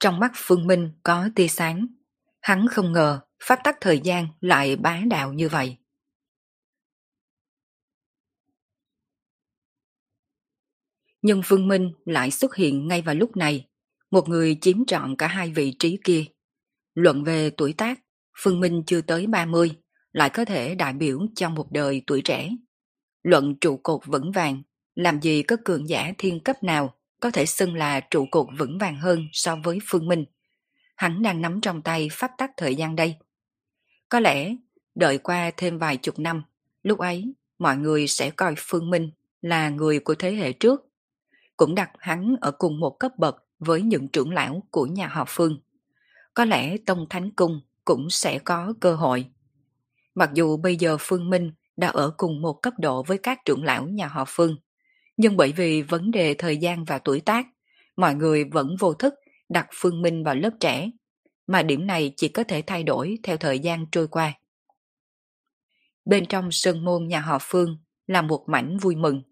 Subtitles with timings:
[0.00, 1.86] Trong mắt Phương Minh có tia sáng.
[2.40, 5.76] Hắn không ngờ pháp tắc thời gian lại bá đạo như vậy.
[11.22, 13.68] Nhưng Phương Minh lại xuất hiện ngay vào lúc này,
[14.10, 16.24] một người chiếm trọn cả hai vị trí kia.
[16.94, 18.00] Luận về tuổi tác,
[18.38, 19.70] Phương Minh chưa tới 30,
[20.12, 22.50] lại có thể đại biểu cho một đời tuổi trẻ.
[23.22, 24.62] Luận trụ cột vững vàng,
[24.94, 28.78] làm gì có cường giả thiên cấp nào có thể xưng là trụ cột vững
[28.78, 30.24] vàng hơn so với Phương Minh.
[30.96, 33.16] Hắn đang nắm trong tay pháp tắc thời gian đây.
[34.08, 34.56] Có lẽ,
[34.94, 36.42] đợi qua thêm vài chục năm,
[36.82, 39.10] lúc ấy mọi người sẽ coi Phương Minh
[39.42, 40.88] là người của thế hệ trước.
[41.56, 45.24] Cũng đặt hắn ở cùng một cấp bậc với những trưởng lão của nhà họ
[45.28, 45.58] Phương.
[46.34, 49.26] Có lẽ Tông Thánh Cung cũng sẽ có cơ hội.
[50.14, 53.64] Mặc dù bây giờ Phương Minh đã ở cùng một cấp độ với các trưởng
[53.64, 54.56] lão nhà họ Phương,
[55.16, 57.46] nhưng bởi vì vấn đề thời gian và tuổi tác,
[57.96, 59.14] mọi người vẫn vô thức
[59.48, 60.90] đặt Phương Minh vào lớp trẻ,
[61.46, 64.32] mà điểm này chỉ có thể thay đổi theo thời gian trôi qua.
[66.04, 69.22] Bên trong sân môn nhà họ Phương là một mảnh vui mừng.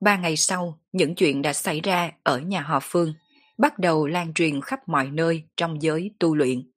[0.00, 3.14] Ba ngày sau, những chuyện đã xảy ra ở nhà họ Phương
[3.58, 6.70] bắt đầu lan truyền khắp mọi nơi trong giới tu luyện.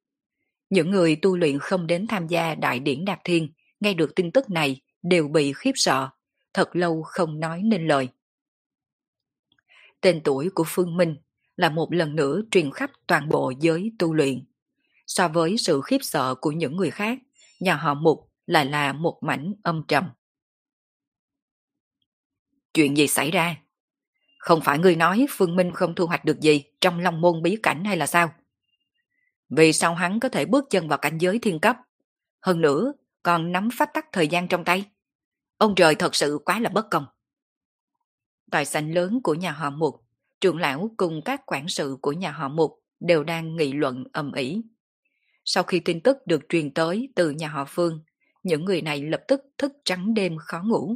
[0.69, 4.31] Những người tu luyện không đến tham gia đại điển đạp Thiên nghe được tin
[4.31, 6.09] tức này đều bị khiếp sợ,
[6.53, 8.07] thật lâu không nói nên lời
[10.01, 11.15] tên tuổi của Phương Minh
[11.55, 14.45] là một lần nữa truyền khắp toàn bộ giới tu luyện.
[15.07, 17.19] So với sự khiếp sợ của những người khác,
[17.59, 20.09] nhà họ Mục lại là một mảnh âm trầm.
[22.73, 23.55] Chuyện gì xảy ra?
[24.37, 27.57] Không phải người nói Phương Minh không thu hoạch được gì trong long môn bí
[27.63, 28.33] cảnh hay là sao?
[29.49, 31.77] Vì sao hắn có thể bước chân vào cảnh giới thiên cấp?
[32.41, 34.85] Hơn nữa, còn nắm phát tắc thời gian trong tay.
[35.57, 37.05] Ông trời thật sự quá là bất công
[38.51, 40.03] tài sản lớn của nhà họ Mục,
[40.41, 44.31] trưởng lão cùng các quản sự của nhà họ Mục đều đang nghị luận ầm
[44.31, 44.61] ĩ.
[45.45, 48.03] Sau khi tin tức được truyền tới từ nhà họ Phương,
[48.43, 50.95] những người này lập tức thức trắng đêm khó ngủ,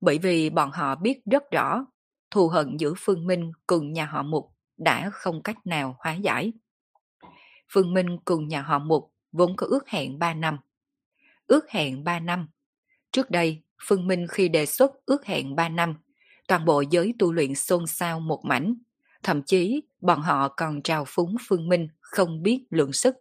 [0.00, 1.86] bởi vì bọn họ biết rất rõ
[2.30, 6.52] thù hận giữa Phương Minh cùng nhà họ Mục đã không cách nào hóa giải.
[7.72, 10.58] Phương Minh cùng nhà họ Mục vốn có ước hẹn 3 năm.
[11.46, 12.48] Ước hẹn 3 năm.
[13.12, 15.94] Trước đây, Phương Minh khi đề xuất ước hẹn 3 năm
[16.48, 18.74] toàn bộ giới tu luyện xôn xao một mảnh.
[19.22, 23.16] Thậm chí, bọn họ còn trào phúng Phương Minh không biết lượng sức.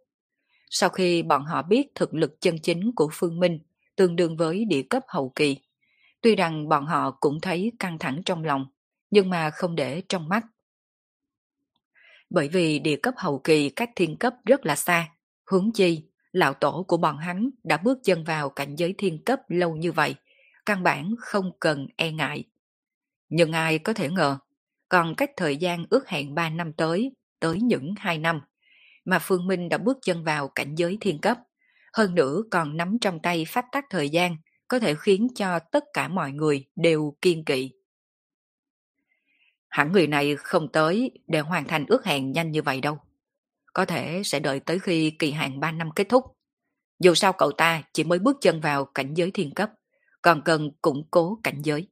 [0.70, 3.60] Sau khi bọn họ biết thực lực chân chính của Phương Minh
[3.96, 5.58] tương đương với địa cấp hậu kỳ,
[6.22, 8.66] tuy rằng bọn họ cũng thấy căng thẳng trong lòng,
[9.10, 10.46] nhưng mà không để trong mắt.
[12.30, 15.10] Bởi vì địa cấp hậu kỳ cách thiên cấp rất là xa,
[15.46, 19.40] hướng chi, lão tổ của bọn hắn đã bước chân vào cảnh giới thiên cấp
[19.48, 20.16] lâu như vậy,
[20.66, 22.44] căn bản không cần e ngại.
[23.30, 24.38] Nhưng ai có thể ngờ,
[24.90, 28.42] còn cách thời gian ước hẹn 3 năm tới, tới những 2 năm,
[29.06, 31.38] mà Phương Minh đã bước chân vào cảnh giới thiên cấp.
[31.94, 34.36] Hơn nữa còn nắm trong tay phát tác thời gian,
[34.68, 37.72] có thể khiến cho tất cả mọi người đều kiên kỵ.
[39.70, 42.98] Hẳn người này không tới để hoàn thành ước hẹn nhanh như vậy đâu.
[43.74, 46.24] Có thể sẽ đợi tới khi kỳ hạn 3 năm kết thúc.
[47.00, 49.70] Dù sao cậu ta chỉ mới bước chân vào cảnh giới thiên cấp,
[50.22, 51.88] còn cần củng cố cảnh giới.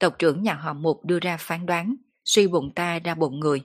[0.00, 3.62] Tộc trưởng nhà họ Mục đưa ra phán đoán, suy bụng ta ra bụng người.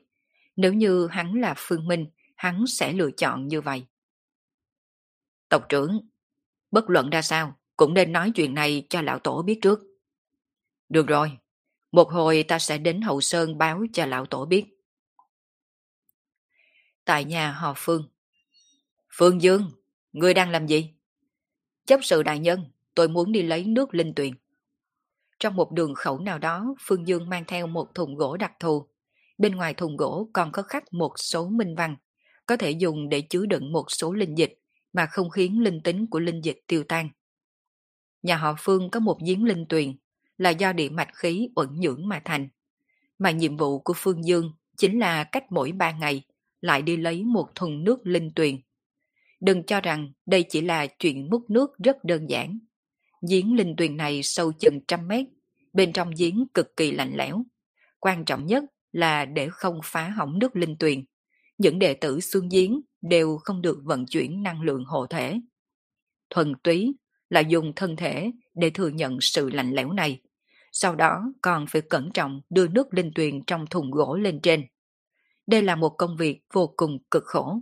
[0.55, 3.85] Nếu như hắn là Phương Minh, hắn sẽ lựa chọn như vậy.
[5.49, 6.09] Tộc trưởng,
[6.71, 9.79] bất luận ra sao, cũng nên nói chuyện này cho lão tổ biết trước.
[10.89, 11.31] Được rồi,
[11.91, 14.65] một hồi ta sẽ đến hậu sơn báo cho lão tổ biết.
[17.05, 18.09] Tại nhà họ Phương.
[19.09, 19.71] Phương Dương,
[20.13, 20.89] ngươi đang làm gì?
[21.85, 22.65] Chấp sự đại nhân,
[22.95, 24.33] tôi muốn đi lấy nước linh tuyền.
[25.39, 28.87] Trong một đường khẩu nào đó, Phương Dương mang theo một thùng gỗ đặc thù.
[29.37, 31.95] Bên ngoài thùng gỗ còn có khắc một số minh văn,
[32.45, 34.59] có thể dùng để chứa đựng một số linh dịch
[34.93, 37.09] mà không khiến linh tính của linh dịch tiêu tan.
[38.23, 39.95] Nhà họ Phương có một giếng linh tuyền
[40.37, 42.49] là do địa mạch khí uẩn nhưỡng mà thành.
[43.19, 46.21] Mà nhiệm vụ của Phương Dương chính là cách mỗi ba ngày
[46.61, 48.59] lại đi lấy một thùng nước linh tuyền.
[49.39, 52.59] Đừng cho rằng đây chỉ là chuyện múc nước rất đơn giản.
[53.29, 55.25] Giếng linh tuyền này sâu chừng trăm mét,
[55.73, 57.43] bên trong giếng cực kỳ lạnh lẽo.
[57.99, 61.03] Quan trọng nhất là để không phá hỏng nước linh tuyền.
[61.57, 65.39] Những đệ tử xương giếng đều không được vận chuyển năng lượng hộ thể.
[66.29, 66.95] Thuần túy
[67.29, 70.21] là dùng thân thể để thừa nhận sự lạnh lẽo này.
[70.71, 74.65] Sau đó còn phải cẩn trọng đưa nước linh tuyền trong thùng gỗ lên trên.
[75.47, 77.59] Đây là một công việc vô cùng cực khổ.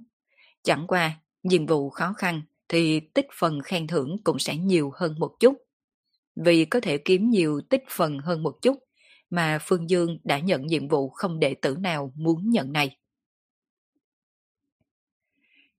[0.64, 2.42] Chẳng qua, nhiệm vụ khó khăn
[2.74, 5.56] thì tích phần khen thưởng cũng sẽ nhiều hơn một chút.
[6.36, 8.78] Vì có thể kiếm nhiều tích phần hơn một chút
[9.30, 12.98] mà Phương Dương đã nhận nhiệm vụ không đệ tử nào muốn nhận này.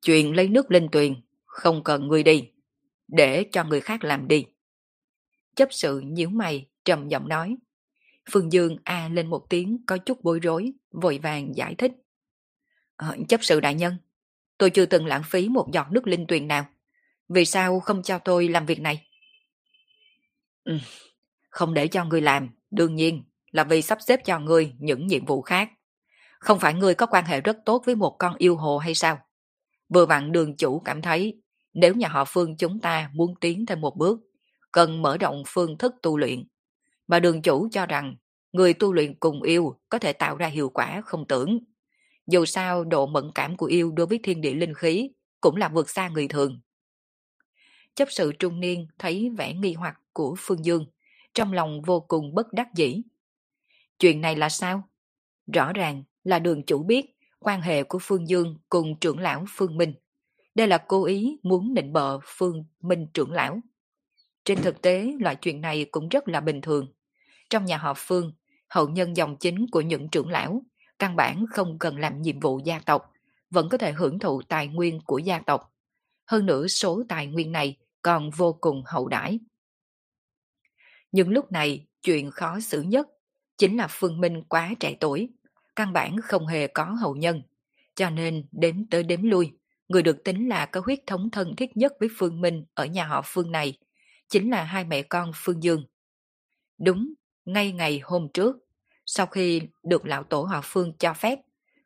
[0.03, 1.15] Chuyện lấy nước lên tuyền,
[1.45, 2.51] không cần người đi,
[3.09, 4.47] để cho người khác làm đi.
[5.57, 7.57] Chấp sự nhíu mày, trầm giọng nói.
[8.31, 11.93] Phương Dương a lên một tiếng có chút bối rối, vội vàng giải thích.
[12.97, 13.97] Ờ, chấp sự đại nhân,
[14.59, 16.67] tôi chưa từng lãng phí một giọt nước linh tuyền nào.
[17.35, 19.07] Vì sao không cho tôi làm việc này?
[20.65, 20.79] Ừ,
[21.51, 25.25] không để cho người làm, đương nhiên là vì sắp xếp cho người những nhiệm
[25.25, 25.69] vụ khác.
[26.39, 29.19] Không phải người có quan hệ rất tốt với một con yêu hồ hay sao?
[29.89, 31.43] Vừa vặn đường chủ cảm thấy
[31.73, 34.21] nếu nhà họ Phương chúng ta muốn tiến thêm một bước,
[34.73, 36.45] cần mở rộng phương thức tu luyện.
[37.07, 38.17] Mà đường chủ cho rằng
[38.53, 41.59] người tu luyện cùng yêu có thể tạo ra hiệu quả không tưởng.
[42.27, 45.11] Dù sao độ mẫn cảm của yêu đối với thiên địa linh khí
[45.41, 46.61] cũng là vượt xa người thường.
[47.95, 50.87] Chấp sự trung niên thấy vẻ nghi hoặc của Phương Dương,
[51.35, 53.03] trong lòng vô cùng bất đắc dĩ.
[53.99, 54.89] Chuyện này là sao?
[55.53, 59.77] Rõ ràng là đường chủ biết quan hệ của Phương Dương cùng trưởng lão Phương
[59.77, 59.95] Minh.
[60.55, 63.61] Đây là cố ý muốn nịnh bợ Phương Minh trưởng lão.
[64.45, 66.87] Trên thực tế, loại chuyện này cũng rất là bình thường.
[67.51, 68.33] Trong nhà họ Phương,
[68.69, 70.63] hậu nhân dòng chính của những trưởng lão,
[70.99, 73.13] căn bản không cần làm nhiệm vụ gia tộc,
[73.51, 75.75] vẫn có thể hưởng thụ tài nguyên của gia tộc.
[76.27, 79.41] Hơn nữa số tài nguyên này còn vô cùng hậu đãi.
[81.13, 83.09] Nhưng lúc này, chuyện khó xử nhất
[83.59, 85.29] chính là Phương Minh quá trẻ tuổi,
[85.77, 87.43] căn bản không hề có hậu nhân,
[87.95, 89.53] cho nên đếm tới đếm lui,
[89.89, 93.05] người được tính là có huyết thống thân thiết nhất với Phương Minh ở nhà
[93.07, 93.79] họ Phương này,
[94.29, 95.85] chính là hai mẹ con Phương Dương.
[96.79, 97.15] Đúng,
[97.45, 98.57] ngay ngày hôm trước,
[99.07, 101.39] sau khi được lão tổ họ Phương cho phép,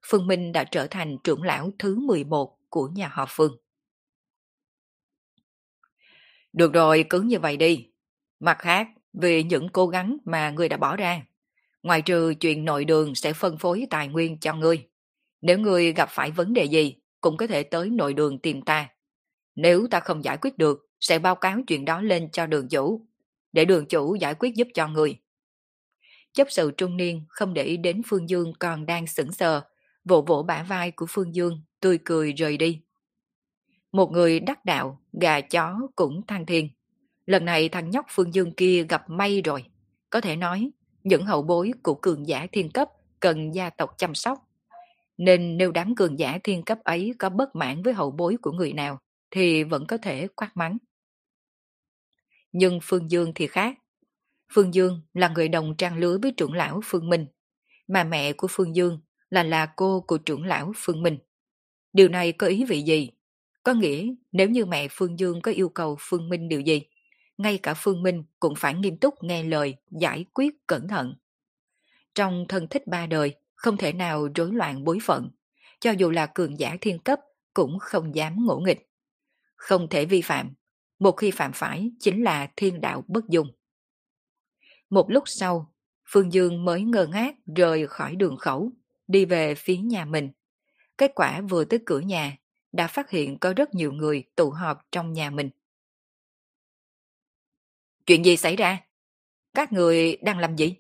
[0.07, 3.57] Phương Minh đã trở thành trưởng lão thứ 11 của nhà họ Phương.
[6.59, 7.89] Được rồi, cứ như vậy đi.
[8.41, 11.23] Mặt khác, vì những cố gắng mà ngươi đã bỏ ra,
[11.83, 14.89] ngoài trừ chuyện nội đường sẽ phân phối tài nguyên cho ngươi.
[15.43, 18.89] Nếu ngươi gặp phải vấn đề gì, cũng có thể tới nội đường tìm ta.
[19.55, 23.07] Nếu ta không giải quyết được, sẽ báo cáo chuyện đó lên cho đường chủ,
[23.53, 25.17] để đường chủ giải quyết giúp cho người.
[26.33, 29.61] Chấp sự trung niên không để ý đến Phương Dương còn đang sững sờ,
[30.05, 32.81] vỗ vỗ bả vai của Phương Dương, tươi cười rời đi.
[33.93, 36.69] Một người đắc đạo, gà chó cũng thăng thiên.
[37.27, 39.65] Lần này thằng nhóc Phương Dương kia gặp may rồi.
[40.11, 40.71] Có thể nói,
[41.05, 42.89] những hậu bối của cường giả thiên cấp
[43.21, 44.39] cần gia tộc chăm sóc.
[45.17, 48.53] Nên nếu đám cường giả thiên cấp ấy có bất mãn với hậu bối của
[48.53, 48.99] người nào,
[49.31, 50.79] thì vẫn có thể quát mắng.
[52.53, 53.79] Nhưng Phương Dương thì khác.
[54.53, 57.27] Phương Dương là người đồng trang lứa với trưởng lão Phương Minh,
[57.89, 59.01] mà mẹ của Phương Dương
[59.31, 61.19] là là cô của trưởng lão Phương Minh.
[61.93, 63.11] Điều này có ý vị gì?
[63.63, 66.83] Có nghĩa nếu như mẹ Phương Dương có yêu cầu Phương Minh điều gì,
[67.39, 71.15] ngay cả Phương Minh cũng phải nghiêm túc nghe lời, giải quyết cẩn thận.
[72.15, 75.31] Trong thân thích ba đời, không thể nào rối loạn bối phận,
[75.81, 77.21] cho dù là cường giả thiên cấp
[77.55, 78.89] cũng không dám ngỗ nghịch.
[79.57, 80.55] Không thể vi phạm,
[80.99, 83.53] một khi phạm phải chính là thiên đạo bất dung.
[84.91, 85.75] Một lúc sau,
[86.09, 88.73] Phương Dương mới ngơ ngác rời khỏi đường khẩu,
[89.07, 90.31] đi về phía nhà mình.
[90.99, 92.37] Kết quả vừa tới cửa nhà,
[92.73, 95.51] đã phát hiện có rất nhiều người tụ họp trong nhà mình.
[98.07, 98.81] Chuyện gì xảy ra?
[99.55, 100.77] Các người đang làm gì?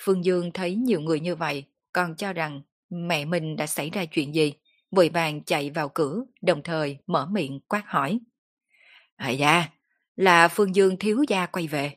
[0.00, 4.04] Phương Dương thấy nhiều người như vậy, còn cho rằng mẹ mình đã xảy ra
[4.04, 4.52] chuyện gì,
[4.90, 8.20] vội vàng chạy vào cửa, đồng thời mở miệng quát hỏi.
[9.16, 9.68] À dạ,
[10.16, 11.96] là Phương Dương thiếu gia quay về.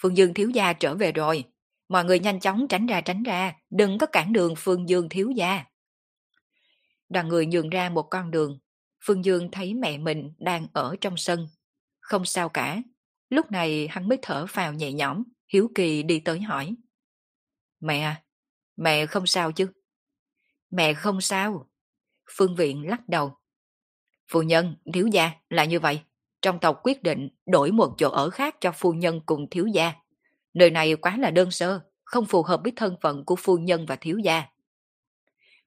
[0.00, 1.44] Phương Dương thiếu gia trở về rồi.
[1.88, 5.30] Mọi người nhanh chóng tránh ra tránh ra, đừng có cản đường Phương Dương thiếu
[5.30, 5.64] gia.
[7.12, 8.58] Đoàn người nhường ra một con đường.
[9.04, 11.48] Phương Dương thấy mẹ mình đang ở trong sân.
[12.00, 12.82] Không sao cả.
[13.30, 16.74] Lúc này hắn mới thở phào nhẹ nhõm, hiếu kỳ đi tới hỏi.
[17.80, 18.22] Mẹ à,
[18.76, 19.66] mẹ không sao chứ?
[20.70, 21.70] Mẹ không sao.
[22.36, 23.36] Phương Viện lắc đầu.
[24.30, 26.00] Phu nhân, thiếu gia là như vậy.
[26.42, 29.92] Trong tộc quyết định đổi một chỗ ở khác cho phu nhân cùng thiếu gia.
[30.54, 33.86] Nơi này quá là đơn sơ, không phù hợp với thân phận của phu nhân
[33.86, 34.46] và thiếu gia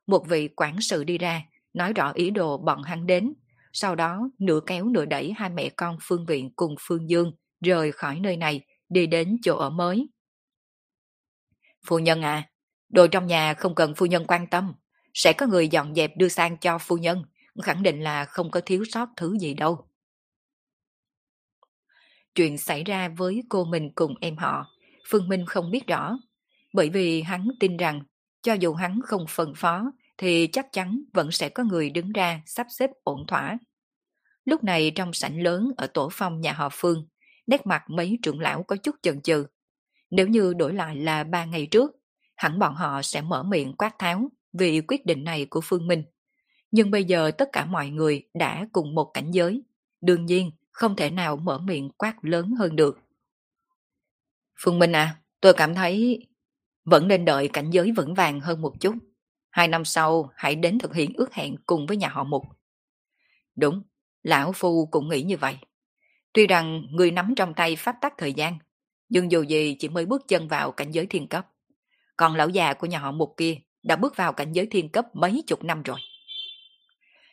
[0.07, 1.41] một vị quản sự đi ra,
[1.73, 3.33] nói rõ ý đồ bọn hắn đến.
[3.73, 7.31] Sau đó, nửa kéo nửa đẩy hai mẹ con Phương Viện cùng Phương Dương
[7.61, 10.09] rời khỏi nơi này, đi đến chỗ ở mới.
[11.87, 12.49] Phu nhân à,
[12.89, 14.73] Đồ trong nhà không cần phu nhân quan tâm,
[15.13, 17.23] sẽ có người dọn dẹp đưa sang cho phu nhân,
[17.63, 19.87] khẳng định là không có thiếu sót thứ gì đâu.
[22.35, 24.65] Chuyện xảy ra với cô mình cùng em họ,
[25.09, 26.17] Phương Minh không biết rõ,
[26.73, 28.01] bởi vì hắn tin rằng
[28.45, 32.41] cho dù hắn không phân phó thì chắc chắn vẫn sẽ có người đứng ra
[32.45, 33.57] sắp xếp ổn thỏa.
[34.45, 37.07] Lúc này trong sảnh lớn ở tổ phong nhà họ Phương,
[37.47, 39.45] nét mặt mấy trưởng lão có chút chần chừ.
[40.09, 41.91] Nếu như đổi lại là ba ngày trước,
[42.35, 46.03] hẳn bọn họ sẽ mở miệng quát tháo vì quyết định này của Phương Minh.
[46.71, 49.63] Nhưng bây giờ tất cả mọi người đã cùng một cảnh giới,
[50.01, 52.99] đương nhiên không thể nào mở miệng quát lớn hơn được.
[54.59, 56.25] Phương Minh à, tôi cảm thấy
[56.85, 58.95] vẫn nên đợi cảnh giới vững vàng hơn một chút.
[59.49, 62.43] Hai năm sau hãy đến thực hiện ước hẹn cùng với nhà họ Mục.
[63.55, 63.81] Đúng,
[64.23, 65.57] Lão Phu cũng nghĩ như vậy.
[66.33, 68.57] Tuy rằng người nắm trong tay pháp tắc thời gian,
[69.09, 71.47] nhưng dù gì chỉ mới bước chân vào cảnh giới thiên cấp.
[72.17, 75.05] Còn lão già của nhà họ Mục kia đã bước vào cảnh giới thiên cấp
[75.13, 75.99] mấy chục năm rồi.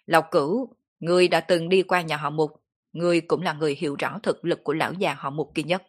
[0.07, 2.51] Lộc cửu, người đã từng đi qua nhà họ Mục,
[2.93, 5.83] người cũng là người hiểu rõ thực lực của lão già họ Mục kia nhất.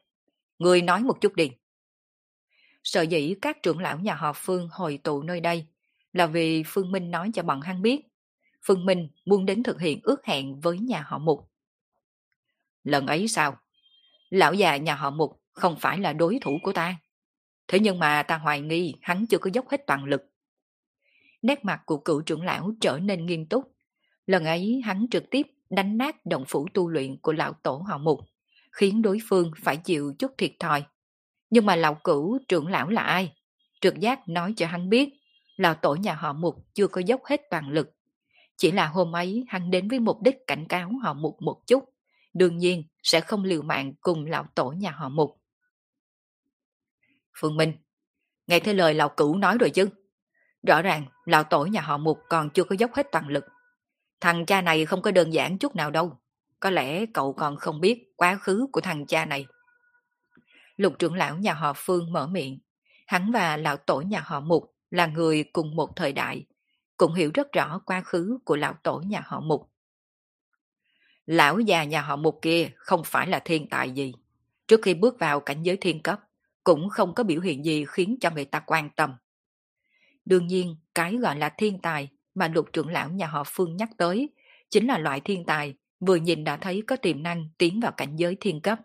[0.60, 1.51] Người nói một chút đi.
[2.83, 5.67] Sợ dĩ các trưởng lão nhà họ Phương hồi tụ nơi đây
[6.13, 8.01] là vì Phương Minh nói cho bọn hắn biết
[8.65, 11.49] Phương Minh muốn đến thực hiện ước hẹn với nhà họ Mục.
[12.83, 13.57] Lần ấy sao?
[14.29, 16.95] Lão già nhà họ Mục không phải là đối thủ của ta.
[17.67, 20.21] Thế nhưng mà ta hoài nghi hắn chưa có dốc hết toàn lực.
[21.41, 23.75] Nét mặt của cựu trưởng lão trở nên nghiêm túc.
[24.25, 27.97] Lần ấy hắn trực tiếp đánh nát động phủ tu luyện của lão tổ họ
[27.97, 28.19] Mục,
[28.71, 30.83] khiến đối phương phải chịu chút thiệt thòi.
[31.53, 33.33] Nhưng mà lão cửu trưởng lão là ai?
[33.81, 35.10] Trực giác nói cho hắn biết,
[35.55, 37.89] lão tổ nhà họ Mục chưa có dốc hết toàn lực.
[38.57, 41.83] Chỉ là hôm ấy hắn đến với mục đích cảnh cáo họ Mục một chút,
[42.33, 45.41] đương nhiên sẽ không liều mạng cùng lão tổ nhà họ Mục.
[47.39, 47.74] Phương Minh,
[48.48, 49.89] nghe thấy lời lão cửu nói rồi chứ?
[50.67, 53.45] Rõ ràng lão tổ nhà họ Mục còn chưa có dốc hết toàn lực.
[54.22, 56.19] Thằng cha này không có đơn giản chút nào đâu.
[56.60, 59.45] Có lẽ cậu còn không biết quá khứ của thằng cha này.
[60.77, 62.59] Lục trưởng lão nhà họ Phương mở miệng.
[63.07, 66.45] Hắn và lão tổ nhà họ Mục là người cùng một thời đại,
[66.97, 69.69] cũng hiểu rất rõ quá khứ của lão tổ nhà họ Mục.
[71.25, 74.13] Lão già nhà họ Mục kia không phải là thiên tài gì.
[74.67, 76.19] Trước khi bước vào cảnh giới thiên cấp,
[76.63, 79.15] cũng không có biểu hiện gì khiến cho người ta quan tâm.
[80.25, 83.89] Đương nhiên, cái gọi là thiên tài mà lục trưởng lão nhà họ Phương nhắc
[83.97, 84.29] tới
[84.69, 88.15] chính là loại thiên tài vừa nhìn đã thấy có tiềm năng tiến vào cảnh
[88.15, 88.79] giới thiên cấp.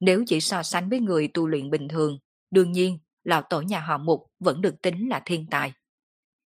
[0.00, 2.18] Nếu chỉ so sánh với người tu luyện bình thường,
[2.50, 5.72] đương nhiên lão tổ nhà họ Mục vẫn được tính là thiên tài.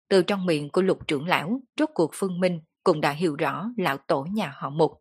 [0.08, 3.70] Từ trong miệng của lục trưởng lão, rốt cuộc Phương Minh cũng đã hiểu rõ
[3.78, 4.92] lão tổ nhà họ Mục.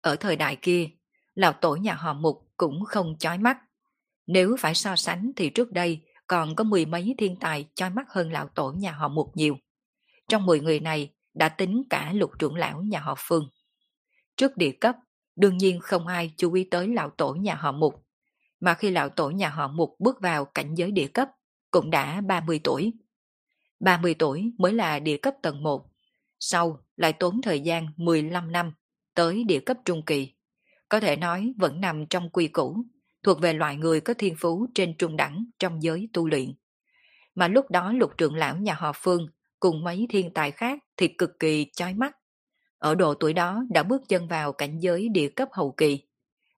[0.00, 0.88] Ở thời đại kia,
[1.34, 3.58] lão tổ nhà họ Mục cũng không chói mắt.
[4.26, 8.06] Nếu phải so sánh thì trước đây còn có mười mấy thiên tài chói mắt
[8.08, 9.56] hơn lão tổ nhà họ Mục nhiều.
[10.28, 13.48] Trong mười người này đã tính cả lục trưởng lão nhà họ Phương.
[14.36, 14.96] Trước địa cấp,
[15.38, 18.04] đương nhiên không ai chú ý tới lão tổ nhà họ Mục.
[18.60, 21.28] Mà khi lão tổ nhà họ Mục bước vào cảnh giới địa cấp,
[21.70, 22.92] cũng đã 30 tuổi.
[23.80, 25.86] 30 tuổi mới là địa cấp tầng 1,
[26.40, 28.72] sau lại tốn thời gian 15 năm
[29.14, 30.34] tới địa cấp trung kỳ.
[30.88, 32.84] Có thể nói vẫn nằm trong quy củ,
[33.22, 36.54] thuộc về loại người có thiên phú trên trung đẳng trong giới tu luyện.
[37.34, 39.28] Mà lúc đó lục trưởng lão nhà họ Phương
[39.60, 42.16] cùng mấy thiên tài khác thì cực kỳ chói mắt.
[42.78, 46.02] Ở độ tuổi đó đã bước chân vào cảnh giới địa cấp hậu kỳ.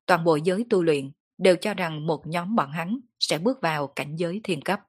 [0.06, 3.86] Toàn bộ giới tu luyện đều cho rằng một nhóm bọn hắn sẽ bước vào
[3.86, 4.80] cảnh giới thiên cấp.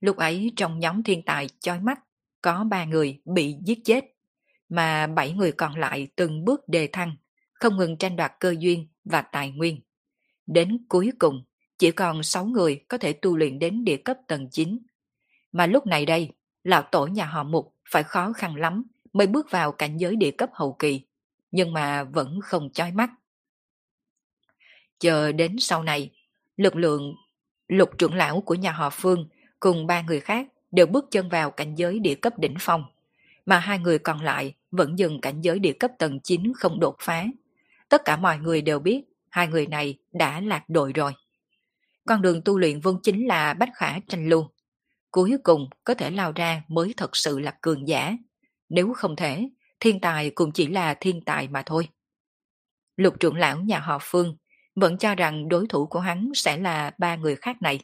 [0.00, 2.00] Lúc ấy trong nhóm thiên tài chói mắt,
[2.42, 4.04] có ba người bị giết chết,
[4.68, 7.16] mà bảy người còn lại từng bước đề thăng,
[7.52, 9.80] không ngừng tranh đoạt cơ duyên và tài nguyên.
[10.46, 11.44] Đến cuối cùng,
[11.78, 14.78] chỉ còn sáu người có thể tu luyện đến địa cấp tầng 9.
[15.52, 16.32] Mà lúc này đây,
[16.64, 18.84] lão tổ nhà họ Mục phải khó khăn lắm
[19.18, 21.02] mới bước vào cảnh giới địa cấp hậu kỳ,
[21.50, 23.10] nhưng mà vẫn không chói mắt.
[24.98, 26.10] Chờ đến sau này,
[26.56, 27.14] lực lượng
[27.68, 29.28] lục trưởng lão của nhà họ Phương
[29.60, 32.84] cùng ba người khác đều bước chân vào cảnh giới địa cấp đỉnh phong,
[33.46, 36.96] mà hai người còn lại vẫn dừng cảnh giới địa cấp tầng 9 không đột
[37.00, 37.26] phá.
[37.88, 41.12] Tất cả mọi người đều biết hai người này đã lạc đội rồi.
[42.06, 44.48] Con đường tu luyện vốn chính là bách khả tranh lưu.
[45.10, 48.16] Cuối cùng có thể lao ra mới thật sự là cường giả.
[48.68, 49.48] Nếu không thể,
[49.80, 51.88] thiên tài cũng chỉ là thiên tài mà thôi.
[52.96, 54.36] Lục trưởng lão nhà họ Phương
[54.74, 57.80] vẫn cho rằng đối thủ của hắn sẽ là ba người khác này.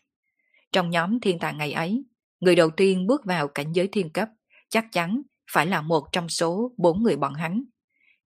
[0.73, 2.05] Trong nhóm thiên tài ngày ấy,
[2.41, 4.29] người đầu tiên bước vào cảnh giới thiên cấp
[4.69, 5.23] chắc chắn
[5.53, 7.65] phải là một trong số bốn người bọn hắn.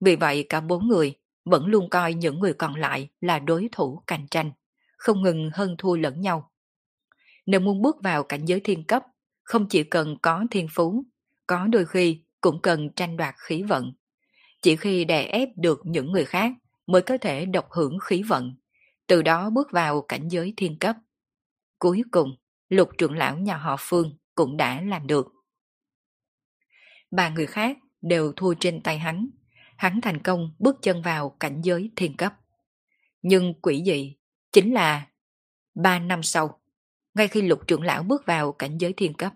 [0.00, 4.02] Vì vậy cả bốn người vẫn luôn coi những người còn lại là đối thủ
[4.06, 4.52] cạnh tranh,
[4.96, 6.50] không ngừng hơn thua lẫn nhau.
[7.46, 9.02] Nếu muốn bước vào cảnh giới thiên cấp,
[9.42, 11.04] không chỉ cần có thiên phú,
[11.46, 13.92] có đôi khi cũng cần tranh đoạt khí vận.
[14.62, 16.52] Chỉ khi đè ép được những người khác
[16.86, 18.56] mới có thể độc hưởng khí vận,
[19.06, 20.96] từ đó bước vào cảnh giới thiên cấp.
[21.78, 22.36] Cuối cùng,
[22.68, 25.32] lục trưởng lão nhà họ Phương cũng đã làm được.
[27.10, 29.28] Ba người khác đều thua trên tay hắn,
[29.76, 32.34] hắn thành công bước chân vào cảnh giới thiên cấp.
[33.22, 34.16] Nhưng quỷ dị
[34.52, 35.06] chính là
[35.74, 36.60] ba năm sau,
[37.14, 39.32] ngay khi lục trưởng lão bước vào cảnh giới thiên cấp,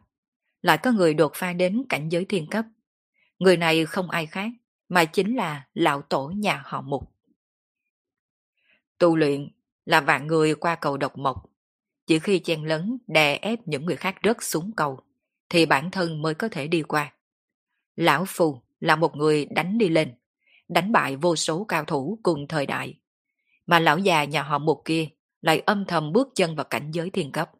[0.62, 2.64] lại có người đột phá đến cảnh giới thiên cấp.
[3.42, 4.50] Người này không ai khác,
[4.88, 7.12] mà chính là lão tổ nhà họ Mục.
[8.98, 9.48] Tu luyện
[9.84, 11.50] là vạn người qua cầu độc mộc.
[12.06, 15.00] Chỉ khi chen lấn đè ép những người khác rớt xuống cầu,
[15.48, 17.12] thì bản thân mới có thể đi qua.
[17.96, 20.14] Lão Phù là một người đánh đi lên,
[20.68, 22.94] đánh bại vô số cao thủ cùng thời đại.
[23.66, 25.08] Mà lão già nhà họ Mục kia
[25.40, 27.50] lại âm thầm bước chân vào cảnh giới thiên cấp.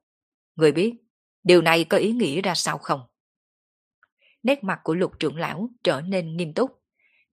[0.56, 0.94] Người biết,
[1.44, 3.00] điều này có ý nghĩa ra sao không?
[4.42, 6.82] Nét mặt của lục trưởng lão trở nên nghiêm túc,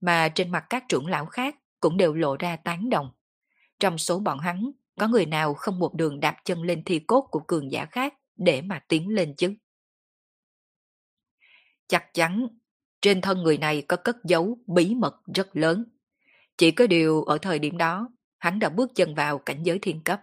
[0.01, 3.12] mà trên mặt các trưởng lão khác cũng đều lộ ra tán đồng.
[3.80, 7.22] Trong số bọn hắn, có người nào không một đường đạp chân lên thi cốt
[7.32, 9.56] của cường giả khác để mà tiến lên chứ?
[11.88, 12.48] Chắc chắn,
[13.01, 15.86] trên thân người này có cất giấu bí mật rất lớn.
[16.58, 20.04] Chỉ có điều ở thời điểm đó, hắn đã bước chân vào cảnh giới thiên
[20.04, 20.22] cấp.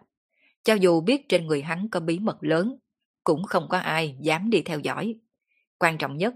[0.64, 2.78] Cho dù biết trên người hắn có bí mật lớn,
[3.24, 5.14] cũng không có ai dám đi theo dõi.
[5.78, 6.34] Quan trọng nhất,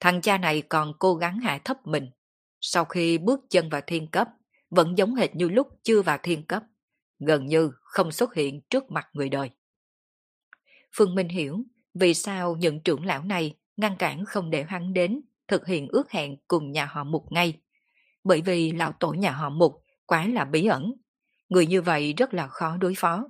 [0.00, 2.10] thằng cha này còn cố gắng hạ thấp mình.
[2.60, 4.28] Sau khi bước chân vào thiên cấp,
[4.70, 6.62] vẫn giống hệt như lúc chưa vào thiên cấp,
[7.18, 9.50] gần như không xuất hiện trước mặt người đời.
[10.96, 11.58] Phương Minh hiểu
[11.94, 16.10] vì sao những trưởng lão này ngăn cản không để hắn đến thực hiện ước
[16.10, 17.60] hẹn cùng nhà họ Mục ngay.
[18.24, 20.92] Bởi vì lão tổ nhà họ Mục quá là bí ẩn.
[21.48, 23.28] Người như vậy rất là khó đối phó.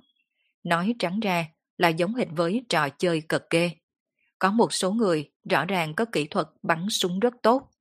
[0.63, 3.71] Nói trắng ra là giống hệt với trò chơi cật kê.
[4.39, 7.71] Có một số người rõ ràng có kỹ thuật bắn súng rất tốt,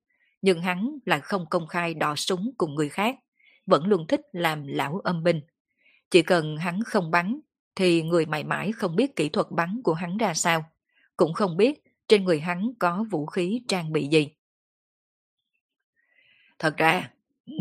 [0.42, 3.16] nhưng hắn lại không công khai đọ súng cùng người khác,
[3.66, 5.40] vẫn luôn thích làm lão âm binh.
[6.10, 7.40] Chỉ cần hắn không bắn,
[7.74, 10.70] thì người mãi mãi không biết kỹ thuật bắn của hắn ra sao,
[11.16, 14.28] cũng không biết trên người hắn có vũ khí trang bị gì.
[16.58, 17.10] Thật ra,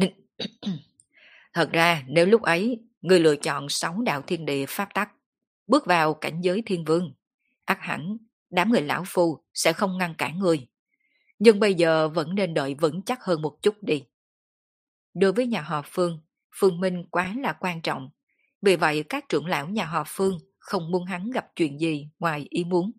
[1.54, 5.12] thật ra nếu lúc ấy người lựa chọn sáu đạo thiên địa pháp tắc,
[5.68, 7.14] bước vào cảnh giới thiên vương,
[7.66, 8.18] ắt hẳn
[8.50, 10.68] đám người lão phu sẽ không ngăn cản người.
[11.40, 14.04] Nhưng bây giờ vẫn nên đợi vững chắc hơn một chút đi.
[15.14, 16.20] Đối với nhà họ Phương,
[16.56, 18.10] Phương Minh quá là quan trọng.
[18.62, 22.48] Vì vậy các trưởng lão nhà họ Phương không muốn hắn gặp chuyện gì ngoài
[22.50, 22.92] ý muốn.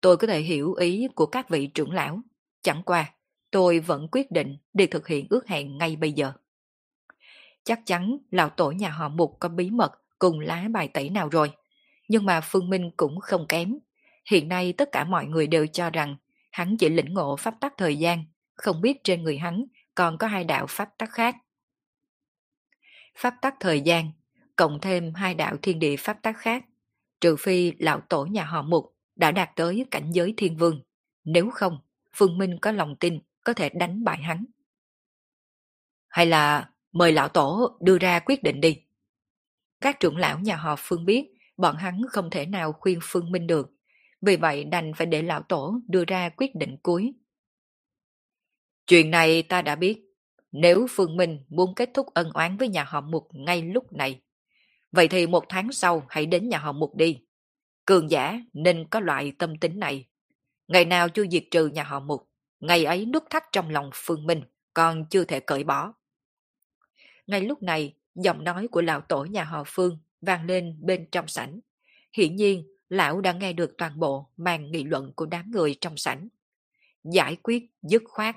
[0.00, 2.20] Tôi có thể hiểu ý của các vị trưởng lão.
[2.62, 3.14] Chẳng qua,
[3.50, 6.32] tôi vẫn quyết định đi thực hiện ước hẹn ngay bây giờ.
[7.64, 11.28] Chắc chắn lão tổ nhà họ Mục có bí mật cùng lá bài tẩy nào
[11.28, 11.52] rồi.
[12.08, 13.78] Nhưng mà Phương Minh cũng không kém.
[14.30, 16.16] Hiện nay tất cả mọi người đều cho rằng
[16.50, 19.64] hắn chỉ lĩnh ngộ pháp tắc thời gian, không biết trên người hắn
[19.94, 21.36] còn có hai đạo pháp tắc khác.
[23.16, 24.10] Pháp tắc thời gian,
[24.56, 26.64] cộng thêm hai đạo thiên địa pháp tắc khác,
[27.20, 30.82] trừ phi lão tổ nhà họ Mục đã đạt tới cảnh giới thiên vương.
[31.24, 31.78] Nếu không,
[32.12, 34.44] Phương Minh có lòng tin có thể đánh bại hắn.
[36.08, 38.80] Hay là mời lão tổ đưa ra quyết định đi.
[39.80, 43.46] Các trưởng lão nhà họ Phương biết bọn hắn không thể nào khuyên Phương Minh
[43.46, 43.70] được,
[44.20, 47.14] vì vậy đành phải để lão tổ đưa ra quyết định cuối.
[48.86, 50.00] Chuyện này ta đã biết,
[50.52, 54.20] nếu Phương Minh muốn kết thúc ân oán với nhà họ Mục ngay lúc này,
[54.92, 57.20] vậy thì một tháng sau hãy đến nhà họ Mục đi.
[57.86, 60.08] Cường giả nên có loại tâm tính này.
[60.68, 64.26] Ngày nào chưa diệt trừ nhà họ Mục, ngày ấy nút thắt trong lòng Phương
[64.26, 64.42] Minh
[64.74, 65.92] còn chưa thể cởi bỏ.
[67.26, 71.28] Ngay lúc này, giọng nói của lão tổ nhà họ Phương vang lên bên trong
[71.28, 71.60] sảnh.
[72.12, 75.96] Hiển nhiên, lão đã nghe được toàn bộ màn nghị luận của đám người trong
[75.96, 76.28] sảnh.
[77.04, 78.36] Giải quyết dứt khoát.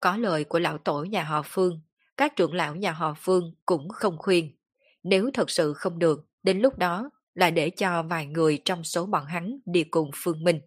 [0.00, 1.80] Có lời của lão tổ nhà họ Phương,
[2.16, 4.56] các trưởng lão nhà họ Phương cũng không khuyên.
[5.02, 9.06] Nếu thật sự không được, đến lúc đó là để cho vài người trong số
[9.06, 10.60] bọn hắn đi cùng Phương Minh.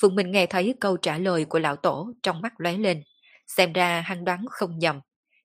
[0.00, 3.02] Phương Minh nghe thấy câu trả lời của lão tổ trong mắt lóe lên,
[3.46, 5.00] xem ra hắn đoán không nhầm.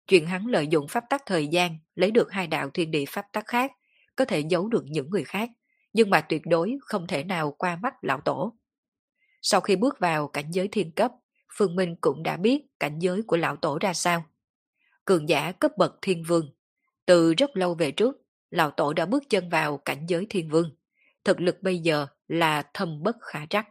[0.10, 3.26] Chuyện hắn lợi dụng pháp tắc thời gian lấy được hai đạo thiên địa pháp
[3.34, 3.72] tắc khác,
[4.16, 5.50] có thể giấu được những người khác,
[5.94, 8.58] nhưng mà tuyệt đối không thể nào qua mắt lão tổ.
[9.42, 11.12] Sau khi bước vào cảnh giới thiên cấp,
[11.58, 14.26] Phương Minh cũng đã biết cảnh giới của lão tổ ra sao.
[15.06, 16.54] Cường giả cấp bậc thiên vương.
[17.06, 18.16] Từ rất lâu về trước,
[18.50, 20.76] lão tổ đã bước chân vào cảnh giới thiên vương.
[21.24, 23.68] Thực lực bây giờ là thâm bất khả trắc.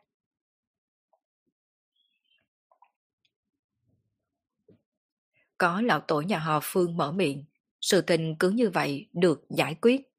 [5.58, 7.44] Có lão tổ nhà họ Phương mở miệng,
[7.80, 10.12] sự tình cứ như vậy được giải quyết.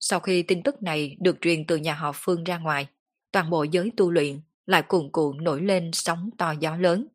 [0.00, 2.86] Sau khi tin tức này được truyền từ nhà họ Phương ra ngoài,
[3.32, 7.06] toàn bộ giới tu luyện lại cuồn cuộn nổi lên sóng to gió lớn.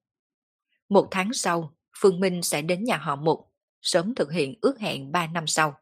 [0.90, 5.12] Một tháng sau, Phương Minh sẽ đến nhà họ Mục, sớm thực hiện ước hẹn
[5.12, 5.80] 3 năm sau.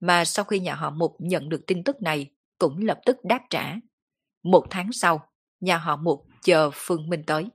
[0.00, 3.40] Mà sau khi nhà họ Mục nhận được tin tức này, cũng lập tức đáp
[3.50, 3.74] trả.
[4.42, 5.28] Một tháng sau,
[5.60, 7.48] nhà họ Mục chờ Phương Minh tới.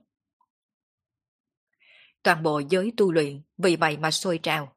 [2.28, 4.72] Toàn bộ giới tu luyện vì vậy mà sôi trào.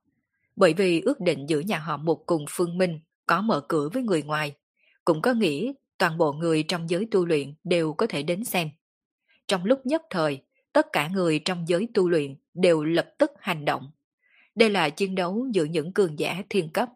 [0.56, 4.04] Bởi vì ước định giữa nhà họ Mục cùng Phương Minh có mở cửa với
[4.04, 4.56] người ngoài,
[5.06, 8.70] cũng có nghĩa toàn bộ người trong giới tu luyện đều có thể đến xem.
[9.48, 10.42] Trong lúc nhất thời,
[10.74, 13.92] tất cả người trong giới tu luyện đều lập tức hành động.
[14.56, 16.90] Đây là chiến đấu giữa những cường giả thiên cấp.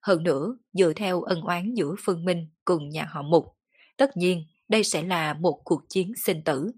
[0.00, 3.46] Hơn nữa, dựa theo ân oán giữa Phương Minh cùng nhà họ Mục,
[3.96, 6.70] tất nhiên đây sẽ là một cuộc chiến sinh tử.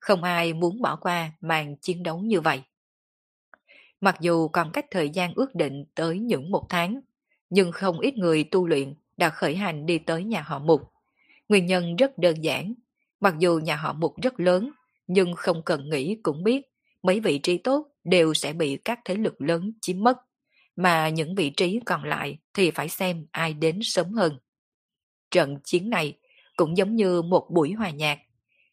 [0.00, 2.62] Không ai muốn bỏ qua màn chiến đấu như vậy.
[4.00, 7.00] Mặc dù còn cách thời gian ước định tới những một tháng,
[7.50, 10.82] nhưng không ít người tu luyện đã khởi hành đi tới nhà họ Mục.
[11.48, 12.74] Nguyên nhân rất đơn giản.
[13.20, 14.70] Mặc dù nhà họ Mục rất lớn,
[15.06, 16.66] nhưng không cần nghĩ cũng biết
[17.02, 20.18] mấy vị trí tốt đều sẽ bị các thế lực lớn chiếm mất,
[20.76, 24.38] mà những vị trí còn lại thì phải xem ai đến sớm hơn.
[25.30, 26.18] Trận chiến này
[26.56, 28.18] cũng giống như một buổi hòa nhạc.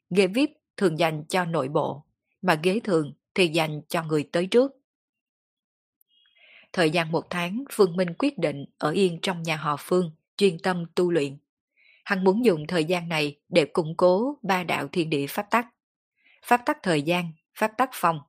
[0.10, 2.06] Ghế VIP thường dành cho nội bộ,
[2.42, 4.72] mà ghế thường thì dành cho người tới trước.
[6.76, 10.60] Thời gian một tháng, Phương Minh quyết định ở yên trong nhà họ Phương, chuyên
[10.60, 11.38] tâm tu luyện.
[12.04, 15.68] Hắn muốn dùng thời gian này để củng cố ba đạo thiên địa pháp tắc.
[16.46, 18.20] Pháp tắc thời gian, pháp tắc phòng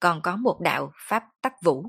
[0.00, 1.86] còn có một đạo pháp tắc vũ.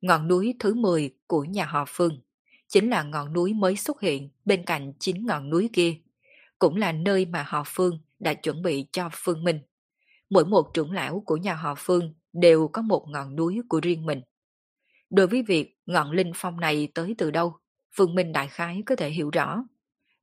[0.00, 2.20] Ngọn núi thứ 10 của nhà họ Phương
[2.68, 5.94] chính là ngọn núi mới xuất hiện bên cạnh chính ngọn núi kia,
[6.58, 9.60] cũng là nơi mà họ Phương đã chuẩn bị cho Phương Minh.
[10.30, 14.06] Mỗi một trưởng lão của nhà họ Phương đều có một ngọn núi của riêng
[14.06, 14.20] mình.
[15.10, 17.56] Đối với việc ngọn linh phong này tới từ đâu,
[17.96, 19.64] Phương Minh đại khái có thể hiểu rõ.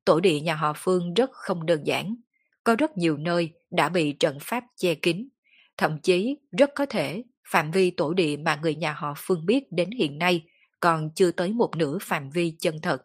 [0.06, 2.16] Tổ địa nhà họ Phương rất không đơn giản,
[2.64, 5.30] có rất nhiều nơi đã bị trận pháp che kín,
[5.78, 9.64] thậm chí rất có thể phạm vi tổ địa mà người nhà họ Phương biết
[9.72, 10.46] đến hiện nay
[10.80, 13.02] còn chưa tới một nửa phạm vi chân thật.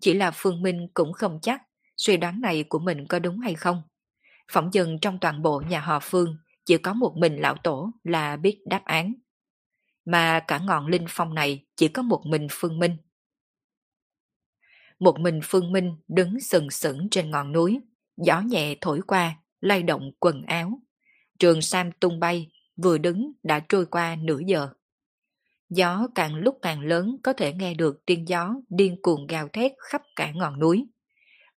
[0.00, 1.62] Chỉ là Phương Minh cũng không chắc
[1.96, 3.82] suy đoán này của mình có đúng hay không.
[4.52, 8.36] Phỏng dần trong toàn bộ nhà họ Phương chỉ có một mình lão tổ là
[8.36, 9.14] biết đáp án
[10.04, 12.96] mà cả ngọn linh phong này chỉ có một mình Phương Minh.
[14.98, 17.80] Một mình Phương Minh đứng sừng sững trên ngọn núi,
[18.16, 20.80] gió nhẹ thổi qua, lay động quần áo.
[21.38, 24.68] Trường Sam tung bay, vừa đứng đã trôi qua nửa giờ.
[25.68, 29.72] Gió càng lúc càng lớn có thể nghe được tiếng gió điên cuồng gào thét
[29.78, 30.86] khắp cả ngọn núi.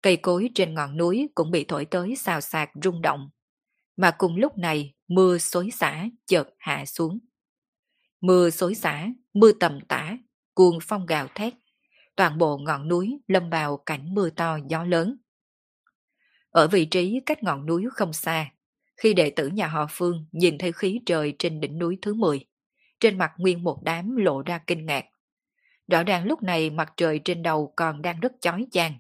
[0.02, 3.30] Cây cối trên ngọn núi cũng bị thổi tới xào xạc rung động.
[3.98, 7.20] Mà cùng lúc này mưa xối xả chợt hạ xuống.
[8.24, 10.18] Mưa xối xả, mưa tầm tã,
[10.54, 11.54] cuồng phong gào thét.
[12.16, 15.18] Toàn bộ ngọn núi lâm vào cảnh mưa to gió lớn.
[16.50, 18.52] Ở vị trí cách ngọn núi không xa,
[18.98, 22.46] khi đệ tử nhà họ Phương nhìn thấy khí trời trên đỉnh núi thứ 10,
[23.00, 25.06] trên mặt nguyên một đám lộ ra kinh ngạc.
[25.88, 28.94] Rõ ràng lúc này mặt trời trên đầu còn đang rất chói chang.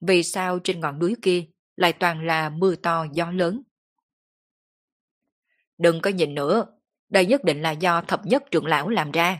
[0.00, 1.44] Vì sao trên ngọn núi kia
[1.76, 3.62] lại toàn là mưa to gió lớn?
[5.78, 6.66] Đừng có nhìn nữa,
[7.08, 9.38] đây nhất định là do thập nhất trưởng lão làm ra.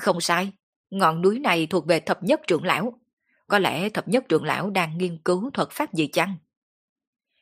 [0.00, 0.52] Không sai,
[0.90, 3.00] ngọn núi này thuộc về thập nhất trưởng lão.
[3.46, 6.36] Có lẽ thập nhất trưởng lão đang nghiên cứu thuật pháp gì chăng?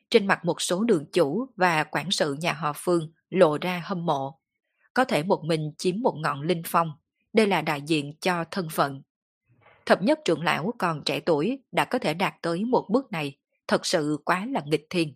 [0.09, 4.05] Trên mặt một số đường chủ và quản sự nhà họ Phương lộ ra hâm
[4.05, 4.39] mộ.
[4.93, 6.91] Có thể một mình chiếm một ngọn linh phong,
[7.33, 9.01] đây là đại diện cho thân phận.
[9.85, 13.37] Thập nhất trưởng lão còn trẻ tuổi đã có thể đạt tới một bước này,
[13.67, 15.13] thật sự quá là nghịch thiên.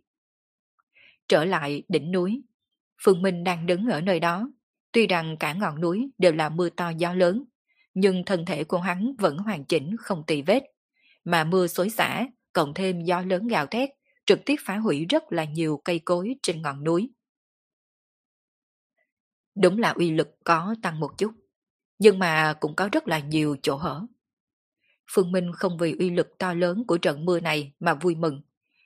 [1.27, 2.41] Trở lại đỉnh núi,
[3.03, 4.49] Phương Minh đang đứng ở nơi đó.
[4.91, 7.43] Tuy rằng cả ngọn núi đều là mưa to gió lớn,
[7.93, 10.63] nhưng thân thể của hắn vẫn hoàn chỉnh không tì vết.
[11.23, 13.89] Mà mưa xối xả, cộng thêm gió lớn gào thét,
[14.25, 17.09] trực tiếp phá hủy rất là nhiều cây cối trên ngọn núi.
[19.55, 21.31] Đúng là uy lực có tăng một chút,
[21.99, 24.01] nhưng mà cũng có rất là nhiều chỗ hở.
[25.11, 28.41] Phương Minh không vì uy lực to lớn của trận mưa này mà vui mừng,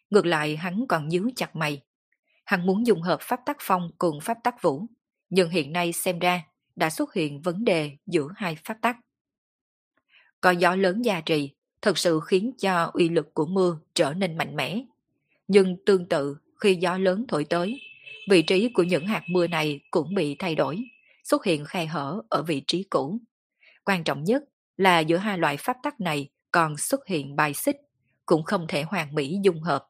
[0.09, 1.86] ngược lại hắn còn nhíu chặt mày.
[2.47, 4.85] Hắn muốn dùng hợp pháp tắc phong cùng pháp tắc vũ,
[5.29, 6.43] nhưng hiện nay xem ra
[6.75, 8.97] đã xuất hiện vấn đề giữa hai pháp tắc.
[10.41, 14.37] Có gió lớn gia trì, thật sự khiến cho uy lực của mưa trở nên
[14.37, 14.81] mạnh mẽ.
[15.47, 17.81] Nhưng tương tự khi gió lớn thổi tới,
[18.29, 20.83] vị trí của những hạt mưa này cũng bị thay đổi,
[21.23, 23.19] xuất hiện khe hở ở vị trí cũ.
[23.83, 24.43] Quan trọng nhất
[24.77, 27.77] là giữa hai loại pháp tắc này còn xuất hiện bài xích,
[28.25, 29.87] cũng không thể hoàn mỹ dung hợp.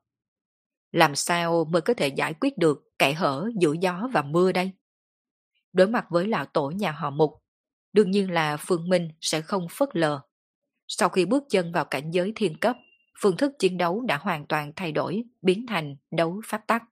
[0.91, 4.71] Làm sao mới có thể giải quyết được kẻ hở giữa gió và mưa đây?
[5.73, 7.43] Đối mặt với lão tổ nhà họ Mục,
[7.93, 10.21] đương nhiên là Phương Minh sẽ không phớt lờ.
[10.87, 12.75] sau khi bước chân vào cảnh giới thiên cấp,
[13.21, 16.83] phương thức chiến đấu đã hoàn toàn thay đổi, biến thành đấu pháp tắc.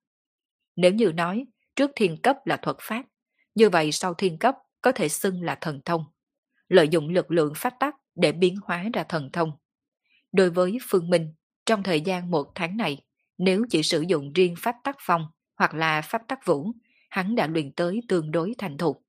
[0.75, 3.03] Nếu như nói trước thiên cấp là thuật pháp,
[3.55, 6.05] như vậy sau thiên cấp có thể xưng là thần thông.
[6.67, 9.51] Lợi dụng lực lượng pháp tắc để biến hóa ra thần thông.
[10.31, 11.33] Đối với Phương Minh,
[11.65, 13.04] trong thời gian một tháng này,
[13.37, 16.71] nếu chỉ sử dụng riêng pháp tắc phong hoặc là pháp tắc vũ,
[17.09, 19.01] hắn đã luyện tới tương đối thành thục.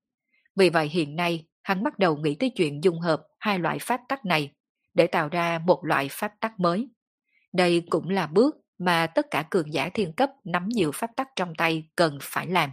[0.55, 4.01] Vì vậy hiện nay, hắn bắt đầu nghĩ tới chuyện dung hợp hai loại pháp
[4.09, 4.51] tắc này
[4.93, 6.89] để tạo ra một loại pháp tắc mới.
[7.53, 11.27] Đây cũng là bước mà tất cả cường giả thiên cấp nắm nhiều pháp tắc
[11.35, 12.69] trong tay cần phải làm.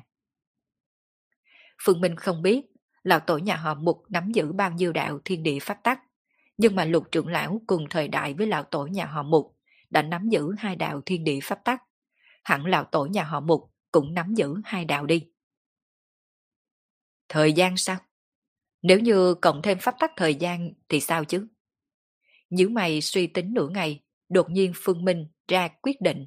[1.82, 2.60] Phương Minh không biết
[3.02, 6.00] lão tổ nhà họ Mục nắm giữ bao nhiêu đạo thiên địa pháp tắc,
[6.56, 9.53] nhưng mà lục trưởng lão cùng thời đại với lão tổ nhà họ Mục
[9.94, 11.82] đã nắm giữ hai đạo thiên địa pháp tắc.
[12.44, 15.26] Hẳn lão tổ nhà họ Mục cũng nắm giữ hai đạo đi.
[17.28, 17.96] Thời gian sao?
[18.82, 21.46] Nếu như cộng thêm pháp tắc thời gian thì sao chứ?
[22.50, 26.26] Những mày suy tính nửa ngày, đột nhiên Phương Minh ra quyết định.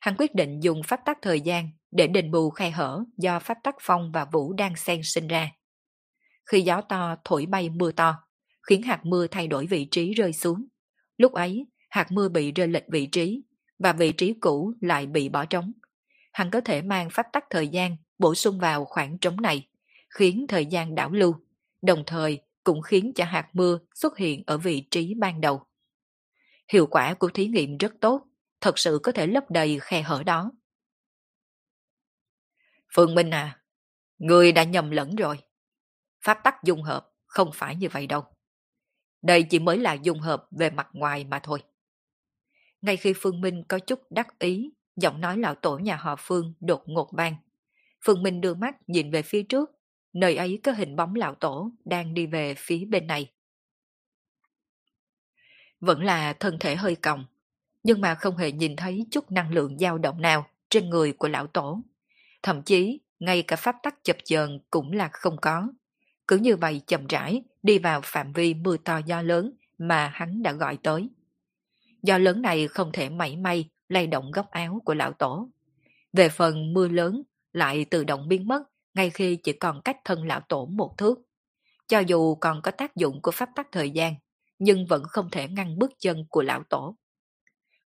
[0.00, 3.58] Hắn quyết định dùng pháp tắc thời gian để đền bù khai hở do pháp
[3.62, 5.50] tắc phong và vũ đang xen sinh ra.
[6.46, 8.16] Khi gió to thổi bay mưa to,
[8.68, 10.66] khiến hạt mưa thay đổi vị trí rơi xuống.
[11.16, 13.42] Lúc ấy, hạt mưa bị rơi lệch vị trí,
[13.78, 15.72] và vị trí cũ lại bị bỏ trống.
[16.32, 19.68] Hắn có thể mang pháp tắc thời gian bổ sung vào khoảng trống này,
[20.10, 21.34] khiến thời gian đảo lưu,
[21.82, 25.66] đồng thời cũng khiến cho hạt mưa xuất hiện ở vị trí ban đầu.
[26.72, 28.26] Hiệu quả của thí nghiệm rất tốt,
[28.60, 30.52] thật sự có thể lấp đầy khe hở đó.
[32.94, 33.62] Phương Minh à,
[34.18, 35.38] người đã nhầm lẫn rồi.
[36.24, 38.24] Pháp tắc dung hợp không phải như vậy đâu.
[39.22, 41.62] Đây chỉ mới là dung hợp về mặt ngoài mà thôi.
[42.84, 46.54] Ngay khi Phương Minh có chút đắc ý, giọng nói lão tổ nhà họ Phương
[46.60, 47.36] đột ngột vang.
[48.04, 49.70] Phương Minh đưa mắt nhìn về phía trước,
[50.12, 53.30] nơi ấy có hình bóng lão tổ đang đi về phía bên này.
[55.80, 57.24] Vẫn là thân thể hơi còng,
[57.82, 61.28] nhưng mà không hề nhìn thấy chút năng lượng dao động nào trên người của
[61.28, 61.80] lão tổ.
[62.42, 65.68] Thậm chí, ngay cả pháp tắc chập chờn cũng là không có.
[66.28, 70.42] Cứ như vậy chậm rãi đi vào phạm vi mưa to do lớn mà hắn
[70.42, 71.08] đã gọi tới.
[72.04, 75.48] Do lớn này không thể mảy may lay động góc áo của lão tổ.
[76.12, 78.62] Về phần mưa lớn lại tự động biến mất
[78.94, 81.18] ngay khi chỉ còn cách thân lão tổ một thước.
[81.88, 84.14] Cho dù còn có tác dụng của pháp tắc thời gian,
[84.58, 86.96] nhưng vẫn không thể ngăn bước chân của lão tổ.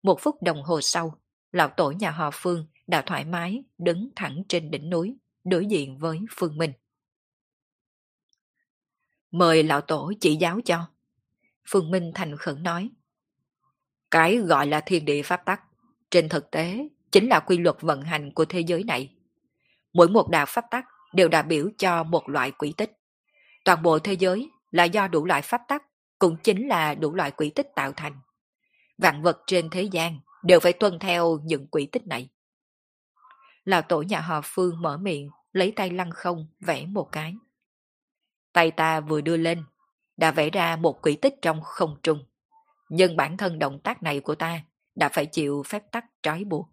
[0.03, 4.43] Một phút đồng hồ sau, lão tổ nhà họ Phương đã thoải mái đứng thẳng
[4.49, 6.71] trên đỉnh núi, đối diện với Phương Minh.
[9.31, 10.91] Mời lão tổ chỉ giáo cho.
[11.69, 12.89] Phương Minh thành khẩn nói.
[14.15, 15.61] Cái gọi là thiên địa pháp tắc,
[16.11, 19.15] trên thực tế chính là quy luật vận hành của thế giới này.
[19.93, 22.91] Mỗi một đạo pháp tắc đều đại biểu cho một loại quỷ tích.
[23.65, 25.83] Toàn bộ thế giới là do đủ loại pháp tắc,
[26.19, 28.19] cũng chính là đủ loại quỷ tích tạo thành.
[28.97, 32.29] Vạn vật trên thế gian đều phải tuân theo những quỷ tích này.
[33.65, 37.35] Lão tổ nhà họ Phương mở miệng, lấy tay lăn không, vẽ một cái.
[38.53, 39.63] Tay ta vừa đưa lên,
[40.17, 42.25] đã vẽ ra một quỷ tích trong không trung.
[42.89, 44.61] Nhưng bản thân động tác này của ta
[44.95, 46.69] đã phải chịu phép tắc trói buộc.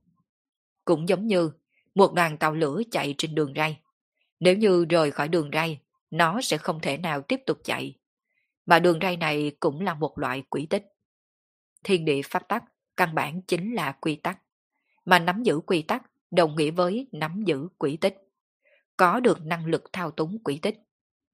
[0.84, 1.50] Cũng giống như
[1.94, 3.80] một đoàn tàu lửa chạy trên đường ray.
[4.40, 7.98] Nếu như rời khỏi đường ray, nó sẽ không thể nào tiếp tục chạy.
[8.66, 10.84] Mà đường ray này cũng là một loại quỷ tích.
[11.84, 12.64] Thiên địa pháp tắc
[12.96, 14.38] căn bản chính là quy tắc.
[15.04, 18.16] Mà nắm giữ quy tắc đồng nghĩa với nắm giữ quỷ tích.
[18.96, 20.76] Có được năng lực thao túng quỷ tích.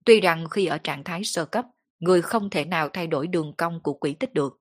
[0.04, 1.66] Tuy rằng khi ở trạng thái sơ cấp,
[1.98, 4.60] người không thể nào thay đổi đường cong của quỷ tích được,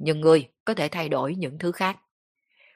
[0.00, 1.96] nhưng người có thể thay đổi những thứ khác.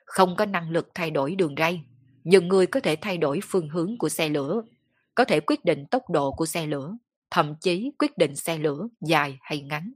[0.05, 1.85] Không có năng lực thay đổi đường ray,
[2.25, 4.63] nhưng người có thể thay đổi phương hướng của xe lửa,
[5.15, 6.97] có thể quyết định tốc độ của xe lửa,
[7.31, 9.93] thậm chí quyết định xe lửa dài hay ngắn.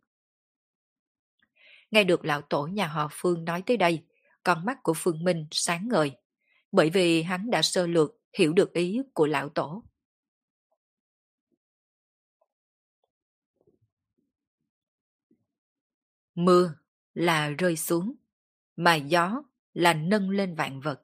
[1.91, 4.05] Nghe được lão tổ nhà họ Phương nói tới đây,
[4.45, 6.11] con mắt của Phương Minh sáng ngời,
[6.73, 9.83] bởi vì hắn đã sơ lược hiểu được ý của lão tổ.
[16.35, 16.75] Mưa
[17.19, 18.15] là rơi xuống,
[18.77, 21.01] mà gió là nâng lên vạn vật.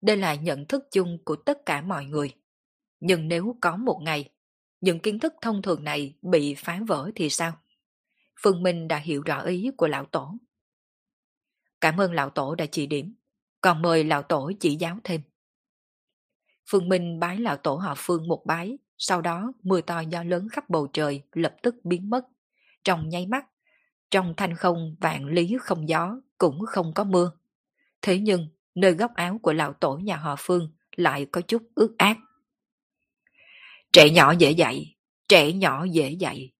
[0.00, 2.34] Đây là nhận thức chung của tất cả mọi người.
[3.00, 4.30] Nhưng nếu có một ngày,
[4.80, 7.52] những kiến thức thông thường này bị phá vỡ thì sao?
[8.42, 10.34] Phương Minh đã hiểu rõ ý của lão tổ.
[11.80, 13.14] Cảm ơn lão tổ đã chỉ điểm,
[13.60, 15.20] còn mời lão tổ chỉ giáo thêm.
[16.70, 20.48] Phương Minh bái lão tổ họ Phương một bái, sau đó mưa to gió lớn
[20.52, 22.26] khắp bầu trời lập tức biến mất.
[22.84, 23.46] Trong nháy mắt,
[24.10, 27.32] trong thanh không vạn lý không gió, cũng không có mưa.
[28.02, 31.94] Thế nhưng, nơi góc áo của lão tổ nhà họ Phương lại có chút ướt
[31.98, 32.16] át.
[33.92, 34.96] Trẻ nhỏ dễ dạy,
[35.28, 36.52] trẻ nhỏ dễ dạy.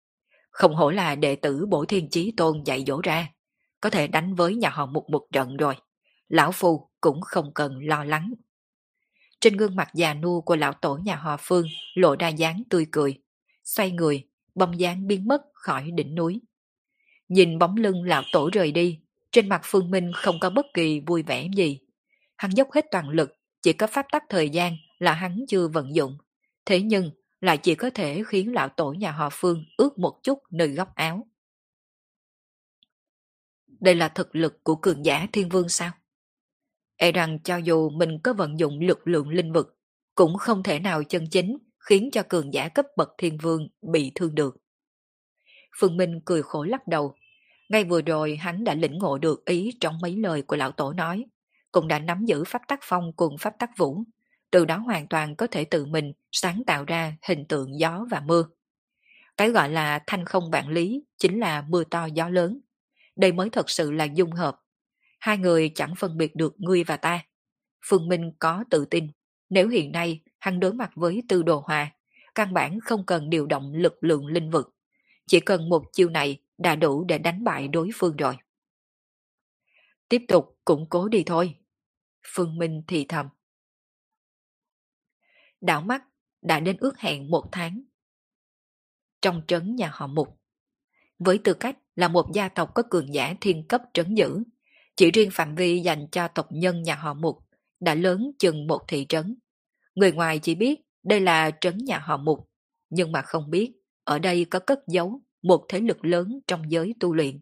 [0.51, 3.29] Không hổ là đệ tử bổ thiên chí tôn dạy dỗ ra,
[3.81, 5.75] có thể đánh với nhà họ một một trận rồi.
[6.29, 8.33] Lão Phu cũng không cần lo lắng.
[9.41, 12.87] Trên gương mặt già nua của lão tổ nhà họ Phương lộ ra dáng tươi
[12.93, 13.19] cười.
[13.65, 16.41] Xoay người, bông dáng biến mất khỏi đỉnh núi.
[17.29, 18.99] Nhìn bóng lưng lão tổ rời đi,
[19.31, 21.79] trên mặt Phương Minh không có bất kỳ vui vẻ gì.
[22.37, 23.31] Hắn dốc hết toàn lực,
[23.62, 26.19] chỉ có pháp tắc thời gian là hắn chưa vận dụng.
[26.65, 27.11] Thế nhưng,
[27.41, 30.95] lại chỉ có thể khiến lão tổ nhà họ Phương ướt một chút nơi góc
[30.95, 31.27] áo.
[33.81, 35.93] Đây là thực lực của cường giả thiên vương sao?
[36.97, 39.79] E rằng cho dù mình có vận dụng lực lượng linh vực,
[40.15, 44.12] cũng không thể nào chân chính khiến cho cường giả cấp bậc thiên vương bị
[44.15, 44.57] thương được.
[45.81, 47.15] Phương Minh cười khổ lắc đầu.
[47.69, 50.93] Ngay vừa rồi hắn đã lĩnh ngộ được ý trong mấy lời của lão tổ
[50.93, 51.25] nói,
[51.73, 54.03] cũng đã nắm giữ pháp tắc phong cùng pháp tắc vũ,
[54.51, 58.21] từ đó hoàn toàn có thể tự mình sáng tạo ra hình tượng gió và
[58.21, 58.45] mưa.
[59.37, 62.61] Cái gọi là thanh không vạn lý chính là mưa to gió lớn.
[63.17, 64.61] Đây mới thật sự là dung hợp.
[65.21, 67.21] Hai người chẳng phân biệt được ngươi và ta.
[67.87, 69.09] Phương Minh có tự tin,
[69.51, 71.91] nếu hiện nay hắn đối mặt với tư đồ hòa,
[72.35, 74.76] căn bản không cần điều động lực lượng linh vực.
[75.27, 78.37] Chỉ cần một chiêu này đã đủ để đánh bại đối phương rồi.
[80.09, 81.55] Tiếp tục củng cố đi thôi.
[82.27, 83.29] Phương Minh thì thầm.
[85.61, 86.05] Đảo mắt
[86.43, 87.83] đã đến ước hẹn một tháng.
[89.23, 90.41] Trong trấn nhà họ Mục,
[91.19, 94.43] với tư cách là một gia tộc có cường giả thiên cấp trấn giữ,
[94.97, 97.39] chỉ riêng phạm vi dành cho tộc nhân nhà họ Mục
[97.81, 99.37] đã lớn chừng một thị trấn.
[99.95, 102.51] Người ngoài chỉ biết đây là trấn nhà họ Mục,
[102.91, 103.76] nhưng mà không biết
[104.07, 107.40] ở đây có cất giấu một thế lực lớn trong giới tu luyện.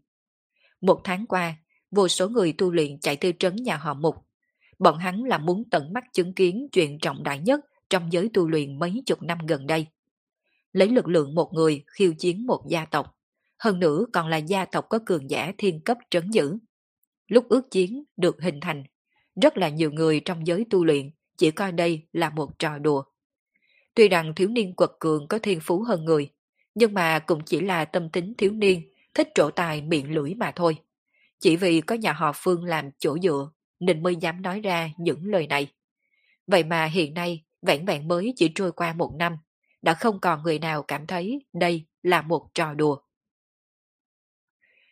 [0.81, 1.57] Một tháng qua,
[1.91, 4.17] vô số người tu luyện chạy từ trấn nhà họ Mục.
[4.79, 8.49] Bọn hắn là muốn tận mắt chứng kiến chuyện trọng đại nhất trong giới tu
[8.49, 9.87] luyện mấy chục năm gần đây.
[10.73, 13.19] Lấy lực lượng một người khiêu chiến một gia tộc,
[13.59, 16.59] hơn nữa còn là gia tộc có cường giả thiên cấp trấn giữ.
[17.27, 18.85] Lúc ước chiến được hình thành,
[19.43, 23.05] rất là nhiều người trong giới tu luyện chỉ coi đây là một trò đùa.
[23.95, 26.31] Tuy rằng thiếu niên quật cường có thiên phú hơn người,
[26.75, 30.53] nhưng mà cũng chỉ là tâm tính thiếu niên, thích trổ tài miệng lưỡi mà
[30.57, 30.77] thôi.
[31.41, 35.27] Chỉ vì có nhà họ Phương làm chỗ dựa, nên mới dám nói ra những
[35.27, 35.73] lời này.
[36.47, 39.37] Vậy mà hiện nay, vẹn vẹn mới chỉ trôi qua một năm,
[39.83, 42.99] đã không còn người nào cảm thấy đây là một trò đùa.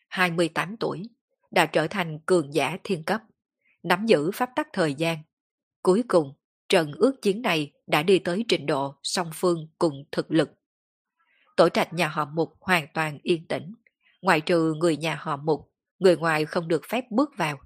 [0.09, 1.03] 28 tuổi,
[1.51, 3.23] đã trở thành cường giả thiên cấp,
[3.83, 5.19] nắm giữ pháp tắc thời gian.
[5.83, 6.35] Cuối cùng,
[6.69, 10.51] trận ước chiến này đã đi tới trình độ song phương cùng thực lực.
[11.57, 13.75] Tổ trạch nhà họ Mục hoàn toàn yên tĩnh,
[14.23, 17.59] ngoại trừ người nhà họ Mục, người ngoài không được phép bước vào.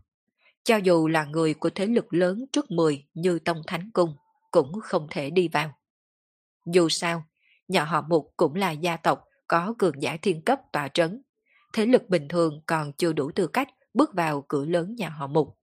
[0.64, 4.16] Cho dù là người của thế lực lớn trước 10 như Tông Thánh Cung,
[4.50, 5.72] cũng không thể đi vào.
[6.66, 7.24] Dù sao,
[7.68, 11.22] nhà họ Mục cũng là gia tộc có cường giả thiên cấp tòa trấn.
[11.72, 15.26] Thế lực bình thường còn chưa đủ tư cách bước vào cửa lớn nhà họ
[15.26, 15.58] Mục.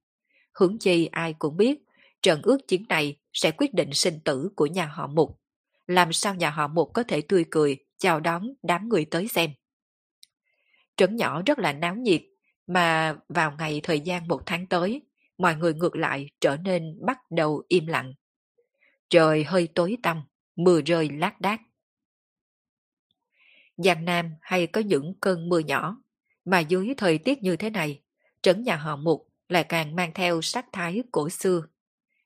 [0.54, 1.84] Hướng chi ai cũng biết,
[2.22, 5.40] trận ước chiến này sẽ quyết định sinh tử của nhà họ Mục.
[5.88, 9.50] Làm sao nhà họ Mục có thể tươi cười chào đón đám người tới xem.
[10.98, 12.22] Trấn nhỏ rất là náo nhiệt,
[12.68, 15.02] mà vào ngày thời gian một tháng tới,
[15.38, 18.14] mọi người ngược lại trở nên bắt đầu im lặng.
[19.10, 20.24] Trời hơi tối tăm,
[20.56, 21.62] mưa rơi lác đác.
[23.78, 25.98] Giang Nam hay có những cơn mưa nhỏ,
[26.46, 28.02] mà dưới thời tiết như thế này,
[28.42, 31.64] trấn nhà họ Mục lại càng mang theo sắc thái cổ xưa.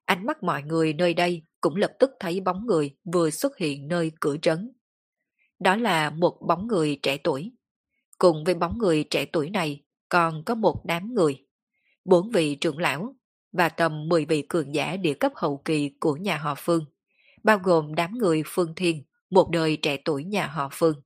[0.05, 3.87] Ánh mắt mọi người nơi đây cũng lập tức thấy bóng người vừa xuất hiện
[3.87, 4.76] nơi cửa trấn.
[5.59, 7.51] Đó là một bóng người trẻ tuổi.
[8.17, 11.45] Cùng với bóng người trẻ tuổi này còn có một đám người.
[12.05, 13.15] Bốn vị trưởng lão
[13.51, 16.85] và tầm 10 vị cường giả địa cấp hậu kỳ của nhà họ Phương,
[17.43, 21.01] bao gồm đám người Phương Thiên, một đời trẻ tuổi nhà họ Phương.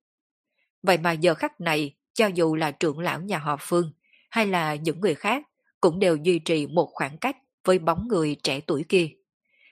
[0.84, 3.92] Vậy mà giờ khắc này, cho dù là trưởng lão nhà họ Phương
[4.30, 5.44] hay là những người khác,
[5.82, 9.10] cũng đều duy trì một khoảng cách với bóng người trẻ tuổi kia.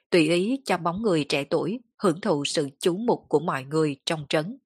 [0.09, 3.95] Tùy ý cho bóng người trẻ tuổi hưởng thụ sự chú mục của mọi người
[4.05, 4.57] trong trấn.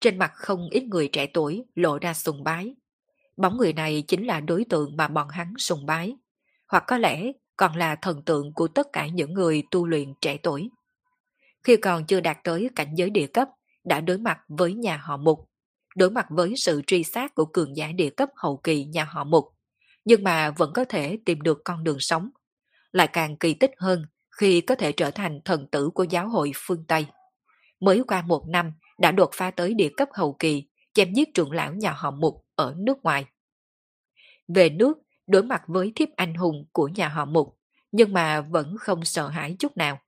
[0.00, 2.74] Trên mặt không ít người trẻ tuổi lộ ra sùng bái.
[3.36, 6.16] Bóng người này chính là đối tượng mà bọn hắn sùng bái.
[6.68, 10.36] Hoặc có lẽ còn là thần tượng của tất cả những người tu luyện trẻ
[10.42, 10.70] tuổi.
[11.62, 13.48] Khi còn chưa đạt tới cảnh giới địa cấp,
[13.84, 15.50] đã đối mặt với nhà họ Mục,
[15.96, 19.24] đối mặt với sự truy sát của cường giả địa cấp hậu kỳ nhà họ
[19.24, 19.44] Mục,
[20.04, 22.30] nhưng mà vẫn có thể tìm được con đường sống.
[22.92, 24.04] Lại càng kỳ tích hơn
[24.38, 27.06] khi có thể trở thành thần tử của giáo hội phương Tây.
[27.80, 31.52] Mới qua một năm đã đột phá tới địa cấp hậu kỳ, chém giết trưởng
[31.52, 33.24] lão nhà họ Mục ở nước ngoài.
[34.48, 37.58] Về nước, đối mặt với thiếp anh hùng của nhà họ Mục,
[37.92, 39.98] nhưng mà vẫn không sợ hãi chút nào.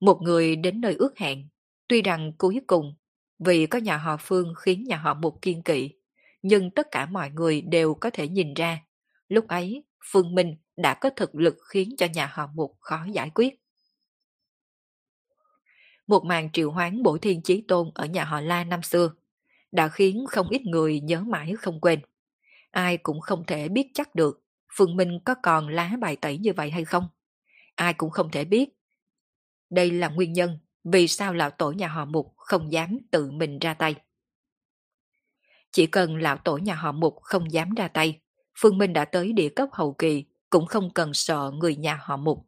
[0.00, 1.48] Một người đến nơi ước hẹn,
[1.88, 2.94] tuy rằng cuối cùng
[3.38, 5.90] Vì có nhà họ Phương khiến nhà họ Mục kiên kỵ,
[6.42, 8.82] nhưng tất cả mọi người đều có thể nhìn ra,
[9.28, 13.30] lúc ấy Phương Minh đã có thực lực khiến cho nhà họ Mục khó giải
[13.34, 13.54] quyết.
[16.10, 19.12] Một màn triệu hoán bổ thiên chí tôn ở nhà họ La năm xưa
[19.72, 22.00] đã khiến không ít người nhớ mãi không quên.
[22.70, 24.42] Ai cũng không thể biết chắc được
[24.76, 27.08] Phương Minh có còn lá bài tẩy như vậy hay không.
[27.74, 28.68] Ai cũng không thể biết.
[29.70, 33.58] Đây là nguyên nhân vì sao lão tổ nhà họ Mục không dám tự mình
[33.58, 33.94] ra tay.
[35.72, 38.20] Chỉ cần lão tổ nhà họ Mục không dám ra tay,
[38.58, 42.16] Phương Minh đã tới địa cấp hậu kỳ cũng không cần sợ người nhà họ
[42.16, 42.46] Mục.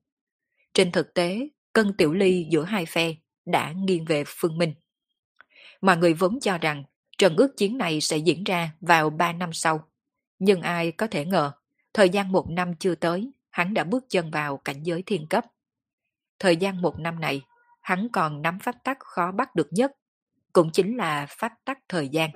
[0.74, 3.14] Trên thực tế, cân tiểu ly giữa hai phe
[3.46, 4.74] đã nghiêng về Phương Minh.
[5.80, 6.84] Mọi người vốn cho rằng
[7.18, 9.88] trận ước chiến này sẽ diễn ra vào 3 năm sau.
[10.38, 11.52] Nhưng ai có thể ngờ,
[11.94, 15.44] thời gian một năm chưa tới, hắn đã bước chân vào cảnh giới thiên cấp.
[16.38, 17.42] Thời gian một năm này,
[17.80, 19.92] hắn còn nắm pháp tắc khó bắt được nhất,
[20.52, 22.30] cũng chính là pháp tắc thời gian.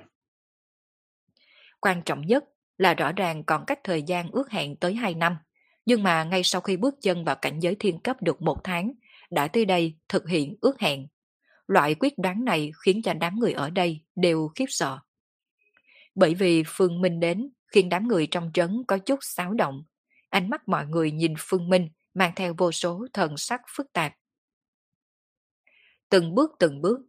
[1.79, 2.43] Quan trọng nhất
[2.77, 5.37] là rõ ràng còn cách thời gian ước hẹn tới 2 năm,
[5.85, 8.91] nhưng mà ngay sau khi bước chân vào cảnh giới thiên cấp được một tháng,
[9.29, 11.07] đã tới đây thực hiện ước hẹn.
[11.67, 14.99] Loại quyết đoán này khiến cho đám người ở đây đều khiếp sợ.
[16.15, 19.83] Bởi vì Phương Minh đến khiến đám người trong trấn có chút xáo động.
[20.29, 24.13] Ánh mắt mọi người nhìn Phương Minh mang theo vô số thần sắc phức tạp.
[26.09, 26.99] Từng bước từng bước,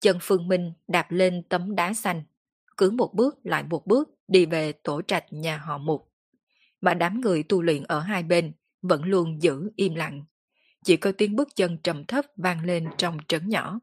[0.00, 2.22] chân Phương Minh đạp lên tấm đá xanh,
[2.76, 6.12] cứ một bước lại một bước đi về tổ trạch nhà họ Mục.
[6.80, 8.52] Mà đám người tu luyện ở hai bên
[8.82, 10.24] vẫn luôn giữ im lặng.
[10.88, 13.80] Chỉ có tiếng bước chân trầm thấp vang lên trong trấn nhỏ.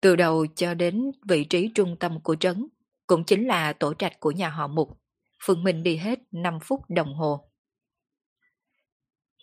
[0.00, 2.68] Từ đầu cho đến vị trí trung tâm của trấn,
[3.06, 5.00] cũng chính là tổ trạch của nhà họ Mục,
[5.42, 7.50] Phương Minh đi hết 5 phút đồng hồ.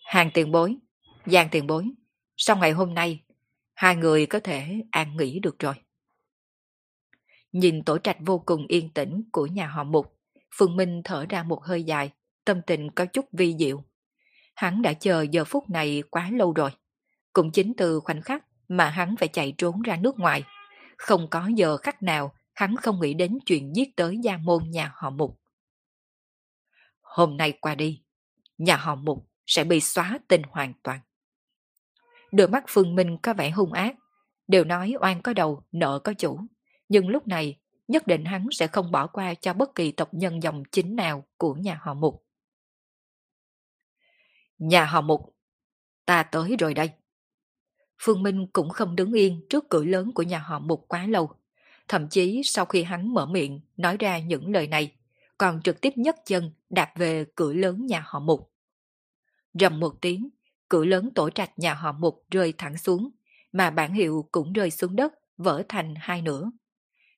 [0.04, 0.76] Hàng tiền bối,
[1.26, 1.84] Giang tiền bối,
[2.36, 3.24] sau ngày hôm nay,
[3.74, 5.74] hai người có thể an nghỉ được rồi.
[7.52, 10.20] Nhìn tổ trạch vô cùng yên tĩnh của nhà họ Mục,
[10.54, 12.10] Phương Minh thở ra một hơi dài,
[12.44, 13.84] tâm tình có chút vi diệu.
[14.54, 16.70] Hắn đã chờ giờ phút này quá lâu rồi.
[17.32, 20.44] Cũng chính từ khoảnh khắc mà hắn phải chạy trốn ra nước ngoài.
[20.98, 24.92] Không có giờ khắc nào hắn không nghĩ đến chuyện giết tới gia môn nhà
[24.94, 25.40] họ Mục.
[27.00, 28.02] Hôm nay qua đi,
[28.58, 31.00] nhà họ Mục sẽ bị xóa tên hoàn toàn.
[32.32, 33.94] Đôi mắt Phương Minh có vẻ hung ác,
[34.48, 36.40] đều nói oan có đầu, nợ có chủ.
[36.88, 40.42] Nhưng lúc này, nhất định hắn sẽ không bỏ qua cho bất kỳ tộc nhân
[40.42, 42.23] dòng chính nào của nhà họ Mục.
[44.64, 45.36] Nhà họ Mục,
[46.06, 46.90] ta tới rồi đây.
[48.02, 51.30] Phương Minh cũng không đứng yên trước cửa lớn của nhà họ Mục quá lâu.
[51.88, 54.96] Thậm chí sau khi hắn mở miệng nói ra những lời này,
[55.38, 58.52] còn trực tiếp nhấc chân đạp về cửa lớn nhà họ Mục.
[59.54, 60.28] Rầm một tiếng,
[60.68, 63.10] cửa lớn tổ trạch nhà họ Mục rơi thẳng xuống,
[63.52, 66.50] mà bản hiệu cũng rơi xuống đất, vỡ thành hai nửa.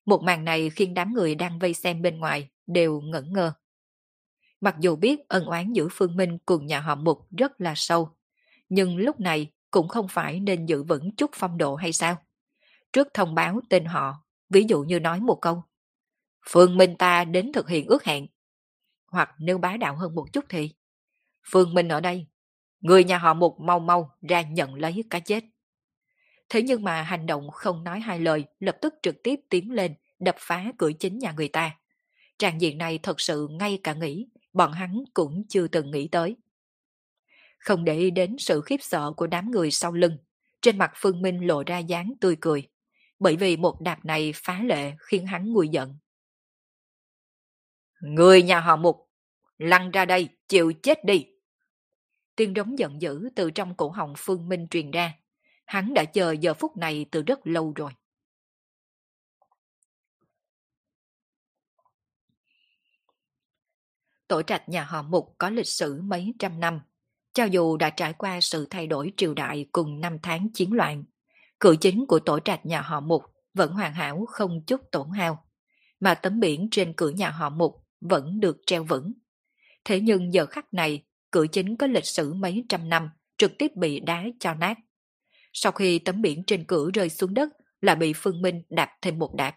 [0.07, 3.53] Một màn này khiến đám người đang vây xem bên ngoài đều ngẩn ngơ.
[4.67, 8.11] Mặc dù biết ân oán giữa Phương Minh cùng nhà họ Mục rất là sâu,
[8.69, 12.17] nhưng lúc này cũng không phải nên giữ vững chút phong độ hay sao?
[12.93, 14.15] Trước thông báo tên họ,
[14.51, 15.63] ví dụ như nói một câu,
[16.49, 18.27] Phương Minh ta đến thực hiện ước hẹn.
[19.07, 20.71] Hoặc nếu bá đạo hơn một chút thì,
[21.51, 22.27] Phương Minh ở đây,
[22.81, 25.45] người nhà họ Mục mau mau ra nhận lấy cái chết.
[26.49, 29.95] Thế nhưng mà hành động không nói hai lời, lập tức trực tiếp tiến lên,
[30.19, 31.77] đập phá cửa chính nhà người ta.
[32.39, 36.37] Tràng diện này thật sự ngay cả nghĩ, bọn hắn cũng chưa từng nghĩ tới.
[37.59, 40.19] Không để ý đến sự khiếp sợ của đám người sau lưng,
[40.63, 42.69] trên mặt Phương Minh lộ ra dáng tươi cười,
[43.19, 45.99] bởi vì một đạp này phá lệ khiến hắn nguôi giận.
[48.01, 49.11] Người nhà họ Mục,
[49.59, 51.27] lăn ra đây, chịu chết đi.
[52.37, 55.15] Tiếng đống giận dữ từ trong cổ họng Phương Minh truyền ra.
[55.67, 57.93] Hắn đã chờ giờ phút này từ rất lâu rồi.
[64.29, 66.81] Tổ trạch nhà họ Mục có lịch sử mấy trăm năm.
[67.35, 71.05] Cho dù đã trải qua sự thay đổi triều đại cùng năm tháng chiến loạn,
[71.59, 73.23] cửa chính của tổ trạch nhà họ Mục
[73.55, 75.45] vẫn hoàn hảo không chút tổn hao,
[76.01, 79.13] mà tấm biển trên cửa nhà họ Mục vẫn được treo vững.
[79.85, 83.73] Thế nhưng giờ khắc này, cửa chính có lịch sử mấy trăm năm trực tiếp
[83.77, 84.79] bị đá cho nát.
[85.53, 87.49] Sau khi tấm biển trên cửa rơi xuống đất
[87.81, 89.55] là bị Phương Minh đạp thêm một đạp.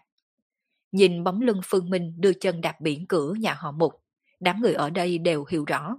[0.92, 3.92] Nhìn bóng lưng Phương Minh đưa chân đạp biển cửa nhà họ Mục,
[4.40, 5.96] đám người ở đây đều hiểu rõ.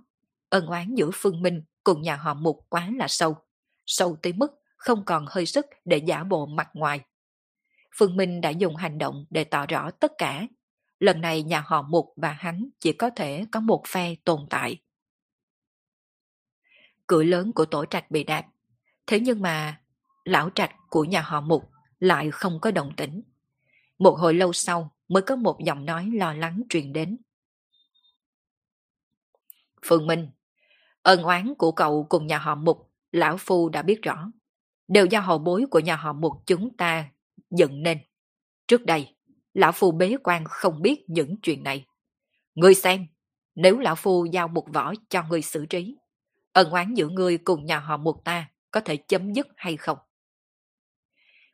[0.49, 3.35] Ân oán giữa Phương Minh cùng nhà họ Mục quá là sâu.
[3.85, 7.01] Sâu tới mức không còn hơi sức để giả bộ mặt ngoài.
[7.97, 10.47] Phương Minh đã dùng hành động để tỏ rõ tất cả.
[10.99, 14.77] Lần này nhà họ Mục và hắn chỉ có thể có một phe tồn tại.
[17.07, 18.45] Cửa lớn của tổ trạch bị đạp.
[19.07, 19.81] Thế nhưng mà,
[20.25, 21.69] lão trạch của nhà họ Mục
[21.99, 23.21] lại không có động tĩnh.
[23.99, 27.17] Một hồi lâu sau mới có một giọng nói lo lắng truyền đến.
[29.85, 30.29] Phương Minh,
[31.01, 34.31] ân oán của cậu cùng nhà họ Mục, Lão Phu đã biết rõ.
[34.87, 37.09] Đều do hậu bối của nhà họ Mục chúng ta
[37.49, 37.97] dựng nên.
[38.67, 39.15] Trước đây,
[39.53, 41.85] Lão Phu bế quan không biết những chuyện này.
[42.55, 43.07] Ngươi xem,
[43.55, 45.97] nếu Lão Phu giao một võ cho ngươi xử trí,
[46.53, 49.97] ân oán giữa ngươi cùng nhà họ Mục ta có thể chấm dứt hay không?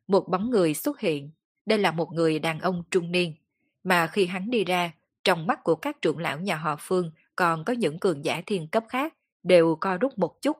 [0.07, 1.31] Một bóng người xuất hiện,
[1.65, 3.35] đây là một người đàn ông trung niên,
[3.83, 4.91] mà khi hắn đi ra,
[5.23, 8.67] trong mắt của các trưởng lão nhà họ Phương còn có những cường giả thiên
[8.67, 9.13] cấp khác
[9.43, 10.57] đều co rút một chút,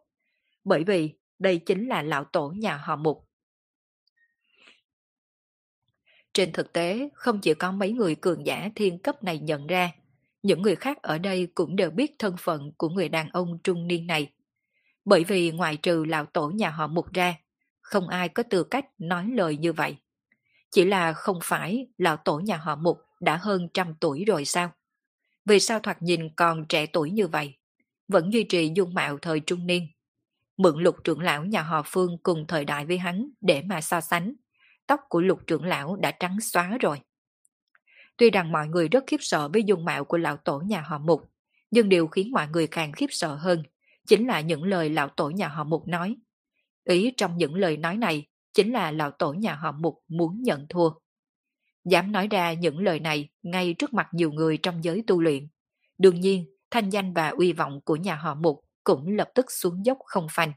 [0.64, 3.30] bởi vì đây chính là lão tổ nhà họ Mục.
[6.34, 9.92] Trên thực tế, không chỉ có mấy người cường giả thiên cấp này nhận ra,
[10.44, 13.88] những người khác ở đây cũng đều biết thân phận của người đàn ông trung
[13.88, 14.32] niên này.
[15.06, 17.36] Bởi vì ngoài trừ lão tổ nhà họ Mục ra,
[17.82, 19.98] không ai có tư cách nói lời như vậy.
[20.72, 24.72] Chỉ là không phải lão tổ nhà họ Mục đã hơn trăm tuổi rồi sao?
[25.48, 27.58] Vì sao thoạt nhìn còn trẻ tuổi như vậy?
[28.08, 29.88] Vẫn duy trì dung mạo thời trung niên.
[30.58, 34.02] Mượn lục trưởng lão nhà họ Phương cùng thời đại với hắn để mà so
[34.02, 34.34] sánh.
[34.88, 37.02] Tóc của lục trưởng lão đã trắng xóa rồi.
[38.18, 40.98] Tuy rằng mọi người rất khiếp sợ với dung mạo của lão tổ nhà họ
[40.98, 41.32] Mục,
[41.72, 43.64] nhưng điều khiến mọi người càng khiếp sợ hơn
[44.08, 46.16] chính là những lời lão tổ nhà họ Mục nói.
[46.84, 50.68] Ý trong những lời nói này chính là lão tổ nhà họ Mục muốn nhận
[50.70, 50.90] thua.
[51.90, 55.48] Dám nói ra những lời này ngay trước mặt nhiều người trong giới tu luyện.
[55.98, 59.86] Đương nhiên, thanh danh và uy vọng của nhà họ Mục cũng lập tức xuống
[59.86, 60.54] dốc không phanh.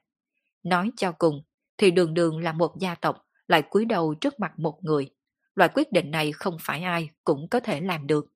[0.63, 1.43] Nói cho cùng,
[1.79, 5.11] thì đường đường là một gia tộc lại cúi đầu trước mặt một người.
[5.55, 8.27] Loại quyết định này không phải ai cũng có thể làm được.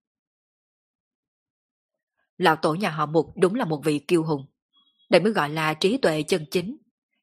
[2.38, 4.46] Lão tổ nhà họ Mục đúng là một vị kiêu hùng.
[5.10, 6.76] Đây mới gọi là trí tuệ chân chính.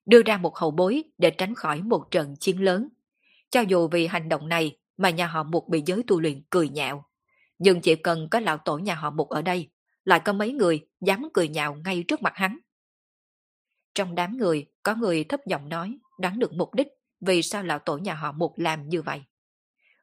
[0.06, 2.88] Đưa ra một hậu bối để tránh khỏi một trận chiến lớn.
[3.50, 6.70] Cho dù vì hành động này mà nhà họ Mục bị giới tu luyện cười
[6.70, 7.06] nhạo.
[7.60, 9.70] Nhưng chỉ cần có lão tổ nhà họ Mục ở đây,
[10.06, 12.58] lại có mấy người dám cười nhạo ngay trước mặt hắn.
[13.96, 16.88] Trong đám người, có người thấp giọng nói, đoán được mục đích
[17.22, 19.22] vì sao lão tổ nhà họ Mục làm như vậy.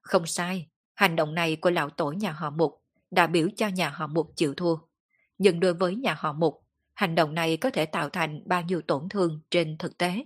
[0.00, 3.90] Không sai, hành động này của lão tổ nhà họ Mục đã biểu cho nhà
[3.90, 4.76] họ Mục chịu thua.
[5.38, 8.82] Nhưng đối với nhà họ Mục, hành động này có thể tạo thành bao nhiêu
[8.82, 10.24] tổn thương trên thực tế.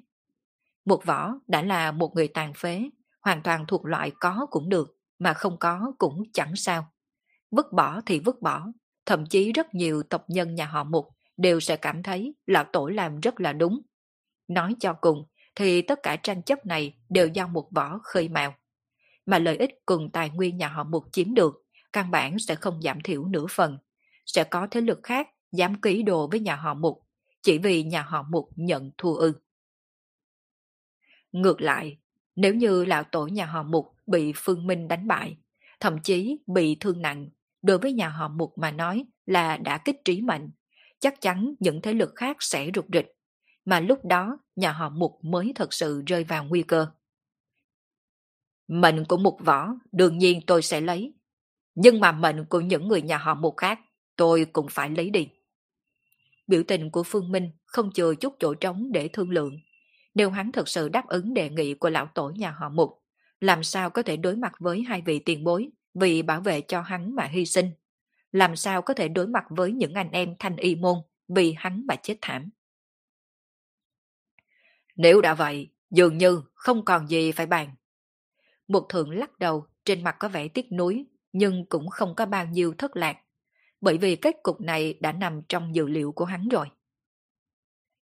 [0.85, 2.91] Một võ đã là một người tàn phế,
[3.23, 6.93] hoàn toàn thuộc loại có cũng được, mà không có cũng chẳng sao.
[7.51, 8.67] Vứt bỏ thì vứt bỏ,
[9.07, 12.87] thậm chí rất nhiều tộc nhân nhà họ Mục đều sẽ cảm thấy lão tổ
[12.87, 13.81] làm rất là đúng.
[14.49, 18.55] Nói cho cùng, thì tất cả tranh chấp này đều do một võ khơi mào.
[19.27, 21.55] Mà lợi ích cùng tài nguyên nhà họ Mục chiếm được,
[21.93, 23.79] căn bản sẽ không giảm thiểu nửa phần.
[24.27, 27.03] Sẽ có thế lực khác dám ký đồ với nhà họ Mục,
[27.43, 29.33] chỉ vì nhà họ Mục nhận thua ư.
[31.33, 31.99] Ngược lại,
[32.37, 35.37] nếu như lão tổ nhà họ Mục bị Phương Minh đánh bại,
[35.81, 37.31] thậm chí bị thương nặng,
[37.63, 40.51] đối với nhà họ Mục mà nói là đã kích trí mệnh,
[41.01, 43.17] chắc chắn những thế lực khác sẽ rụt rịch,
[43.65, 46.87] mà lúc đó nhà họ Mục mới thật sự rơi vào nguy cơ.
[48.69, 51.15] Mệnh của Mục Võ đương nhiên tôi sẽ lấy,
[51.75, 53.81] nhưng mà mệnh của những người nhà họ Mục khác
[54.17, 55.29] tôi cũng phải lấy đi.
[56.47, 59.59] Biểu tình của Phương Minh không chừa chút chỗ trống để thương lượng.
[60.15, 63.03] Nếu hắn thực sự đáp ứng đề nghị của lão tổ nhà họ Mục,
[63.41, 66.81] làm sao có thể đối mặt với hai vị tiền bối vì bảo vệ cho
[66.81, 67.71] hắn mà hy sinh?
[68.33, 70.99] Làm sao có thể đối mặt với những anh em thanh y môn
[71.29, 72.51] vì hắn mà chết thảm?
[74.97, 77.75] Nếu đã vậy, dường như không còn gì phải bàn.
[78.69, 82.47] Một thượng lắc đầu, trên mặt có vẻ tiếc nuối, nhưng cũng không có bao
[82.47, 83.17] nhiêu thất lạc,
[83.81, 86.67] bởi vì kết cục này đã nằm trong dự liệu của hắn rồi.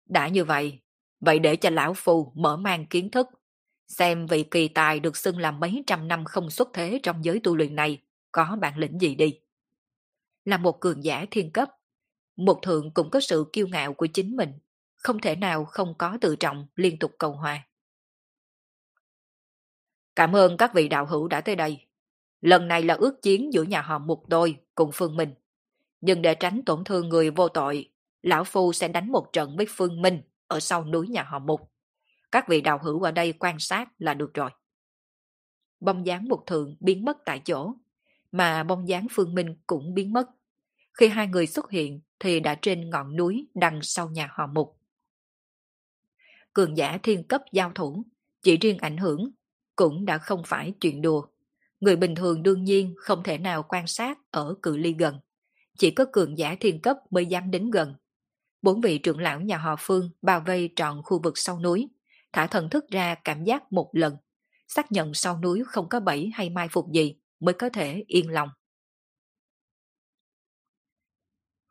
[0.04, 0.80] Đã như vậy,
[1.26, 3.26] vậy để cho lão phù mở mang kiến thức,
[3.88, 7.40] xem vị kỳ tài được xưng là mấy trăm năm không xuất thế trong giới
[7.44, 8.02] tu luyện này
[8.32, 9.40] có bản lĩnh gì đi.
[10.44, 11.68] Là một cường giả thiên cấp,
[12.36, 14.52] một thượng cũng có sự kiêu ngạo của chính mình,
[14.96, 17.66] không thể nào không có tự trọng liên tục cầu hòa.
[20.16, 21.86] Cảm ơn các vị đạo hữu đã tới đây.
[22.40, 25.34] Lần này là ước chiến giữa nhà họ Mục đôi cùng Phương Minh.
[26.00, 27.90] Nhưng để tránh tổn thương người vô tội,
[28.22, 31.72] Lão Phu sẽ đánh một trận với Phương Minh ở sau núi nhà họ Mục.
[32.32, 34.50] Các vị đạo hữu ở đây quan sát là được rồi.
[35.80, 37.74] Bông dáng mục thượng biến mất tại chỗ,
[38.32, 40.26] mà bông dáng Phương Minh cũng biến mất.
[40.98, 44.78] Khi hai người xuất hiện thì đã trên ngọn núi đằng sau nhà họ Mục.
[46.52, 48.02] Cường giả thiên cấp giao thủ,
[48.42, 49.30] chỉ riêng ảnh hưởng,
[49.76, 51.26] cũng đã không phải chuyện đùa.
[51.80, 55.20] Người bình thường đương nhiên không thể nào quan sát ở cự ly gần.
[55.78, 57.94] Chỉ có cường giả thiên cấp mới dám đến gần.
[58.66, 61.88] Bốn vị trưởng lão nhà họ Phương bao vây trọn khu vực sau núi,
[62.32, 64.16] thả thần thức ra cảm giác một lần.
[64.68, 68.30] xác nhận sau núi không có bẫy hay mai phục gì mới có thể yên
[68.30, 68.48] lòng.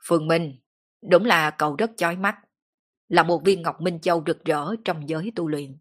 [0.08, 0.60] Phương Minh,
[1.10, 2.38] đúng là cậu rất chói mắt,
[3.08, 5.78] là một viên ngọc minh châu rực rỡ trong giới tu luyện.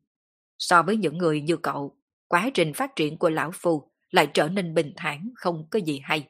[0.59, 1.97] So với những người như cậu,
[2.29, 6.01] quá trình phát triển của Lão Phu lại trở nên bình thản không có gì
[6.05, 6.29] hay.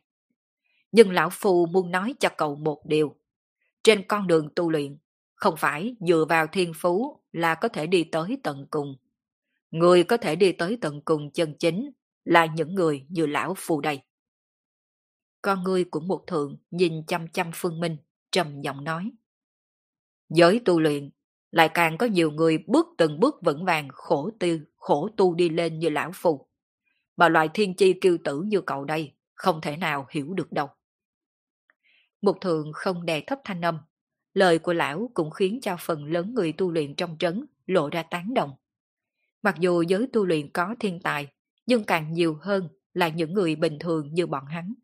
[0.92, 3.16] Nhưng Lão Phu muốn nói cho cậu một điều.
[3.84, 4.98] Trên con đường tu luyện,
[5.34, 8.96] không phải dựa vào thiên phú là có thể đi tới tận cùng.
[9.70, 11.90] Người có thể đi tới tận cùng chân chính
[12.24, 14.00] là những người như Lão phù đây.
[15.42, 17.96] Con người của một thượng nhìn chăm chăm Phương Minh,
[18.32, 19.10] trầm giọng nói.
[20.28, 21.10] Giới tu luyện,
[21.50, 25.48] lại càng có nhiều người bước từng bước vững vàng khổ tư, khổ tu đi
[25.48, 26.48] lên như lão phù.
[27.16, 30.68] Mà loại thiên chi kiêu tử như cậu đây, không thể nào hiểu được đâu.
[32.24, 33.78] Mục thường không đè thấp thanh âm,
[34.34, 38.02] lời của lão cũng khiến cho phần lớn người tu luyện trong trấn lộ ra
[38.02, 38.50] tán đồng.
[39.42, 41.28] Mặc dù giới tu luyện có thiên tài,
[41.66, 44.74] nhưng càng nhiều hơn là những người bình thường như bọn hắn.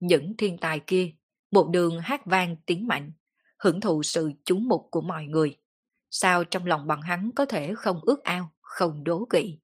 [0.00, 1.10] Những thiên tài kia,
[1.50, 3.12] một đường hát vang tiếng mạnh,
[3.58, 5.56] hưởng thụ sự chú mục của mọi người.
[6.10, 9.58] Sao trong lòng bọn hắn có thể không ước ao, không đố kỵ.